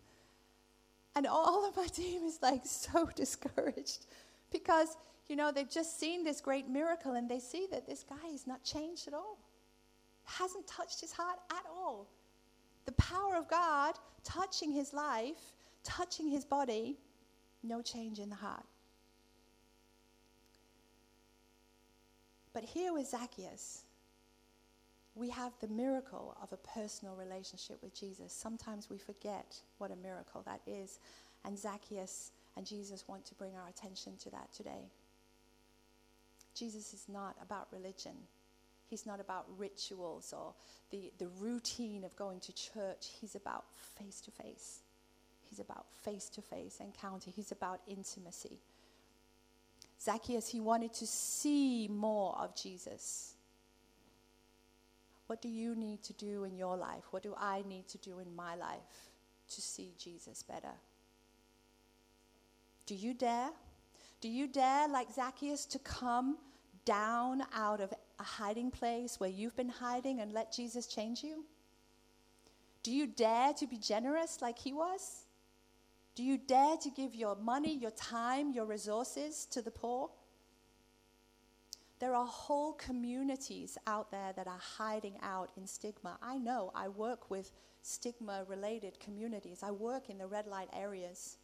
And 1.15 1.27
all 1.27 1.63
of 1.69 1.75
my 1.75 1.85
team 1.85 2.23
is 2.23 2.39
like 2.41 2.65
so 2.65 3.05
discouraged 3.15 4.07
because, 4.51 4.97
you 5.27 5.35
know, 5.35 5.51
they've 5.51 5.69
just 5.69 5.99
seen 5.99 6.23
this 6.23 6.41
great 6.41 6.67
miracle 6.67 7.13
and 7.13 7.29
they 7.29 7.37
see 7.37 7.67
that 7.69 7.85
this 7.85 8.03
guy 8.03 8.29
is 8.33 8.47
not 8.47 8.63
changed 8.63 9.07
at 9.07 9.13
all. 9.13 9.37
Hasn't 10.23 10.65
touched 10.65 11.01
his 11.01 11.11
heart 11.11 11.37
at 11.51 11.65
all. 11.71 12.07
The 12.85 12.93
power 12.93 13.35
of 13.35 13.47
God 13.47 13.93
touching 14.23 14.71
his 14.71 14.91
life, 14.91 15.53
touching 15.83 16.29
his 16.29 16.45
body, 16.45 16.97
no 17.64 17.82
change 17.82 18.20
in 18.20 18.30
the 18.30 18.36
heart. 18.36 18.66
But 22.53 22.64
here 22.64 22.93
with 22.93 23.07
Zacchaeus, 23.07 23.84
we 25.16 25.30
have 25.30 25.53
the 25.59 25.68
miracle 25.68 26.36
of 26.41 26.51
a 26.53 26.57
personal 26.57 27.16
relationship 27.16 27.82
with 27.82 27.99
Jesus. 27.99 28.34
Sometimes 28.34 28.89
we 28.89 28.97
forget 28.97 29.59
what 29.78 29.91
a 29.91 29.95
miracle 29.95 30.43
that 30.45 30.61
is. 30.68 30.99
And 31.45 31.57
Zacchaeus 31.57 32.32
and 32.55 32.66
Jesus 32.66 33.07
want 33.07 33.26
to 33.26 33.36
bring 33.36 33.55
our 33.55 33.68
attention 33.70 34.14
to 34.18 34.30
that 34.32 34.51
today. 34.55 34.89
Jesus 36.55 36.93
is 36.93 37.05
not 37.09 37.36
about 37.41 37.68
religion. 37.72 38.14
He's 38.88 39.05
not 39.05 39.20
about 39.20 39.45
rituals 39.57 40.34
or 40.38 40.53
the, 40.91 41.11
the 41.18 41.28
routine 41.39 42.03
of 42.03 42.16
going 42.16 42.39
to 42.41 42.53
church. 42.53 43.09
He's 43.20 43.36
about 43.36 43.66
face 43.97 44.22
to 44.22 44.32
face. 44.32 44.82
He's 45.53 45.59
about 45.59 45.85
face 46.03 46.29
to 46.29 46.41
face 46.41 46.79
encounter, 46.79 47.29
he's 47.29 47.51
about 47.51 47.79
intimacy. 47.87 48.57
Zacchaeus, 50.01 50.47
he 50.47 50.59
wanted 50.59 50.95
to 50.95 51.05
see 51.05 51.87
more 51.87 52.35
of 52.39 52.55
Jesus. 52.55 53.35
What 55.27 55.43
do 55.43 55.49
you 55.49 55.75
need 55.75 56.01
to 56.05 56.13
do 56.13 56.43
in 56.43 56.57
your 56.57 56.75
life? 56.75 57.03
What 57.11 57.21
do 57.21 57.35
I 57.37 57.63
need 57.69 57.87
to 57.89 57.99
do 57.99 58.17
in 58.17 58.35
my 58.35 58.55
life 58.55 59.11
to 59.49 59.61
see 59.61 59.93
Jesus 59.99 60.41
better? 60.41 60.73
Do 62.87 62.95
you 62.95 63.13
dare? 63.13 63.51
Do 64.21 64.27
you 64.27 64.47
dare, 64.47 64.87
like 64.87 65.11
Zacchaeus, 65.13 65.67
to 65.67 65.77
come 65.77 66.39
down 66.83 67.43
out 67.53 67.79
of 67.79 67.93
a 68.19 68.23
hiding 68.23 68.71
place 68.71 69.19
where 69.19 69.29
you've 69.29 69.55
been 69.55 69.69
hiding 69.69 70.19
and 70.19 70.33
let 70.33 70.51
Jesus 70.51 70.87
change 70.87 71.23
you? 71.23 71.45
Do 72.81 72.91
you 72.91 73.05
dare 73.05 73.53
to 73.53 73.67
be 73.67 73.77
generous 73.77 74.41
like 74.41 74.57
he 74.57 74.73
was? 74.73 75.22
Do 76.16 76.24
you 76.24 76.38
dare 76.38 76.78
to 76.78 76.89
give 76.91 77.16
your 77.16 77.36
money, 77.36 77.76
your 77.76 77.91
time, 77.91 78.51
your 78.51 78.66
resources 78.66 79.47
to 79.51 79.61
the 79.61 79.72
poor? 79.72 80.11
There 81.99 82.14
are 82.14 82.26
whole 82.26 82.74
communities 82.74 83.78
out 83.88 84.11
there 84.11 84.34
that 84.36 84.47
are 84.47 84.59
hiding 84.59 85.16
out 85.24 85.51
in 85.57 85.66
stigma. 85.66 86.18
I 86.22 86.38
know 86.38 86.72
I 86.76 86.89
work 86.89 87.32
with 87.32 87.51
stigma 87.82 88.45
related 88.47 88.99
communities, 88.99 89.64
I 89.64 89.72
work 89.72 90.09
in 90.09 90.18
the 90.18 90.28
red 90.28 90.45
light 90.45 90.70
areas. 90.74 91.38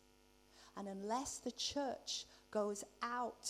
And 0.77 0.87
unless 0.87 1.37
the 1.37 1.51
church 1.51 2.25
goes 2.51 2.83
out 3.01 3.49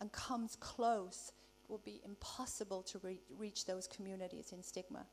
and 0.00 0.10
comes 0.12 0.56
close, 0.56 1.32
it 1.62 1.70
will 1.70 1.82
be 1.84 2.00
impossible 2.04 2.82
to 2.84 2.98
re- 2.98 3.20
reach 3.38 3.66
those 3.66 3.86
communities 3.86 4.52
in 4.52 4.62
stigma 4.62 5.06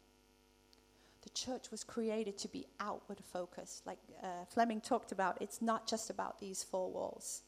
the 1.23 1.29
church 1.29 1.71
was 1.71 1.83
created 1.83 2.37
to 2.39 2.47
be 2.47 2.65
outward 2.79 3.19
focused. 3.31 3.85
Like 3.87 3.99
uh, 4.21 4.45
Fleming 4.47 4.81
talked 4.81 5.11
about, 5.11 5.41
it's 5.41 5.61
not 5.61 5.87
just 5.87 6.09
about 6.09 6.39
these 6.39 6.63
four 6.63 6.91
walls. 6.91 7.41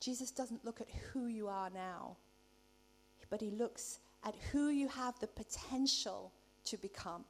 Jesus 0.00 0.30
doesn't 0.30 0.64
look 0.64 0.80
at 0.80 0.88
who 1.12 1.26
you 1.26 1.48
are 1.48 1.70
now, 1.70 2.16
but 3.30 3.40
he 3.40 3.50
looks 3.50 3.98
at 4.24 4.34
who 4.52 4.68
you 4.68 4.88
have 4.88 5.18
the 5.18 5.26
potential 5.26 6.32
to 6.64 6.76
become. 6.76 7.24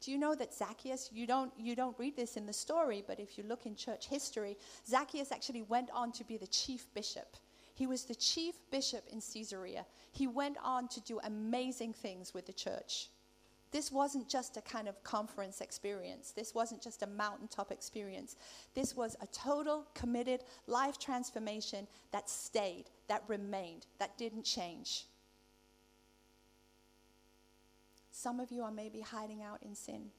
Do 0.00 0.10
you 0.10 0.18
know 0.18 0.34
that 0.34 0.54
Zacchaeus, 0.54 1.10
you 1.12 1.26
don't, 1.26 1.52
you 1.58 1.76
don't 1.76 1.98
read 1.98 2.16
this 2.16 2.36
in 2.36 2.46
the 2.46 2.52
story, 2.52 3.04
but 3.06 3.20
if 3.20 3.36
you 3.36 3.44
look 3.44 3.66
in 3.66 3.74
church 3.76 4.08
history, 4.08 4.56
Zacchaeus 4.88 5.30
actually 5.30 5.62
went 5.62 5.90
on 5.92 6.12
to 6.12 6.24
be 6.24 6.38
the 6.38 6.46
chief 6.46 6.86
bishop. 6.94 7.36
He 7.74 7.86
was 7.86 8.04
the 8.04 8.14
chief 8.14 8.54
bishop 8.70 9.04
in 9.10 9.20
Caesarea. 9.20 9.84
He 10.12 10.26
went 10.26 10.56
on 10.62 10.88
to 10.88 11.00
do 11.00 11.20
amazing 11.24 11.92
things 11.92 12.32
with 12.32 12.46
the 12.46 12.52
church. 12.52 13.08
This 13.72 13.92
wasn't 13.92 14.28
just 14.28 14.56
a 14.56 14.60
kind 14.62 14.88
of 14.88 15.02
conference 15.04 15.60
experience. 15.60 16.32
This 16.32 16.54
wasn't 16.54 16.82
just 16.82 17.02
a 17.02 17.06
mountaintop 17.06 17.70
experience. 17.70 18.36
This 18.74 18.96
was 18.96 19.16
a 19.20 19.26
total, 19.28 19.86
committed 19.94 20.42
life 20.66 20.98
transformation 20.98 21.86
that 22.10 22.28
stayed, 22.28 22.86
that 23.08 23.22
remained, 23.28 23.86
that 24.00 24.18
didn't 24.18 24.44
change. 24.44 25.04
Some 28.10 28.40
of 28.40 28.50
you 28.50 28.62
are 28.62 28.72
maybe 28.72 29.00
hiding 29.00 29.42
out 29.42 29.62
in 29.62 29.74
sin. 29.74 30.10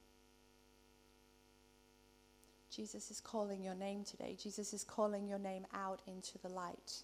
Jesus 2.71 3.11
is 3.11 3.19
calling 3.19 3.61
your 3.61 3.75
name 3.75 4.05
today. 4.05 4.37
Jesus 4.41 4.73
is 4.73 4.85
calling 4.85 5.27
your 5.27 5.39
name 5.39 5.67
out 5.73 6.01
into 6.07 6.37
the 6.37 6.47
light. 6.47 7.03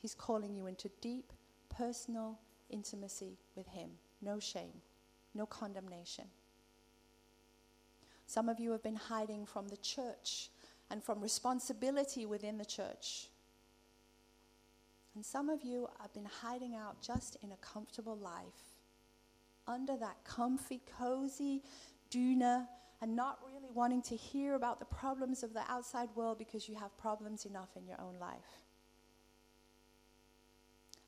He's 0.00 0.14
calling 0.14 0.54
you 0.54 0.66
into 0.66 0.88
deep, 1.00 1.32
personal 1.68 2.38
intimacy 2.70 3.36
with 3.56 3.66
Him. 3.66 3.90
No 4.22 4.38
shame, 4.38 4.80
no 5.34 5.46
condemnation. 5.46 6.24
Some 8.26 8.48
of 8.48 8.58
you 8.58 8.72
have 8.72 8.82
been 8.82 8.96
hiding 8.96 9.46
from 9.46 9.68
the 9.68 9.76
church 9.76 10.48
and 10.90 11.02
from 11.02 11.20
responsibility 11.20 12.26
within 12.26 12.58
the 12.58 12.64
church. 12.64 13.28
And 15.14 15.24
some 15.24 15.50
of 15.50 15.62
you 15.62 15.88
have 16.00 16.12
been 16.14 16.28
hiding 16.40 16.74
out 16.74 17.02
just 17.02 17.36
in 17.42 17.52
a 17.52 17.56
comfortable 17.56 18.16
life, 18.16 18.78
under 19.66 19.96
that 19.98 20.16
comfy, 20.24 20.80
cozy 20.98 21.62
doona, 22.10 22.66
and 23.02 23.14
not 23.16 23.38
really 23.46 23.70
wanting 23.74 24.00
to 24.02 24.16
hear 24.16 24.54
about 24.54 24.78
the 24.78 24.86
problems 24.86 25.42
of 25.42 25.52
the 25.52 25.62
outside 25.68 26.08
world 26.14 26.38
because 26.38 26.68
you 26.68 26.74
have 26.76 26.96
problems 26.96 27.44
enough 27.44 27.70
in 27.76 27.86
your 27.86 28.00
own 28.00 28.14
life. 28.20 28.62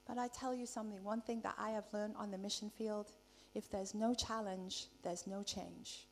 But 0.06 0.18
I 0.18 0.28
tell 0.28 0.54
you 0.54 0.66
something 0.66 1.02
one 1.02 1.22
thing 1.22 1.40
that 1.42 1.54
I 1.58 1.70
have 1.70 1.84
learned 1.92 2.16
on 2.18 2.30
the 2.30 2.38
mission 2.38 2.70
field 2.76 3.12
if 3.54 3.70
there's 3.70 3.94
no 3.94 4.14
challenge, 4.14 4.86
there's 5.02 5.26
no 5.26 5.42
change. 5.42 6.06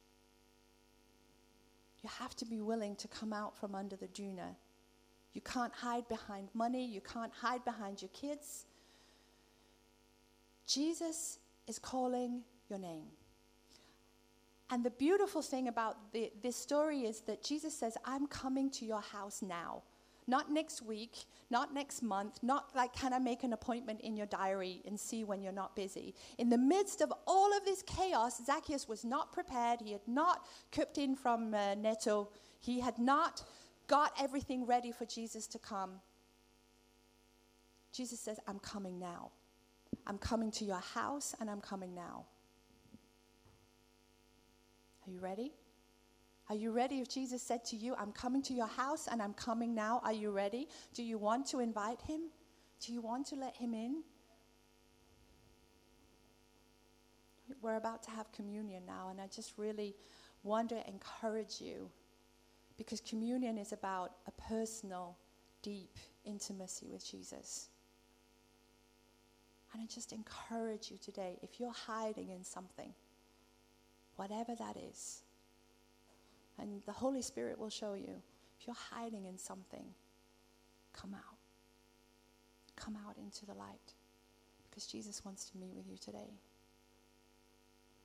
You 2.03 2.11
have 2.19 2.35
to 2.37 2.45
be 2.45 2.61
willing 2.61 2.97
to 2.97 3.09
come 3.09 3.33
out 3.33 3.57
from 3.57 3.75
under 3.75 3.97
the 3.97 4.09
doona. 4.09 4.57
You 5.35 5.41
can't 5.41 5.73
hide 5.73 6.09
behind 6.09 6.49
money, 6.55 6.85
you 6.85 7.01
can't 7.01 7.33
hide 7.33 7.65
behind 7.65 8.03
your 8.03 8.11
kids. 8.11 8.67
Jesus 10.67 11.39
is 11.67 11.79
calling 11.79 12.43
your 12.69 12.79
name. 12.79 13.07
And 14.71 14.85
the 14.85 14.91
beautiful 14.91 15.43
thing 15.43 15.69
about 15.69 16.13
the, 16.13 16.33
this 16.43 16.57
story 16.57 17.01
is 17.01 17.21
that 17.23 17.43
Jesus 17.43 17.77
says, 17.77 17.97
I'm 18.05 18.27
coming 18.27 18.71
to 18.71 18.87
your 18.87 19.03
house 19.03 19.43
now. 19.43 19.83
Not 20.27 20.51
next 20.51 20.83
week, 20.83 21.25
not 21.51 21.75
next 21.75 22.03
month, 22.03 22.39
not 22.43 22.75
like, 22.75 22.93
can 22.93 23.13
I 23.13 23.19
make 23.19 23.43
an 23.43 23.53
appointment 23.53 24.01
in 24.01 24.17
your 24.17 24.27
diary 24.27 24.81
and 24.87 24.99
see 24.99 25.25
when 25.25 25.43
you're 25.43 25.53
not 25.53 25.75
busy? 25.75 26.15
In 26.39 26.49
the 26.49 26.59
midst 26.59 27.01
of 27.01 27.13
all 27.27 27.57
of 27.57 27.65
this 27.65 27.83
chaos, 27.83 28.41
Zacchaeus 28.45 28.89
was 28.89 29.05
not 29.05 29.33
prepared. 29.33 29.81
He 29.81 29.93
had 29.93 30.07
not 30.07 30.47
cooked 30.71 30.99
in 30.99 31.17
from 31.17 31.55
uh, 31.55 31.75
Netto. 31.75 32.31
He 32.61 32.81
had 32.81 32.99
not 32.99 33.43
got 33.89 34.13
everything 34.21 34.65
ready 34.65 34.93
for 34.93 35.05
Jesus 35.05 35.47
to 35.49 35.59
come. 35.59 36.01
Jesus 37.93 38.21
says, 38.21 38.39
I'm 38.47 38.59
coming 38.59 38.99
now. 38.99 39.33
I'm 40.07 40.19
coming 40.19 40.51
to 40.53 40.65
your 40.65 40.81
house 40.81 41.35
and 41.41 41.51
I'm 41.51 41.61
coming 41.61 41.95
now. 41.95 42.27
Are 45.07 45.11
you 45.11 45.21
ready? 45.21 45.53
Are 46.53 46.55
you 46.55 46.71
ready 46.71 47.01
if 47.01 47.09
Jesus 47.09 47.43
said 47.43 47.65
to 47.65 47.77
you, 47.77 47.95
I'm 47.99 48.13
coming 48.13 48.43
to 48.43 48.53
your 48.53 48.67
house 48.67 49.09
and 49.11 49.23
I'm 49.23 49.33
coming 49.33 49.75
now? 49.75 50.03
Are 50.05 50.13
you 50.13 50.33
ready? 50.33 50.69
Do 50.93 51.03
you 51.03 51.17
want 51.17 51.47
to 51.47 51.61
invite 51.61 52.03
him? 52.03 52.29
Do 52.85 52.93
you 52.93 53.01
want 53.01 53.27
to 53.29 53.37
let 53.37 53.57
him 53.57 53.73
in? 53.73 54.03
We're 57.63 57.79
about 57.79 58.03
to 58.03 58.11
have 58.11 58.31
communion 58.33 58.83
now, 58.87 59.09
and 59.09 59.19
I 59.19 59.29
just 59.29 59.55
really 59.57 59.97
want 60.43 60.69
to 60.69 60.87
encourage 60.87 61.59
you 61.59 61.89
because 62.77 63.01
communion 63.01 63.57
is 63.57 63.73
about 63.73 64.13
a 64.27 64.31
personal, 64.33 65.17
deep 65.63 65.97
intimacy 66.27 66.91
with 66.93 67.11
Jesus. 67.11 67.71
And 69.73 69.81
I 69.81 69.87
just 69.87 70.13
encourage 70.13 70.91
you 70.91 70.99
today 71.03 71.39
if 71.41 71.59
you're 71.59 71.73
hiding 71.73 72.29
in 72.29 72.45
something, 72.45 72.93
whatever 74.17 74.55
that 74.55 74.77
is, 74.77 75.23
and 76.63 76.81
the 76.87 76.93
Holy 76.93 77.23
Spirit 77.23 77.59
will 77.59 77.71
show 77.71 77.95
you 77.95 78.23
if 78.59 78.67
you're 78.67 78.77
hiding 78.77 79.27
in 79.27 79.37
something, 79.37 79.85
come 80.93 81.13
out. 81.13 81.39
Come 82.77 82.97
out 83.07 83.17
into 83.19 83.45
the 83.45 83.55
light 83.55 83.95
because 84.71 84.87
Jesus 84.87 85.25
wants 85.25 85.51
to 85.51 85.59
meet 85.59 85.75
with 85.75 85.87
you 85.91 85.97
today. 85.99 86.39